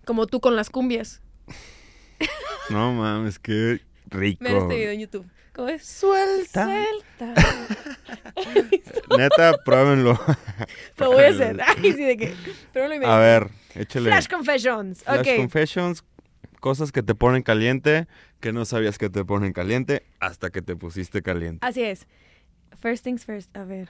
[0.03, 1.21] Como tú con las cumbias.
[2.69, 4.43] No mames, qué rico.
[4.43, 5.25] Vean este video en YouTube.
[5.53, 5.85] ¿Cómo es?
[5.85, 6.65] Suelta.
[6.65, 7.33] Suelta.
[9.17, 10.19] Neta, pruébenlo.
[10.97, 11.61] Lo voy a hacer.
[11.65, 12.35] Ay, sí, de
[12.73, 14.09] lo A ver, échale.
[14.09, 15.03] Flash Confessions.
[15.03, 15.37] Flash.
[15.37, 16.03] Confessions,
[16.59, 18.07] cosas que te ponen caliente,
[18.39, 21.65] que no sabías que te ponen caliente hasta que te pusiste caliente.
[21.65, 22.07] Así es.
[22.81, 23.55] First things first.
[23.55, 23.89] A ver.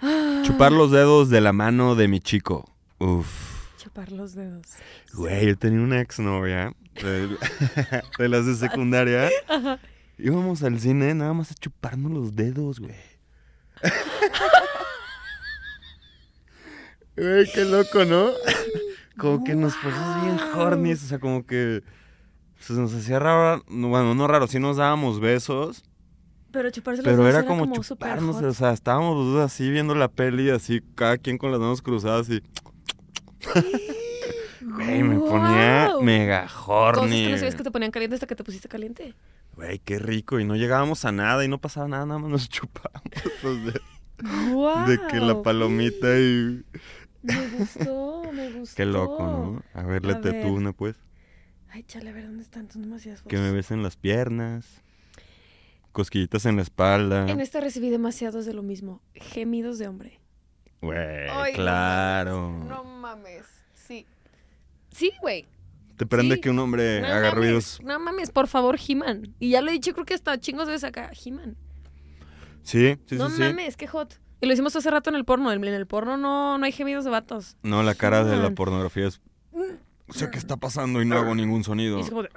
[0.42, 2.64] Chupar los dedos de la mano de mi chico.
[2.98, 3.76] Uf.
[3.78, 4.66] Chupar los dedos.
[5.14, 7.28] Güey, yo tenía una exnovia de,
[8.18, 9.30] de las de secundaria.
[10.18, 12.94] Íbamos al cine nada más a chuparnos los dedos, güey.
[17.16, 18.30] Güey, qué loco, ¿no?
[19.18, 21.82] Como que nos pusimos bien hornies, o sea, como que
[22.66, 25.84] pues, nos hacía raro, no, bueno, no raro, sí nos dábamos besos,
[26.50, 28.44] Pero chuparse los pero era como, súper chuparnos, hot.
[28.44, 31.82] o sea, estábamos los dos así viendo la peli, así, cada quien con las manos
[31.82, 32.42] cruzadas y...
[34.74, 37.24] Güey, me ponía mega Cosas horny.
[37.26, 39.14] que no sabías que te ponían caliente hasta que te pusiste caliente.
[39.54, 40.40] Güey, qué rico.
[40.40, 43.02] Y no llegábamos a nada y no pasaba nada, nada más nos chupábamos.
[44.52, 44.86] ¡Wow!
[44.86, 46.64] De que la palomita y...
[47.22, 48.76] Me gustó, me gustó.
[48.76, 49.62] Qué loco, ¿no?
[49.80, 50.42] A ver, A léete ver.
[50.44, 50.96] tú una, pues.
[51.70, 53.54] Ay, chale, a ver, ¿dónde están tus demasiadas Que me fotos?
[53.56, 54.82] besen las piernas.
[55.92, 57.28] Cosquillitas en la espalda.
[57.28, 59.02] En esta recibí demasiados de lo mismo.
[59.14, 60.20] Gemidos de hombre.
[60.80, 62.50] Güey, no claro.
[62.50, 63.46] mames, No mames.
[63.74, 64.06] Sí.
[64.90, 65.46] Sí, güey.
[65.96, 66.40] Te prende Sí.
[66.40, 67.80] que un hombre No haga mames, ruidos.
[67.84, 69.34] No mames, por favor, He-Man.
[69.38, 71.10] Y ya lo he dicho, creo que hasta chingos de acá.
[71.24, 71.56] He-Man.
[72.62, 73.42] Sí, sí, no sí, sí.
[73.42, 74.18] mames, qué hot.
[74.42, 75.52] Y lo hicimos hace rato en el porno.
[75.52, 77.56] En el porno no, no hay gemidos de vatos.
[77.62, 79.20] No, la cara de la pornografía es...
[80.10, 81.96] Sé qué está pasando y no hago ningún sonido.
[81.98, 82.28] Y es como de...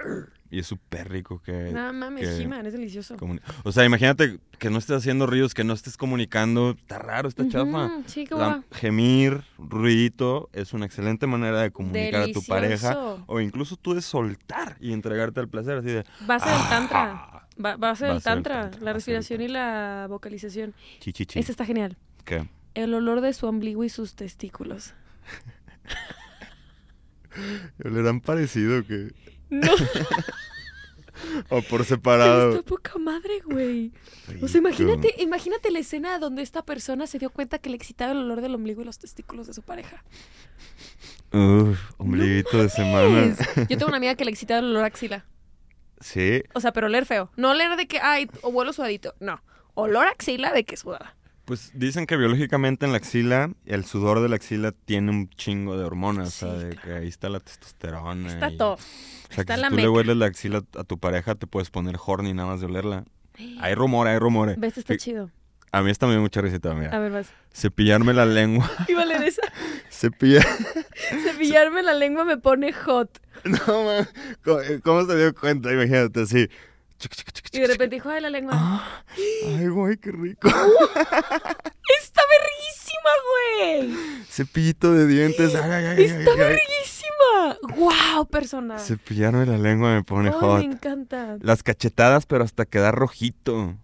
[0.48, 1.72] Y es súper rico que...
[1.72, 3.16] No mames, que es delicioso.
[3.16, 6.70] comuni- O sea, imagínate que no estés haciendo ruidos, que no estés comunicando.
[6.78, 7.86] Está raro, está chafa.
[7.86, 12.96] Ujú, Sí, La- gemir, ruidito, es una excelente manera de comunicar a tu pareja.
[13.26, 16.04] O incluso tú de soltar y entregarte al placer, así de...
[16.24, 17.45] Base del tantra.
[17.56, 18.62] Ba- base del Base del tantra.
[18.70, 20.74] tantra, La respiración y la vocalización.
[21.00, 21.38] Chi, chi, chi.
[21.38, 21.96] Esta está genial.
[22.24, 22.48] ¿Qué?
[22.74, 24.94] El olor de su ombligo y sus testículos.
[27.78, 29.12] ¿Le han parecido que...?
[29.50, 29.70] No,
[31.48, 32.50] O por separado.
[32.50, 33.90] está poca madre, güey.
[34.42, 38.12] O sea, imagínate, imagínate la escena donde esta persona se dio cuenta que le excitaba
[38.12, 40.04] el olor del ombligo y los testículos de su pareja.
[41.32, 43.34] Uf, ombliguito de semana.
[43.56, 45.24] Yo tengo una amiga que le excitaba el olor a axila.
[46.00, 47.30] Sí, O sea, pero oler feo.
[47.36, 49.14] No oler de que, ay, o vuelo sudadito.
[49.20, 49.42] No.
[49.74, 51.14] Olor a axila de que sudada.
[51.44, 55.76] pues dicen que biológicamente en la axila, el sudor de la axila tiene un chingo
[55.78, 56.28] de hormonas.
[56.28, 56.82] o sea, de claro.
[56.88, 58.28] que ahí está la testosterona.
[58.28, 58.74] Está y- todo.
[58.74, 61.46] O sea, Está que la si tú le hueles la axila a tu pareja, te
[61.46, 63.04] puedes poner horny nada más de olerla.
[63.60, 64.58] Hay rumores, hay rumores.
[64.58, 64.78] ¿Ves?
[64.78, 65.30] Está chido.
[65.72, 66.98] A mí esta me dio mucha risita, A mira.
[66.98, 67.28] ver, vas.
[67.52, 68.70] Cepillarme la lengua.
[68.88, 69.42] Iba a leer esa.
[69.90, 70.46] Cepillar.
[71.24, 73.18] Cepillarme la lengua me pone hot.
[73.66, 74.08] No, man.
[74.44, 75.72] ¿Cómo, cómo se dio cuenta?
[75.72, 76.48] Imagínate así.
[77.52, 78.52] Y de repente dijo, la lengua.
[78.56, 79.04] Ah,
[79.46, 80.48] Ay, güey, qué rico.
[80.48, 84.24] ¡Está verguísima, güey!
[84.28, 85.54] Cepillito de dientes.
[85.54, 87.58] Ay, ay, ay, ¡Está verguísima!
[87.76, 88.78] ¡Wow, persona!
[88.78, 90.58] Cepillarme la lengua me pone Ay, hot.
[90.60, 91.36] me encanta.
[91.40, 93.76] Las cachetadas, pero hasta quedar rojito.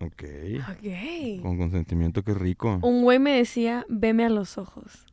[0.00, 0.22] Ok.
[0.70, 1.42] Ok.
[1.42, 2.78] Con consentimiento, qué rico.
[2.82, 5.06] Un güey me decía, veme a los ojos.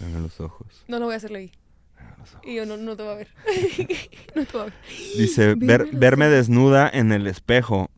[0.00, 0.84] Dame los ojos.
[0.88, 1.52] No lo voy a hacerle ahí.
[2.42, 3.28] Y yo, no, no te voy a ver.
[4.34, 4.74] no te voy a ver.
[5.16, 7.90] Dice, ver- verme desnuda en el espejo.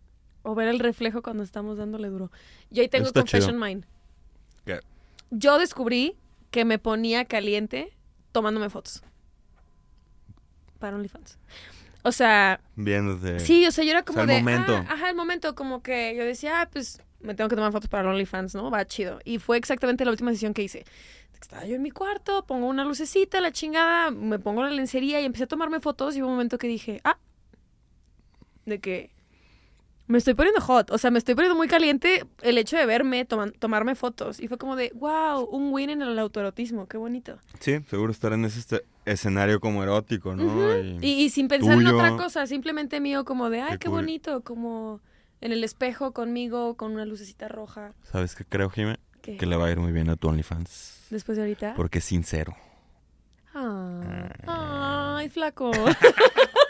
[0.43, 2.31] O ver el reflejo cuando estamos dándole duro.
[2.71, 3.65] Y ahí tengo Está Confession chido.
[3.67, 3.83] Mine.
[4.65, 4.81] ¿Qué?
[5.31, 6.17] Yo descubrí
[6.51, 7.93] que me ponía caliente
[8.33, 9.03] tomándome fotos.
[10.79, 11.39] Para OnlyFans.
[12.03, 13.41] O sea, Viéndote.
[13.41, 14.35] sí, o sea, yo era como el de.
[14.39, 14.73] momento.
[14.77, 17.89] ah, ajá, el momento, como que yo decía, ah, pues me tengo que tomar fotos
[17.89, 18.71] para OnlyFans, ¿no?
[18.71, 19.19] Va chido.
[19.25, 20.85] Y fue exactamente la última sesión que hice.
[21.41, 25.25] Estaba yo en mi cuarto, pongo una lucecita, la chingada, me pongo la lencería y
[25.25, 26.17] empecé a tomarme fotos.
[26.17, 27.19] Y hubo un momento que dije, ah,
[28.67, 29.11] de que
[30.07, 30.91] me estoy poniendo hot.
[30.91, 34.41] O sea, me estoy poniendo muy caliente el hecho de verme, toman- tomarme fotos.
[34.41, 37.39] Y fue como de, wow, un win en el autoerotismo, qué bonito.
[37.61, 40.45] Sí, seguro estar en ese escenario como erótico, ¿no?
[40.79, 44.41] Y- y, y sin pensar en otra cosa, simplemente mío como de, ay, Qué bonito,
[44.43, 45.01] como
[45.41, 47.93] en el espejo conmigo, con una lucecita roja.
[48.03, 48.99] ¿Sabes qué creo, Jimé?
[49.23, 50.98] Que le va a ir muy bien a tu OnlyFans.
[51.11, 51.75] Después de ahorita.
[51.75, 52.55] Porque es sincero.
[53.55, 55.17] Ah.
[55.19, 55.71] Ay, flaco.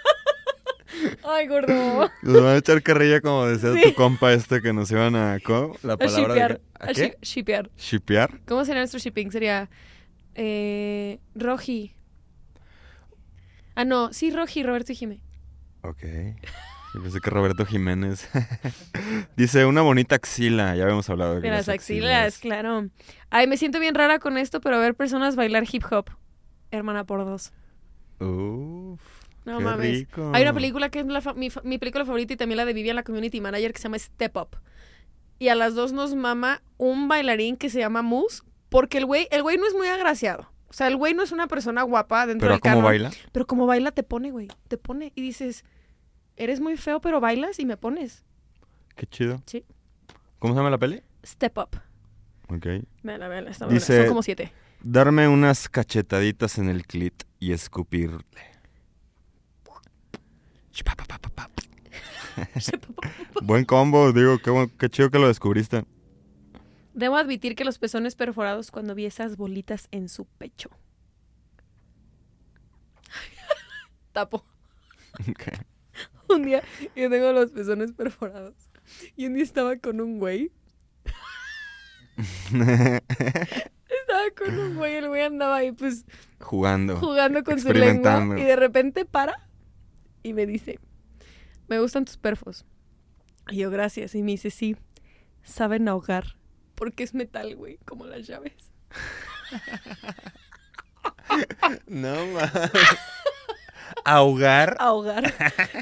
[1.25, 2.11] ay, gordo.
[2.23, 3.83] Nos van a echar carrilla como decía Sí.
[3.91, 5.39] tu compa este que nos iban a...
[5.45, 5.75] ¿Cómo?
[5.83, 6.59] La palabra shipear.
[6.59, 6.63] de...
[6.81, 6.93] ¿A qué?
[6.95, 7.71] shi- shipear.
[7.77, 8.41] ¿Shipear?
[8.47, 9.31] ¿Cómo sería nuestro shipping?
[9.31, 9.69] Sería
[10.35, 11.95] eh, Roji.
[13.75, 15.21] Ah, no, sí, Roji, Roberto y Jimé.
[15.83, 16.03] Ok.
[16.95, 18.29] Yo pensé que Roberto Jiménez.
[19.37, 20.75] Dice, una bonita axila.
[20.75, 22.39] Ya habíamos hablado de, De las axilas, axilas.
[22.39, 22.89] claro.
[23.31, 26.07] Ay, me siento bien rara con esto, pero ver personas bailar hip hop.
[26.71, 27.53] Hermana por dos.
[28.21, 29.01] Uf,
[29.45, 29.91] No qué mames.
[29.93, 30.31] rico.
[30.35, 32.65] Hay una película que es la fa- mi, fa- mi película favorita y también la
[32.65, 34.57] de Vivian, la community manager, que se llama Step Up.
[35.39, 39.29] Y a las dos nos mama un bailarín que se llama Moose, porque el güey,
[39.31, 40.51] el güey no es muy agraciado.
[40.69, 42.85] O sea, el güey no es una persona guapa dentro ¿Pero del cómo canon.
[42.85, 43.11] baila?
[43.33, 44.49] Pero como baila te pone, güey.
[44.69, 45.65] Te pone y dices,
[46.39, 48.25] eres muy feo, pero bailas y me pones.
[48.97, 49.43] Qué chido.
[49.47, 49.65] Sí.
[50.39, 51.03] ¿Cómo se llama la peli?
[51.25, 51.81] Step Up.
[52.49, 52.67] Ok.
[53.03, 54.05] Véanla, véanla, está Dice- buena.
[54.05, 54.53] Son como siete.
[54.83, 58.25] Darme unas cachetaditas en el clit y escupirle.
[63.43, 65.85] Buen combo, digo, qué, buen- qué chido que lo descubriste.
[66.95, 70.71] Debo admitir que los pezones perforados cuando vi esas bolitas en su pecho.
[74.13, 74.45] Tapo.
[75.29, 75.43] Ok.
[76.35, 76.63] Un día
[76.95, 78.55] yo tengo los pezones perforados.
[79.17, 80.51] Y un día estaba con un güey.
[82.49, 83.01] Estaba
[84.37, 86.05] con un güey, el güey andaba ahí pues
[86.41, 86.97] Jugando.
[86.97, 88.27] jugando con su lengua.
[88.39, 89.49] Y de repente para
[90.23, 90.79] y me dice,
[91.69, 92.65] me gustan tus perfos.
[93.51, 94.15] Y yo, gracias.
[94.15, 94.77] Y me dice, sí,
[95.43, 96.37] saben ahogar.
[96.75, 98.55] Porque es metal, güey, como las llaves.
[101.87, 102.71] No mames.
[104.05, 104.77] Ahogar.
[104.79, 105.35] Ahogar.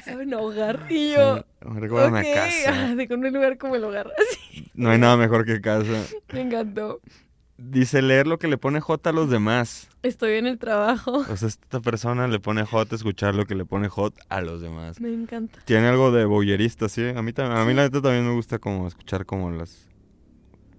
[0.05, 0.87] saben ahogar.
[0.89, 2.95] Y yo, Me recuerda ok, a casa.
[2.95, 4.11] de con un lugar como el hogar.
[4.31, 6.05] Así, No hay nada mejor que casa.
[6.33, 7.01] me encantó.
[7.59, 9.89] Dice leer lo que le pone J a los demás.
[10.03, 11.25] Estoy en el trabajo.
[11.31, 14.41] O sea, esta persona le pone J a escuchar lo que le pone J a
[14.43, 15.01] los demás.
[15.01, 15.59] Me encanta.
[15.65, 17.03] Tiene algo de boyerista, ¿sí?
[17.09, 19.89] A mí, a mí la neta también me gusta como escuchar como las...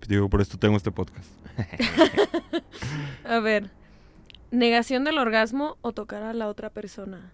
[0.08, 1.28] Digo, por esto tengo este podcast.
[3.26, 3.70] A ver,
[4.52, 7.32] negación del orgasmo o tocar a la otra persona.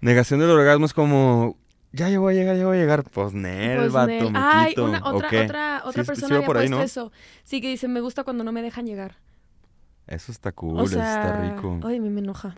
[0.00, 1.56] Negación del orgasmo es como...
[1.94, 3.04] Ya, voy a llegar, ya voy a llegar.
[3.04, 4.32] Pues, Nel, Pues, vato, Nel.
[4.34, 7.12] Ay, quito, una, ¿o otra, otra, otra Sí, persona había por ahí, eso.
[7.44, 9.16] Sí, que dice, me gusta cuando no me dejan llegar.
[10.06, 11.80] Eso está cool, o eso sea, está rico.
[11.84, 12.56] Ay, a mí me enoja.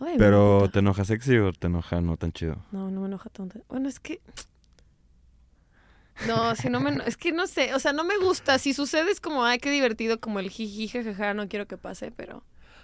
[0.00, 0.70] Ay, me Pero.
[0.72, 2.56] ¿te enoja sexy o te enoja no tan chido?
[2.72, 3.60] No, no me enoja tanto.
[3.68, 4.20] Bueno, es que...
[6.26, 6.96] No, si no me...
[7.06, 8.58] Es que no sé, o sea, no me gusta.
[8.58, 12.10] Si sucede es como, ay, qué divertido, como el jiji, jajaja, no quiero que pase,
[12.10, 12.42] pero...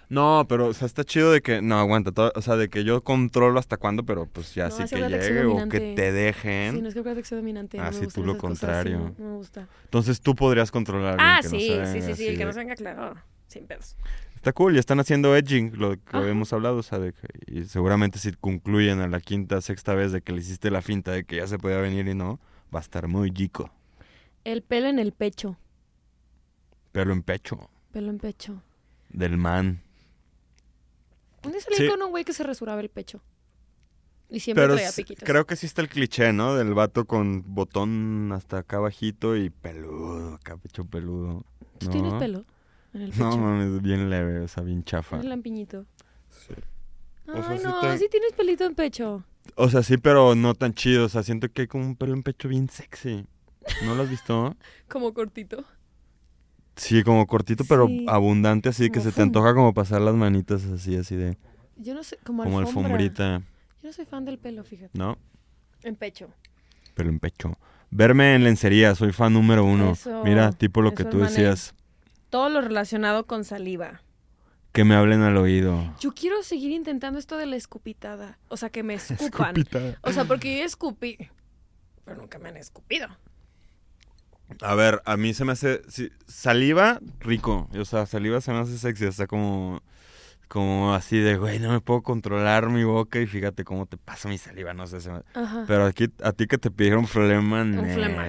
[0.09, 1.61] No, pero, o sea, está chido de que...
[1.61, 4.75] No, aguanta, todo- o sea, de que yo controlo hasta cuándo, pero pues ya No,
[4.75, 6.81] sí que llegue o que te Sí, dejen.
[6.81, 7.77] no es que sea dominante.
[7.77, 8.99] no Ah, me sí, tú lo cosas, sí, contrario.
[8.99, 9.67] no, no me gusta.
[9.83, 11.17] Entonces tú podrías controlar.
[11.19, 13.15] Ah, no sí, sí, sí, sí, el que no se venga claro,
[13.47, 13.95] sin pedos.
[14.35, 16.27] Está cool, ya están haciendo edging, lo que Ajá.
[16.27, 20.11] hemos hablado, o sea, de que- y seguramente si concluyen a la quinta, sexta vez
[20.11, 22.39] de que le hiciste la finta de que ya se podía venir y no,
[22.73, 23.71] va a estar muy chico.
[24.43, 25.57] El pelo en el pecho,
[26.91, 28.61] Pelo en pecho, pelo en pecho.
[29.09, 29.81] del man.
[31.45, 31.87] Un día salí Sí.
[31.87, 33.21] con un güey que se rasuraba el pecho.
[34.29, 35.23] Y siempre Pero traía piquitos.
[35.25, 36.53] creo que sí está el cliché, ¿no?
[36.55, 41.45] Del vato con botón hasta acá bajito y peludo, acá pecho peludo.
[41.79, 41.91] ¿Tú ¿no?
[41.91, 42.45] tienes pelo?
[42.93, 43.23] En el pecho.
[43.23, 45.19] No, mames, bien leve, o sea, bien chafa.
[45.19, 45.85] El lampiñito.
[47.27, 49.23] O Ay, sea, sí no, te- sí tienes pelito en pecho.
[49.55, 51.05] O sea, sí, pero no tan chido.
[51.05, 53.25] O sea, siento que hay como un pelo en pecho bien sexy.
[53.85, 54.55] ¿No lo has visto?
[54.89, 55.63] Como cortito.
[56.75, 58.05] Sí, como cortito, pero Sí.
[58.07, 61.37] abundante, así que se te antoja como pasar las manitas así, así de...
[61.75, 63.41] Yo no sé, como, Como alfombrita,
[63.83, 64.97] Yo no soy fan del pelo, fíjate.
[64.97, 65.17] ¿no?
[65.83, 66.29] En pecho.
[66.95, 67.57] Pelo en pecho.
[67.91, 69.91] Verme en lencería, soy fan número uno.
[69.91, 71.73] Eso, Mira, tipo lo que tú decías,
[72.29, 74.01] Todo lo relacionado con saliva.
[74.71, 75.95] Que me hablen al oído.
[75.99, 78.37] Yo quiero seguir intentando esto de la escupitada.
[78.49, 79.57] O sea, que me escupan.
[79.57, 79.97] Escupita.
[80.01, 81.17] O sea, porque yo escupí.
[82.05, 83.07] Pero nunca me han escupido.
[84.61, 85.81] A ver, a mí se me hace...
[85.89, 87.69] sí, saliva, rico.
[87.77, 89.05] O sea, saliva se me hace sexy.
[89.05, 89.81] O sea, como...
[90.47, 94.27] Como así de, güey, no me puedo controlar mi boca y fíjate cómo te pasa
[94.29, 94.99] mi saliva, no sé.
[94.99, 95.21] se me-.
[95.67, 98.25] Pero aquí, a ti que te pidieron flema, Un flema.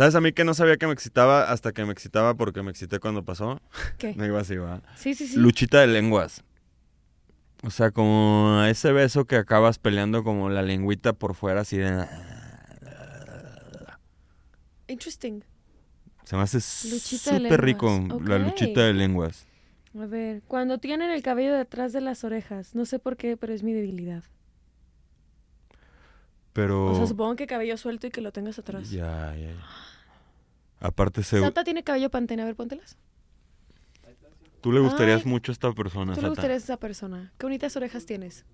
[0.00, 2.70] ¿Sabes a mí que no sabía que me excitaba hasta que me excitaba porque me
[2.70, 3.60] excité cuando pasó?
[3.98, 4.14] ¿Qué?
[4.16, 4.80] No iba así, va.
[4.96, 5.36] Sí, sí, sí.
[5.36, 6.42] Luchita de lenguas.
[7.64, 12.06] O sea, como ese beso que acabas peleando como la lengüita por fuera así de...
[14.88, 15.42] Interesting.
[16.24, 17.90] Se me hace súper rico
[18.24, 19.46] la luchita de lenguas.
[20.00, 22.74] A ver, cuando tienen el cabello detrás de las orejas.
[22.74, 24.24] No sé por qué, pero es mi debilidad.
[26.54, 26.92] Pero...
[26.92, 28.90] O sea, supongo que cabello suelto y que lo tengas atrás.
[28.90, 29.89] Ya, ya, ya.
[30.80, 31.38] Aparte, se...
[31.40, 32.42] Sata tiene cabello pantene.
[32.42, 32.96] A ver, póntelas.
[34.60, 37.32] tú le gustarías Ay, mucho a esta persona, ¿Tú le gustarías a esa persona?
[37.38, 38.44] ¿Qué bonitas orejas tienes?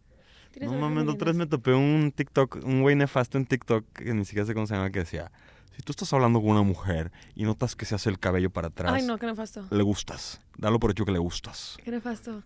[0.50, 4.14] ¿Tienes No mames, otra vez me topé un TikTok, un güey nefasto en TikTok, que
[4.14, 5.30] ni siquiera sé cómo se llama, que decía,
[5.76, 8.68] si tú estás hablando con una mujer y notas que se hace el cabello para
[8.68, 8.92] atrás?
[8.92, 9.66] Ay, no, qué nefasto.
[9.70, 10.40] le gustas.
[10.56, 11.76] Dalo por hecho que le gustas.
[11.84, 12.42] Qué nefasto.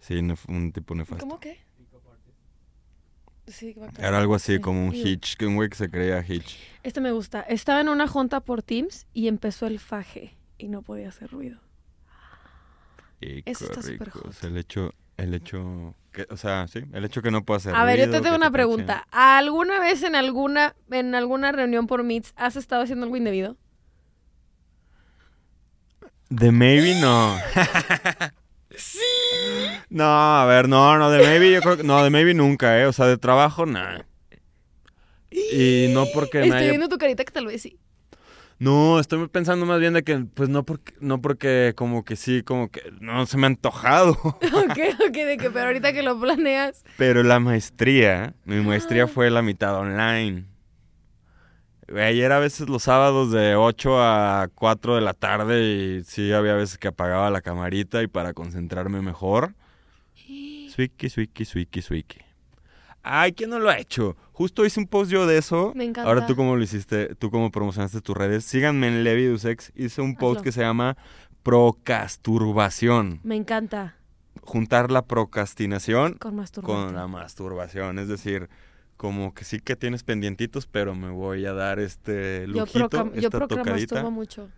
[0.00, 0.18] Sí,
[0.48, 1.24] un tipo nefasto.
[1.24, 1.58] ¿Cómo qué?
[3.46, 4.04] Sí, bacán.
[4.04, 4.60] Era algo así Sí.
[4.60, 6.58] como un hitch, que un güey que se creía hitch.
[6.82, 7.40] Este me gusta.
[7.42, 11.60] Estaba en una junta por Teams y empezó el faje y no podía hacer ruido.
[13.20, 14.10] Eso está súper.
[14.24, 17.56] O sea, el hecho, el hecho, que, o sea, sí, el hecho que no pueda
[17.58, 19.06] hacer A ver, yo te ruido, tengo una te pregunta.
[19.10, 23.56] ¿Alguna vez en alguna en alguna reunión por Meets has estado haciendo algo indebido?
[26.28, 27.36] De maybe no.
[28.76, 28.98] sí.
[29.90, 30.04] No,
[30.40, 32.86] a ver, no, no, de maybe yo creo que, no, de maybe nunca, eh.
[32.86, 34.06] O sea, de trabajo, nada.
[35.30, 37.78] Y no porque me Estoy haya- viendo tu carita que tal vez sí.
[38.60, 42.42] No, estoy pensando más bien de que, pues no porque, no porque como que sí,
[42.44, 44.12] como que no se me ha antojado.
[44.22, 44.78] ok,
[45.08, 46.84] ok, de que pero ahorita que lo planeas.
[46.96, 49.08] Pero la maestría, mi maestría Ah.
[49.08, 50.44] fue la mitad online.
[51.92, 56.54] Ayer a veces los sábados de 8 a 4 de la tarde y sí había
[56.54, 59.54] veces que apagaba la camarita y para concentrarme mejor.
[60.70, 62.18] Swiki, swiki, swiki, swiki.
[63.02, 64.16] Ay, ¿quién no lo ha hecho?
[64.32, 65.72] Justo hice un post yo de eso.
[65.76, 66.08] Me encanta.
[66.08, 68.44] Ahora tú cómo lo hiciste, tú cómo promocionaste tus redes.
[68.44, 69.72] Síganme en Levi Dusex.
[69.76, 70.42] Hice un post Hazlo.
[70.44, 70.96] que se llama
[71.42, 73.20] Procasturbación.
[73.22, 73.96] Me encanta.
[74.40, 77.98] Juntar la procrastinación con la masturbación.
[77.98, 78.48] Es decir,
[78.96, 83.04] como que sí que tienes pendientitos, pero me voy a dar este Yo, lujito, proca-
[83.14, 83.48] yo esta tocadita.
[83.48, 84.48] procramasturbo mucho.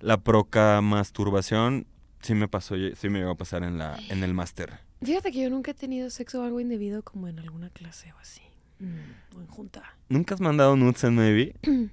[0.00, 1.86] La procamasturbación
[2.20, 4.78] sí me pasó, sí me iba a pasar en la en el máster.
[5.02, 8.18] Fíjate que yo nunca he tenido sexo o algo indebido como en alguna clase o
[8.18, 8.42] así.
[8.78, 9.82] Mm, o en junta.
[10.08, 11.54] ¿Nunca has mandado nudes en Maybe?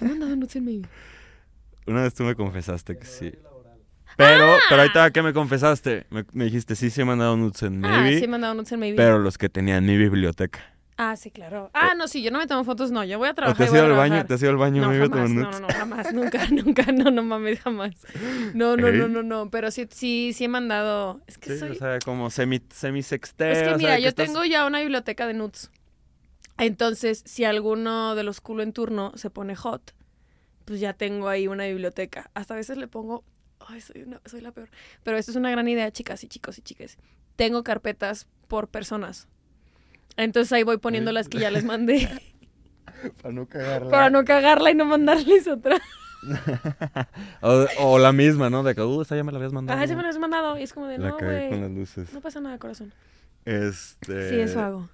[0.00, 0.82] ¿He mandado nudes en mi
[1.86, 3.32] Una vez tú me confesaste que sí.
[4.26, 4.58] Pero, Ah.
[4.68, 8.06] pero ahorita que me confesaste, me, me dijiste sí, sí he mandado nudes en Ah,
[8.08, 8.96] sí he mandado nudes en maybe.
[8.96, 10.60] pero los que tenían mi biblioteca.
[11.02, 11.70] Ah, sí, claro.
[11.72, 13.02] Ah, no, sí, yo no me tomo fotos, no.
[13.04, 13.56] Yo voy a ¿O trabajar.
[13.56, 14.08] te y has voy a ido al baño?
[14.10, 14.26] trabajar.
[14.28, 15.50] ¿Te has ido al baño No, jamás, no, nudes?
[15.52, 17.94] no, no, jamás, nunca, nunca, no, no mames, jamás.
[18.52, 18.98] No, no, Ey.
[18.98, 21.98] no, no, no, pero sí, sí, sí he mandado, es que Sí, soy, o sea,
[22.04, 23.50] como semi, semi sexteo.
[23.50, 25.70] es que o sea, mira, yo estás- tengo ya una biblioteca de nudes,
[26.58, 29.94] entonces, si alguno de los culo en turno se pone hot,
[30.66, 33.24] pues ya tengo ahí una biblioteca, hasta a veces le pongo,
[33.70, 34.68] ay, soy, una- soy la peor,
[35.02, 36.98] pero esto es una gran idea, chicas y chicos y chicas,
[37.36, 39.28] tengo carpetas por personas,
[40.16, 42.08] entonces ahí voy poniendo las que ya les mandé,
[43.22, 43.90] Para no cagarla.
[43.90, 45.78] para no cagarla y no mandarles otra.
[47.40, 48.62] o, o la misma, ¿no?
[48.62, 49.80] De que, uh, esa ya me la habías mandado.
[49.80, 50.58] Ah, sí me lo has mandado.
[50.58, 51.50] Y es como de, La no, güey.
[52.12, 52.92] No pasa nada, corazón.
[53.46, 54.28] Este...
[54.28, 54.90] Sí, eso hago.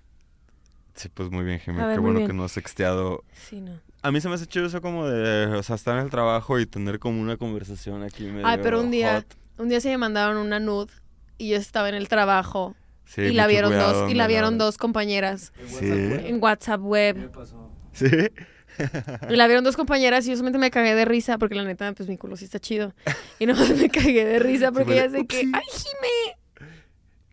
[0.96, 1.78] Sí, pues muy bien, Jimmy.
[1.78, 2.28] ver, Qué bueno bien.
[2.30, 3.22] que no has sexteado.
[3.32, 3.78] Sí, no.
[4.02, 6.58] A mí se me hace chido eso como de, o sea, estar en el trabajo
[6.58, 9.36] y tener como una conversación aquí medio Ay, pero un día, hot.
[9.58, 10.92] un día sí me mandaron una nude
[11.38, 12.74] y yo estaba en el trabajo
[13.04, 15.86] Sí, y la vieron cuidado dos, y la vieron dos compañeras Sí.
[15.90, 17.30] en WhatsApp web.
[17.92, 18.06] Sí.
[19.30, 21.92] Y la vieron dos compañeras y yo solamente me cagué de risa porque la neta,
[21.92, 22.94] pues mi culo sí está chido.
[23.38, 25.52] Y nomás me cagué de risa porque ella sé que, "Upsi".
[25.54, 26.38] ay, Jime,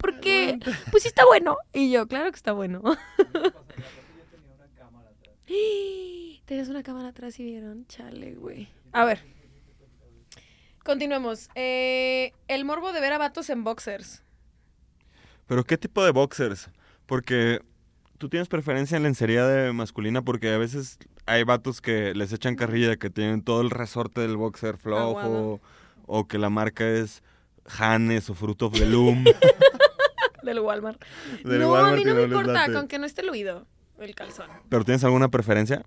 [0.03, 0.59] ¿por qué?
[0.91, 1.57] Pues sí está bueno.
[1.71, 2.81] Y yo, claro que está bueno.
[6.45, 8.67] Tenías una cámara atrás y vieron, chale, güey.
[8.91, 9.23] A ver.
[10.83, 11.49] Continuemos.
[11.55, 14.21] Eh, el morbo de ver a vatos en boxers.
[15.47, 16.69] Pero ¿qué tipo de boxers?
[17.05, 17.61] Porque
[18.17, 22.57] tú tienes preferencia en lencería de masculina porque a veces hay vatos que les echan
[22.57, 25.61] carrilla que tienen todo el resorte del boxer flojo
[26.05, 27.23] o que la marca es
[27.65, 29.23] Hanes o Fruit of the Loom.
[30.43, 31.01] Del Walmart.
[31.43, 33.65] Del no, Walmart a mí no me importa, con que no esté luido
[33.99, 34.47] el calzón.
[34.69, 35.83] ¿Pero tienes alguna preferencia?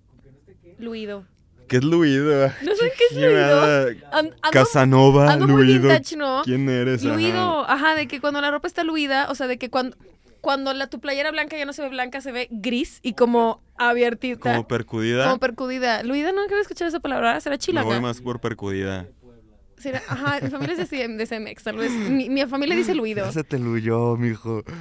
[0.78, 1.24] Luido.
[1.68, 2.46] ¿Qué es Luido?
[2.62, 3.88] ¿No saben qué es luido?
[4.12, 5.88] Ando- Casanova, ando muy Luido.
[5.88, 6.42] vintage, ¿no?
[6.44, 7.02] ¿Quién eres?
[7.02, 9.96] Luido, ajá, de que cuando la ropa está luida, o sea, de que cuando,
[10.40, 13.61] cuando la, tu playera blanca ya no se ve blanca, se ve gris y como
[13.78, 14.38] abiertita.
[14.52, 15.24] Como percudida.
[15.24, 16.04] Como percudida.
[16.04, 17.88] Luida, no quiero escuchar esa palabra, será chilanga.
[17.88, 19.09] voy más por percudida.
[19.79, 21.93] Será- ajá, mi familia es de, CM de CMX, tal vez.
[21.93, 23.31] Mi, mi familia dice luido.
[23.33, 24.62] Se te luyó, mijo.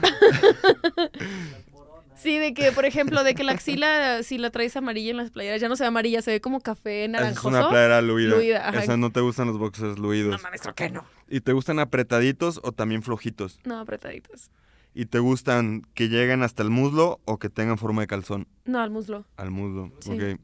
[2.18, 5.30] Sí, de que, por ejemplo, de que la axila, si la traes amarilla en las
[5.30, 7.48] playeras, ya no se ve amarilla, se ve como café Esa es naranjoso.
[7.50, 8.36] una playera luida.
[8.36, 8.80] Luida, ajá.
[8.84, 10.32] Esa no te gustan los boxers luidos.
[10.32, 11.06] No mames, creo que no.
[11.30, 13.60] ¿Y te gustan apretaditos o también flojitos?
[13.64, 14.50] No, apretaditos.
[14.96, 18.48] ¿Y te gustan que lleguen hasta el muslo o que tengan forma de calzón?
[18.64, 19.26] No, al muslo.
[19.38, 19.92] Al muslo.
[20.00, 20.12] Sí.
[20.14, 20.40] Ok.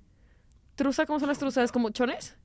[0.75, 1.07] ¿Truza?
[1.07, 1.71] ¿Cómo son las truzas?
[1.71, 2.35] ¿Como chones?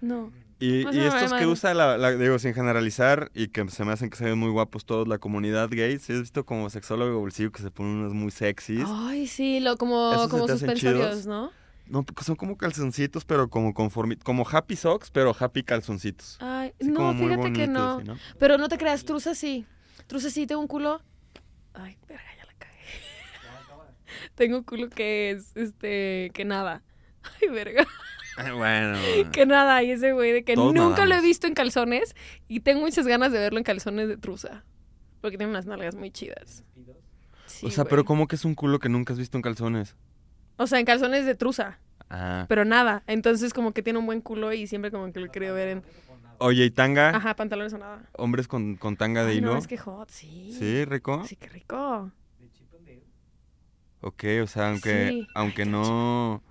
[0.00, 0.32] No.
[0.62, 3.84] Y, No y estos vale que usa, la, la- digo, sin generalizar, y que se
[3.84, 6.70] me hacen que se ven muy guapos todos, la comunidad gay, ¿sí has visto como
[6.70, 8.84] sexólogo bolsillo que se ponen unos muy sexys?
[8.86, 11.26] Ay, sí, lo, como, ¿Esos se como suspensorios?
[11.26, 11.50] ¿no?
[11.88, 16.36] No, porque son como calzoncitos, pero como conformi como happy socks, pero happy calzoncitos.
[16.40, 17.96] Ay, Así no, fíjate que no.
[17.96, 19.66] bonitos, ¿sí, Pero no te creas, truza sí.
[20.06, 21.02] Truza sí, tengo un culo.
[21.74, 22.76] Ay, verga, ya la cagué.
[24.36, 26.84] tengo un culo que es, este, que nada.
[27.40, 27.84] Ay, verga.
[28.56, 28.98] bueno.
[29.32, 32.14] Que nada, y ese güey de que Todos nunca lo he visto en calzones
[32.48, 34.64] y tengo muchas ganas de verlo en calzones de truza.
[35.20, 36.64] Porque tiene unas nalgas muy chidas.
[37.46, 37.90] Sí, o sea, güey.
[37.90, 39.96] pero ¿cómo que es un culo que nunca has visto en calzones?
[40.56, 41.78] O sea, en calzones de truza,
[42.10, 42.46] Ah.
[42.48, 43.02] pero nada.
[43.06, 45.68] Entonces como que tiene un buen culo y siempre como que lo he querido ver
[45.68, 45.82] en...
[46.38, 47.10] Oye, ¿y tanga?
[47.10, 48.02] Ajá, pantalones o nada.
[48.14, 49.52] Hombres con, con tanga de Ay, hilo.
[49.52, 50.52] no, es que hot, sí.
[50.58, 51.24] Sí, rico.
[51.26, 52.10] Sí, qué rico.
[54.00, 55.28] Ok, o sea, aunque, Sí.
[55.34, 56.42] aunque no.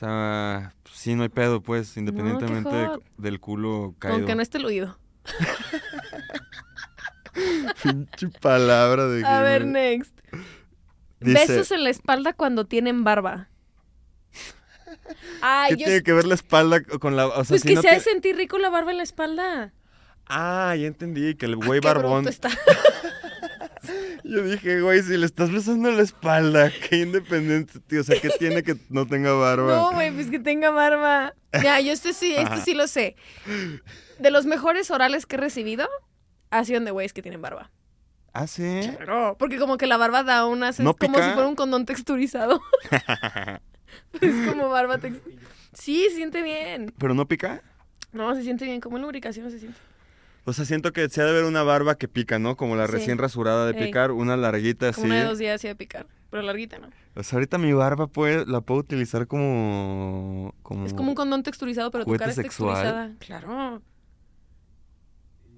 [0.00, 4.16] O sea, sí, no hay pedo, pues, independientemente de- del culo caído.
[4.20, 4.98] Con que no esté el oído.
[7.82, 10.18] Pinche palabra de A ver, next.
[11.20, 13.50] Dice, Besos en la espalda cuando tienen barba.
[15.42, 15.84] Ay, ¿Qué yo...
[15.86, 17.26] tiene que ver la espalda con la.
[17.26, 19.72] O sea, Pues si que no se te- sentir rico la barba en la espalda.
[20.26, 22.26] Ah, ya entendí, que el güey barbón.
[22.26, 22.48] está.
[24.30, 28.02] Yo dije, güey, si le estás besando la espalda, qué independiente, tío.
[28.02, 29.74] O sea, ¿qué tiene que no tenga barba?
[29.74, 31.34] No, güey, pues que tenga barba.
[31.60, 33.16] Ya, yo este sí, este sí lo sé.
[34.20, 35.88] De los mejores orales que he recibido,
[36.50, 37.72] ha sido de güeyes que tienen barba.
[38.32, 38.80] Ah, sí.
[38.98, 40.70] Claro, porque como que la barba da una...
[40.78, 41.26] ¿No como pica?
[41.26, 42.60] si fuera un condón texturizado.
[44.20, 45.48] es como barba texturizada.
[45.72, 46.94] Sí, se siente bien.
[46.98, 47.64] ¿Pero no pica?
[48.12, 48.80] No, se siente bien.
[48.80, 49.89] Como en lubricación se siente.
[50.44, 52.56] O sea, siento que se ha de ver una barba que pica, ¿no?
[52.56, 52.92] Como la Sí.
[52.92, 53.86] recién rasurada de Ey.
[53.86, 55.02] picar, una larguita así.
[55.02, 56.06] Como una de dos días sí de picar.
[56.30, 56.88] Pero larguita, ¿no?
[57.16, 60.54] O sea, ahorita mi barba puede, la puedo utilizar como...
[60.62, 60.86] como...
[60.86, 63.12] Es como un condón texturizado, pero tu cara es texturizada.
[63.18, 63.82] Claro.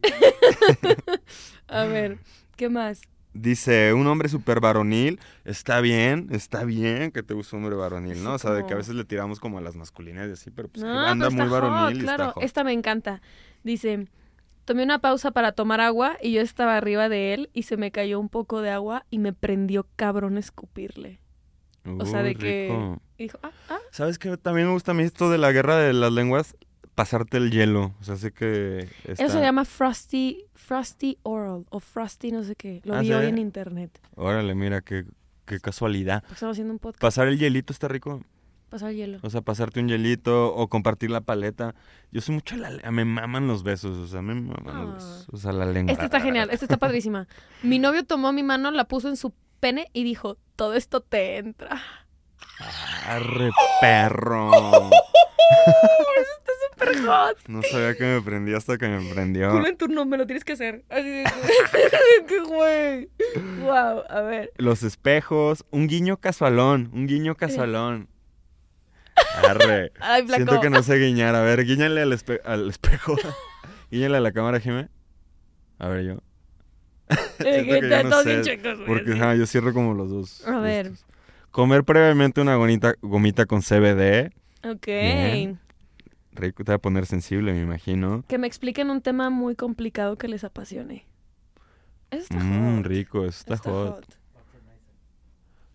[1.69, 2.19] A ver,
[2.57, 3.03] ¿qué más?
[3.35, 8.23] Dice, un hombre súper varonil, está bien, está bien que te guste un hombre varonil,
[8.23, 8.35] ¿no?
[8.35, 10.69] O sea, de que a veces le tiramos como a las masculinas y así, pero
[10.69, 12.25] pues No, anda pero muy varonil y claro.
[12.25, 12.43] está hot.
[12.45, 13.23] Esta me encanta.
[13.65, 14.07] Dice,
[14.65, 17.91] tomé una pausa para tomar agua y yo estaba arriba de él y se me
[17.91, 21.21] cayó un poco de agua y me prendió cabrón escupirle.
[21.99, 22.69] O sea, de que...
[22.71, 23.03] rico.
[23.19, 23.79] y dijo, ah, ah.
[23.91, 24.37] ¿Sabes qué?
[24.37, 26.57] También me gusta a mí esto de la guerra de las lenguas,
[26.95, 27.93] pasarte el hielo.
[28.01, 29.25] O sea, sé que está...
[29.25, 32.81] Eso se llama frosty, frosty oral o frosty no sé qué.
[32.85, 33.13] Lo Ah, vi ¿sí?
[33.15, 33.91] hoy en internet.
[34.15, 35.05] Órale, mira, qué,
[35.45, 36.23] qué casualidad.
[36.31, 37.01] Estamos haciendo un podcast.
[37.01, 38.23] Pasar el hielito está rico.
[38.73, 39.19] Pasar el hielo.
[39.21, 41.75] O sea, pasarte un hielito o compartir la paleta.
[42.11, 42.71] Yo soy mucho la...
[42.91, 44.81] Me maman los besos, o sea, me maman Ah.
[44.85, 45.27] los besos.
[45.31, 45.93] O sea, la lengua.
[45.93, 47.29] Esta está genial, esta está padrísima.
[47.63, 51.37] Mi novio tomó mi mano, la puso en su pene y dijo, todo esto te
[51.37, 51.83] entra.
[53.07, 53.51] Arre,
[53.83, 54.51] perro.
[56.73, 57.37] Super hot.
[57.49, 59.51] No sabía que me prendía hasta que me prendió.
[59.51, 60.83] Culo en turno, me lo tienes que hacer.
[60.89, 61.25] Así de
[62.27, 63.11] que güey.
[63.61, 64.51] Wow, a ver.
[64.57, 68.09] Los espejos, un guiño casualón, un guiño casualón.
[69.49, 69.93] Arre.
[70.01, 70.37] Ay, flaco.
[70.45, 71.35] Siento que no sé guiñar.
[71.35, 73.17] A ver, guiñale al, espe- al espejo.
[73.91, 74.89] guiñale a la cámara, Jimé.
[75.79, 76.13] A ver, yo.
[77.11, 80.47] Eh, siento que está yo no sé, Porque ajá, yo cierro como los dos.
[80.47, 80.87] A ver.
[80.87, 81.05] estos.
[81.51, 84.33] Comer previamente una gomita, gomita con CBD.
[84.65, 84.87] Ok.
[84.87, 85.59] Bien.
[86.35, 88.25] Rico, te va a poner sensible, me imagino.
[88.27, 91.05] Que me expliquen un tema muy complicado que les apasione.
[92.11, 92.87] Eso está Mmm, hot.
[92.87, 94.05] rico, eso está, hot.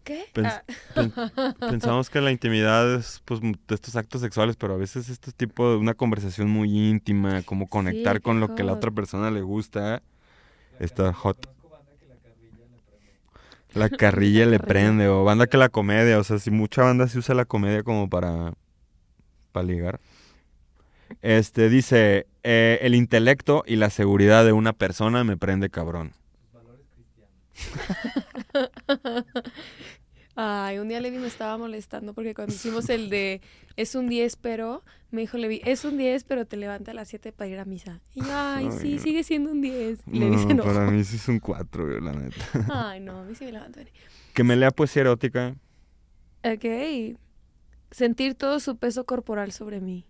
[0.08, 0.24] ¿Qué?
[0.34, 0.64] Pens- Ah,
[0.96, 1.14] pen-
[1.60, 5.70] pensamos que la intimidad es pues de estos actos sexuales, pero a veces este tipo
[5.70, 8.78] de una conversación muy íntima, como conectar con lo que la hot.
[8.78, 10.02] otra persona le gusta,
[10.80, 11.38] está hot.
[13.74, 14.62] La carrilla le carrilla.
[14.68, 17.84] prende, o banda que la comedia, o sea, si mucha banda sí usa la comedia
[17.84, 18.54] como para,
[19.52, 20.00] para ligar.
[21.22, 26.14] Este dice, eh, el intelecto y la seguridad de una persona me prende cabrón.
[30.40, 33.42] Ay, un día Levi me estaba molestando porque cuando hicimos el de
[33.76, 37.08] es un 10, pero me dijo Levi, es un 10, pero te levanta a las
[37.08, 38.02] 7 para ir a misa.
[38.14, 39.02] Y yo, ay, Ay, sí, no.
[39.02, 40.00] sigue siendo un 10.
[40.06, 40.74] Y Levi se No, enojó.
[40.74, 42.36] para mí sí es un 4, la neta.
[42.92, 43.82] Ay, no, a mí sí me levanta.
[44.34, 45.56] Que me lea poesía erótica.
[46.44, 47.18] Ok.
[47.90, 50.06] Sentir todo su peso corporal sobre mí.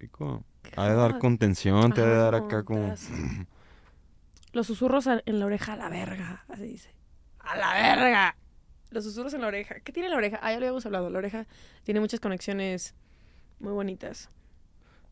[0.00, 0.42] Rico.
[0.76, 2.92] Ha de dar contención, te ha de dar acá como...
[4.52, 6.90] Los susurros en la oreja, a la verga, así dice.
[7.40, 8.36] ¡A la verga!
[8.94, 9.80] Los susurros en la oreja.
[9.80, 10.38] ¿Qué tiene la oreja?
[10.40, 11.10] Ah, ya lo habíamos hablado.
[11.10, 11.46] La oreja
[11.82, 12.94] tiene muchas conexiones
[13.58, 14.30] muy bonitas.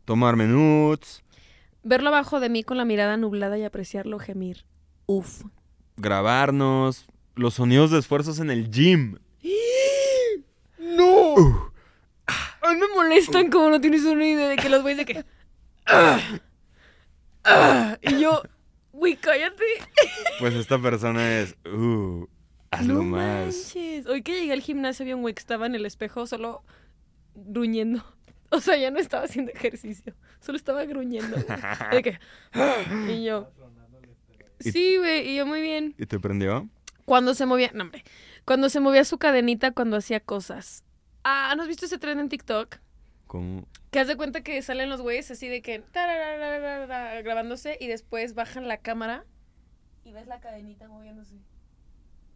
[0.04, 1.22] Tomarme nudes,
[1.84, 4.64] Verlo abajo de mí con la mirada nublada y apreciarlo gemir.
[5.06, 5.42] Uf.
[5.96, 9.18] grabarnos, los sonidos de esfuerzos en el gym.
[10.78, 11.72] ¡No!
[12.26, 15.24] A mí me molestan como no tienes una idea de que los güeyes de que...
[15.86, 16.20] "Ah,
[17.44, 18.42] ah", y yo...
[18.92, 19.64] Güey, cállate.
[20.38, 21.56] Pues esta persona es...
[21.66, 22.26] Uh,
[22.72, 23.46] hazlo no más.
[23.46, 24.06] manches.
[24.06, 26.64] Hoy que llegué al gimnasio vi un güey que estaba en el espejo solo
[27.34, 28.04] gruñendo.
[28.54, 30.12] O sea, ya no estaba haciendo ejercicio.
[30.40, 31.38] Solo estaba gruñendo.
[31.90, 32.18] De que...
[33.08, 33.50] Y yo...
[34.60, 35.26] Sí, güey.
[35.26, 35.94] Y yo muy bien.
[35.96, 36.68] ¿Y te prendió?
[37.06, 37.70] Cuando se movía...
[37.72, 38.04] No, hombre.
[38.44, 40.84] Cuando se movía su cadenita cuando hacía cosas.
[41.24, 42.76] Ah, ¿no has visto ese tren en TikTok?
[43.26, 43.66] Como...
[43.90, 45.82] Que haz de cuenta que salen los güeyes así de que...
[47.24, 49.24] grabándose y después bajan la cámara
[50.04, 51.36] y ves la cadenita moviéndose.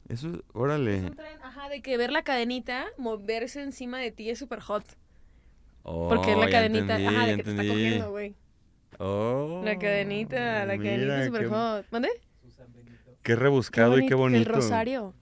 [0.08, 1.00] Eso, Es órale.
[1.00, 4.84] un tren, ajá, de que ver la cadenita moverse encima de ti es súper hot.
[5.82, 7.82] Oh, Porque es la ya cadenita, entendí, ajá, de que te está entendí.
[7.84, 8.34] cogiendo, güey.
[8.98, 11.86] Oh, La cadenita, la cadenita mira, es súper qué- hot.
[11.90, 12.08] ¿Mande?
[13.22, 14.38] Qué rebuscado y qué bonito.
[14.38, 15.14] El rosario.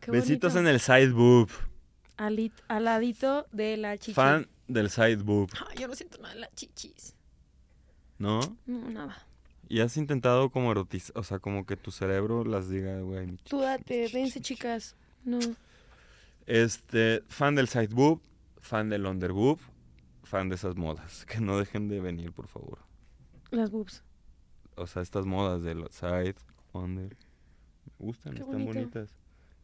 [0.00, 0.68] Qué Besitos bonito.
[0.70, 1.50] en el side boob.
[2.16, 4.14] Alit- al ladito de la chichi.
[4.14, 7.14] Fan del side boob, Ay, yo no siento nada en la chichis.
[8.18, 8.40] ¿no?
[8.66, 9.26] No, nada.
[9.70, 13.60] Y has intentado como erotizar, o sea, como que tu cerebro las diga, güey, Tú
[13.60, 14.96] date, dense chicas.
[15.24, 15.38] No.
[16.46, 18.20] Este, fan del side boob,
[18.60, 19.60] fan del under boob,
[20.24, 21.24] fan de esas modas.
[21.24, 22.80] Que no dejen de venir, por favor.
[23.52, 24.02] Las boobs.
[24.74, 26.34] O sea, estas modas del side,
[26.72, 27.16] under.
[27.84, 28.74] Me gustan, Qué están bonito.
[28.74, 29.14] bonitas.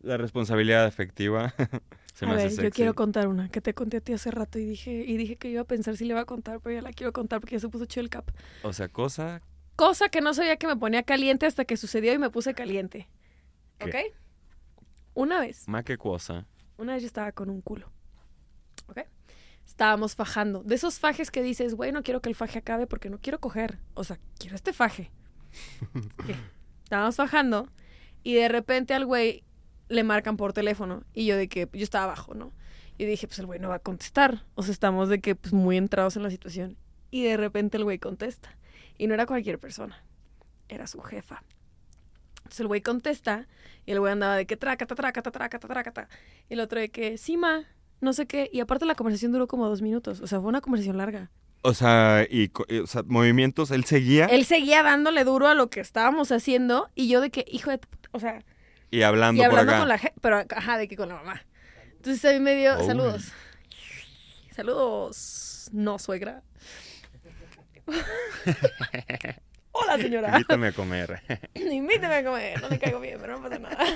[0.03, 1.53] La responsabilidad afectiva
[2.15, 2.63] se me a hace ver, sexy.
[2.65, 5.35] yo quiero contar una que te conté a ti hace rato y dije, y dije
[5.35, 7.57] que iba a pensar si le iba a contar, pero ya la quiero contar porque
[7.57, 8.31] ya se puso chido el cap.
[8.63, 9.43] O sea, cosa
[9.77, 13.09] Cosa que no sabía que me ponía caliente hasta que sucedió y me puse caliente.
[13.79, 13.87] ¿Qué?
[13.87, 13.95] ¿Ok?
[15.15, 16.47] Una vez, más que cosa.
[16.77, 17.91] una vez yo estaba con un culo.
[18.89, 19.01] ¿Ok?
[19.67, 20.63] Estábamos fajando.
[20.63, 23.41] De esos fajes que dices, güey, no quiero que el faje acabe porque no quiero
[23.41, 23.79] coger.
[23.95, 25.11] O sea, quiero este faje.
[26.85, 27.69] Estábamos fajando
[28.23, 29.45] y de repente al güey
[29.89, 31.05] le marcan por teléfono.
[31.13, 32.53] Y yo de que yo estaba abajo, ¿no?
[32.99, 34.45] Y dije, pues el güey no va a contestar.
[34.55, 36.77] O sea, estamos de que pues muy entrados en la situación.
[37.11, 38.57] Y de repente el güey contesta.
[38.99, 40.03] Y no era cualquier persona.
[40.69, 41.43] Era su jefa.
[42.39, 43.47] Entonces el güey contesta
[43.85, 46.09] y el güey andaba de que trácata, trácata, trácata, trácata.
[46.49, 47.65] Y el otro de que, sí, ma,
[48.01, 48.49] no sé qué.
[48.53, 50.21] Y aparte la conversación duró como dos minutos.
[50.21, 51.31] O sea, fue una conversación larga.
[51.63, 55.55] O sea, y, co- y, o sea, movimientos, él seguía Él seguía dándole duro a
[55.55, 57.81] lo que estábamos haciendo y yo de que, hijo de...
[58.13, 58.45] O sea,
[58.93, 59.81] y hablando, y hablando por acá.
[59.81, 61.43] con la gente, pero ajá, de que con la mamá.
[61.97, 62.87] Entonces a mí me dio, Uy.
[62.87, 63.33] saludos.
[64.55, 66.43] Saludos, no suegra.
[69.73, 70.31] Hola señora.
[70.33, 71.21] Invítame a comer.
[71.55, 73.85] Invítame a comer, no le caigo bien, pero no pasa nada.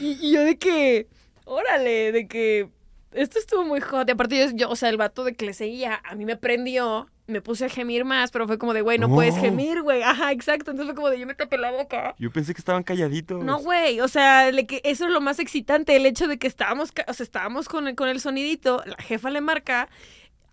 [0.00, 1.06] y, y yo de que,
[1.44, 2.68] órale, de que
[3.12, 4.08] esto estuvo muy hot.
[4.08, 6.36] Y aparte yo, yo, o sea, el vato de que le seguía, a mí me
[6.36, 9.42] prendió, me puse a gemir más, pero fue como de, güey, no puedes No.
[9.42, 10.02] gemir, güey.
[10.02, 10.72] Ajá, exacto.
[10.72, 12.14] Entonces fue como de, yo me tapé la boca.
[12.18, 13.44] Yo pensé que estaban calladitos.
[13.44, 16.46] No, güey, o sea, le que eso es lo más excitante, el hecho de que
[16.48, 19.88] estábamos, o sea, estábamos con el, con el sonidito, la jefa le marca,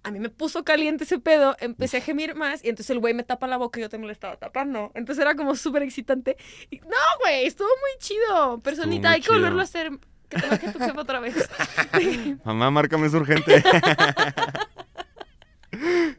[0.03, 3.13] a mí me puso caliente ese pedo, empecé a gemir más y entonces el güey
[3.13, 4.91] me tapa la boca y yo también le estaba tapando.
[4.95, 6.37] Entonces era como súper excitante.
[6.69, 8.59] Y- no, güey, estuvo muy chido.
[8.59, 9.61] Personita, muy hay que volverlo chido.
[9.61, 9.91] a hacer.
[10.29, 11.35] Que te marque tu jefa otra vez.
[12.43, 13.63] Mamá, márcame, es urgente.
[15.73, 16.15] me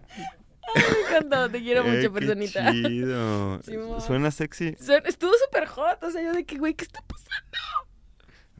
[1.08, 2.72] encantó, te quiero Eh, mucho, qué personita.
[2.72, 3.62] chido.
[3.62, 4.00] Simón.
[4.00, 4.76] Suena sexy.
[5.04, 7.58] Estuvo súper hot, o sea, yo de que, güey, ¿qué está pasando?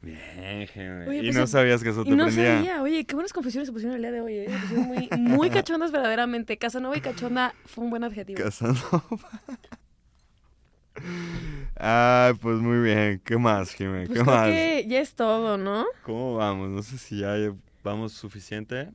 [0.05, 1.07] Bien.
[1.07, 2.55] Oye, Y pues, no sabías que eso te Y no prendía.
[2.57, 4.45] sabía, oye, qué buenas confesiones se pusieron el día de hoy, ¿eh?
[4.49, 6.57] Se pusieron muy, muy cachondas verdaderamente.
[6.57, 8.37] Casanova y cachonda fue un buen adjetivo.
[8.41, 9.03] Casanova.
[11.77, 13.21] Ay, pues muy bien.
[13.25, 14.05] ¿Qué más, Jimé?
[14.05, 14.47] Pues ¿Qué creo más?
[14.49, 15.85] que ya es todo, ¿no?
[16.03, 16.69] ¿Cómo vamos?
[16.69, 17.35] No sé si ya
[17.83, 18.89] vamos suficiente.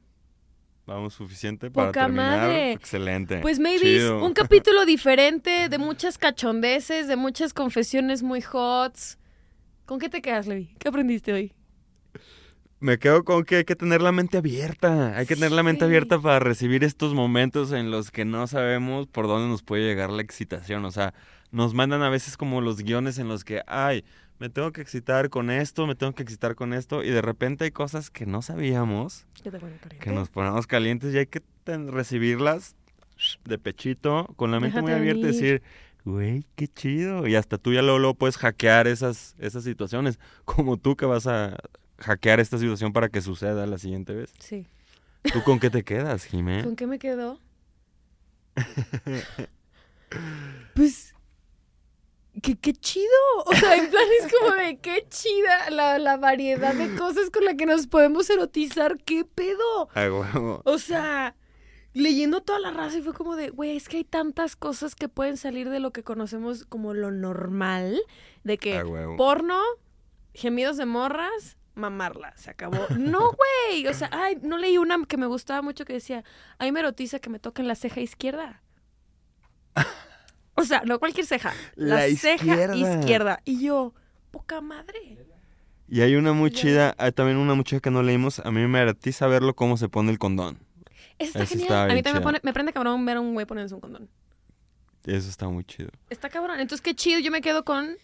[0.87, 2.39] Vamos suficiente para Poca terminar.
[2.41, 2.73] madre.
[2.73, 3.39] Excelente.
[3.41, 4.24] Pues maybe Chido.
[4.24, 9.19] un capítulo diferente de muchas cachondeces, de muchas confesiones muy hots.
[9.91, 10.73] ¿Con qué te quedas, Levi?
[10.79, 11.53] ¿Qué aprendiste hoy?
[12.79, 15.17] Me quedo con que hay que tener la mente abierta.
[15.17, 19.09] Hay que tener la mente abierta para recibir estos momentos en los que no sabemos
[19.09, 20.85] por dónde nos puede llegar la excitación.
[20.85, 21.12] O sea,
[21.51, 24.05] nos mandan a veces como los guiones en los que, ay,
[24.39, 27.03] me tengo que excitar con esto, me tengo que excitar con esto.
[27.03, 29.27] Y de repente hay cosas que no sabíamos,
[29.99, 32.77] que nos ponemos calientes y hay que recibirlas
[33.45, 35.62] de pechito, con la mente muy abierta y decir,
[36.05, 37.27] güey, qué chido.
[37.27, 41.27] Y hasta tú ya luego, luego puedes hackear esas, esas situaciones, como tú que vas
[41.27, 41.57] a
[41.99, 44.33] hackear esta situación para que suceda la siguiente vez.
[44.39, 44.67] Sí.
[45.33, 46.65] ¿Tú con qué te quedas, Jimé?
[46.65, 47.39] ¿Con qué me quedó?
[50.75, 51.15] pues.
[52.43, 53.07] Que qué chido.
[53.47, 57.45] O sea, en plan es como de qué chida la, la variedad de cosas con
[57.45, 58.99] la que nos podemos erotizar.
[59.05, 59.89] ¿Qué pedo?
[59.95, 60.63] A huevo.
[60.65, 61.35] O sea,
[61.93, 65.09] leyendo toda la raza y fue como de, güey, es que hay tantas cosas que
[65.09, 68.01] pueden salir de lo que conocemos como lo normal.
[68.45, 68.83] De que
[69.17, 69.61] porno,
[70.35, 72.79] gemidos de morras, mamarla, se acabó.
[72.99, 73.87] No, güey.
[73.87, 76.25] O sea, ay, no leí una que me gustaba mucho que decía,
[76.59, 78.62] a mí me erotiza que me toquen la ceja izquierda.
[80.55, 83.41] O sea, no cualquier ceja, la, La ceja izquierda.
[83.45, 83.95] Y yo,
[84.31, 85.19] poca madre.
[85.89, 88.41] Y hay una muy chida, hay también una muy chida que no leímos.
[88.41, 90.59] A mí me erotiza verlo cómo se pone el condón.
[91.21, 91.69] Eso está Eso genial.
[91.69, 93.81] estaba a mí también me, pone, me prende cabrón ver a un güey ponerse un
[93.81, 94.09] condón.
[95.05, 95.91] Eso está muy chido.
[96.09, 96.61] Está cabrón.
[96.61, 97.21] Entonces, qué chido.
[97.21, 97.97] Yo me quedo con.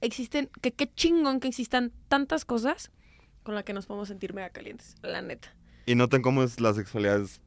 [0.00, 0.50] Existen.
[0.60, 2.90] Que qué chingón que existan tantas cosas
[3.42, 4.96] con las que nos podemos sentir mega calientes.
[5.02, 5.54] La neta.
[5.86, 7.40] Y noten cómo es la sexualidad es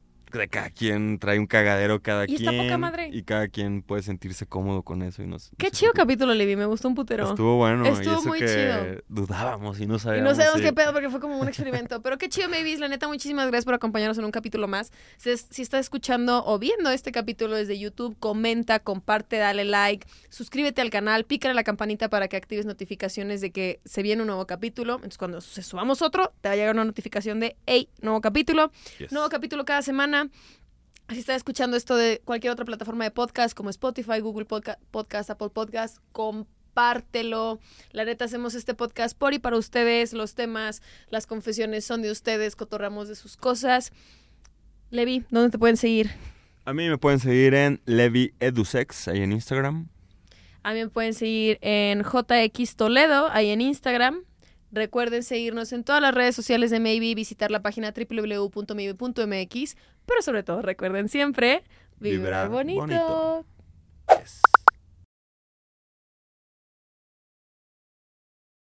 [0.48, 2.62] cada quien, trae un cagadero cada Y está quien.
[2.64, 3.08] poca madre.
[3.12, 5.22] Y cada quien puede sentirse cómodo con eso.
[5.22, 6.56] Y no, s- no Qué se chido capítulo, Levi.
[6.56, 7.28] Me gustó un putero.
[7.28, 7.84] Estuvo bueno.
[7.84, 9.02] y Estuvo eso muy que chido.
[9.08, 10.30] dudábamos y no Y sabíamos.
[10.30, 12.02] no sabemos si- qué pedo porque fue como un experimento.
[12.02, 12.78] Pero qué chido, Mavis.
[12.80, 14.92] La neta, muchísimas gracias por acompañarnos en un capítulo más.
[15.16, 20.80] Si, si estás escuchando o viendo este capítulo desde YouTube, comenta, comparte, dale like, suscríbete
[20.82, 24.46] al canal, pícale la campanita para que actives notificaciones de que se viene un nuevo
[24.46, 24.94] capítulo.
[24.96, 28.70] Entonces, cuando se subamos otro, te va a llegar una notificación de, hey, nuevo capítulo.
[28.98, 29.12] Yes.
[29.12, 30.25] Nuevo capítulo cada semana.
[31.08, 35.30] Si estás escuchando esto de cualquier otra plataforma de podcast como Spotify, Google Podca- Podcast,
[35.30, 37.60] Apple Podcast, compártelo.
[37.92, 40.12] La neta, hacemos este podcast por y para ustedes.
[40.12, 43.92] Los temas, las confesiones son de ustedes, cotorramos de sus cosas.
[44.90, 46.10] Levi, ¿dónde te pueden seguir?
[46.64, 49.88] A mí me pueden seguir en Levi Edusex, ahí en Instagram.
[50.64, 54.24] A mí me pueden seguir en JX Toledo, ahí en Instagram.
[54.72, 59.76] Recuerden seguirnos en todas las redes sociales de Maybe, visitar la página www.maybe.mx,
[60.06, 61.62] pero sobre todo recuerden siempre
[61.98, 63.44] vibrar, bonito.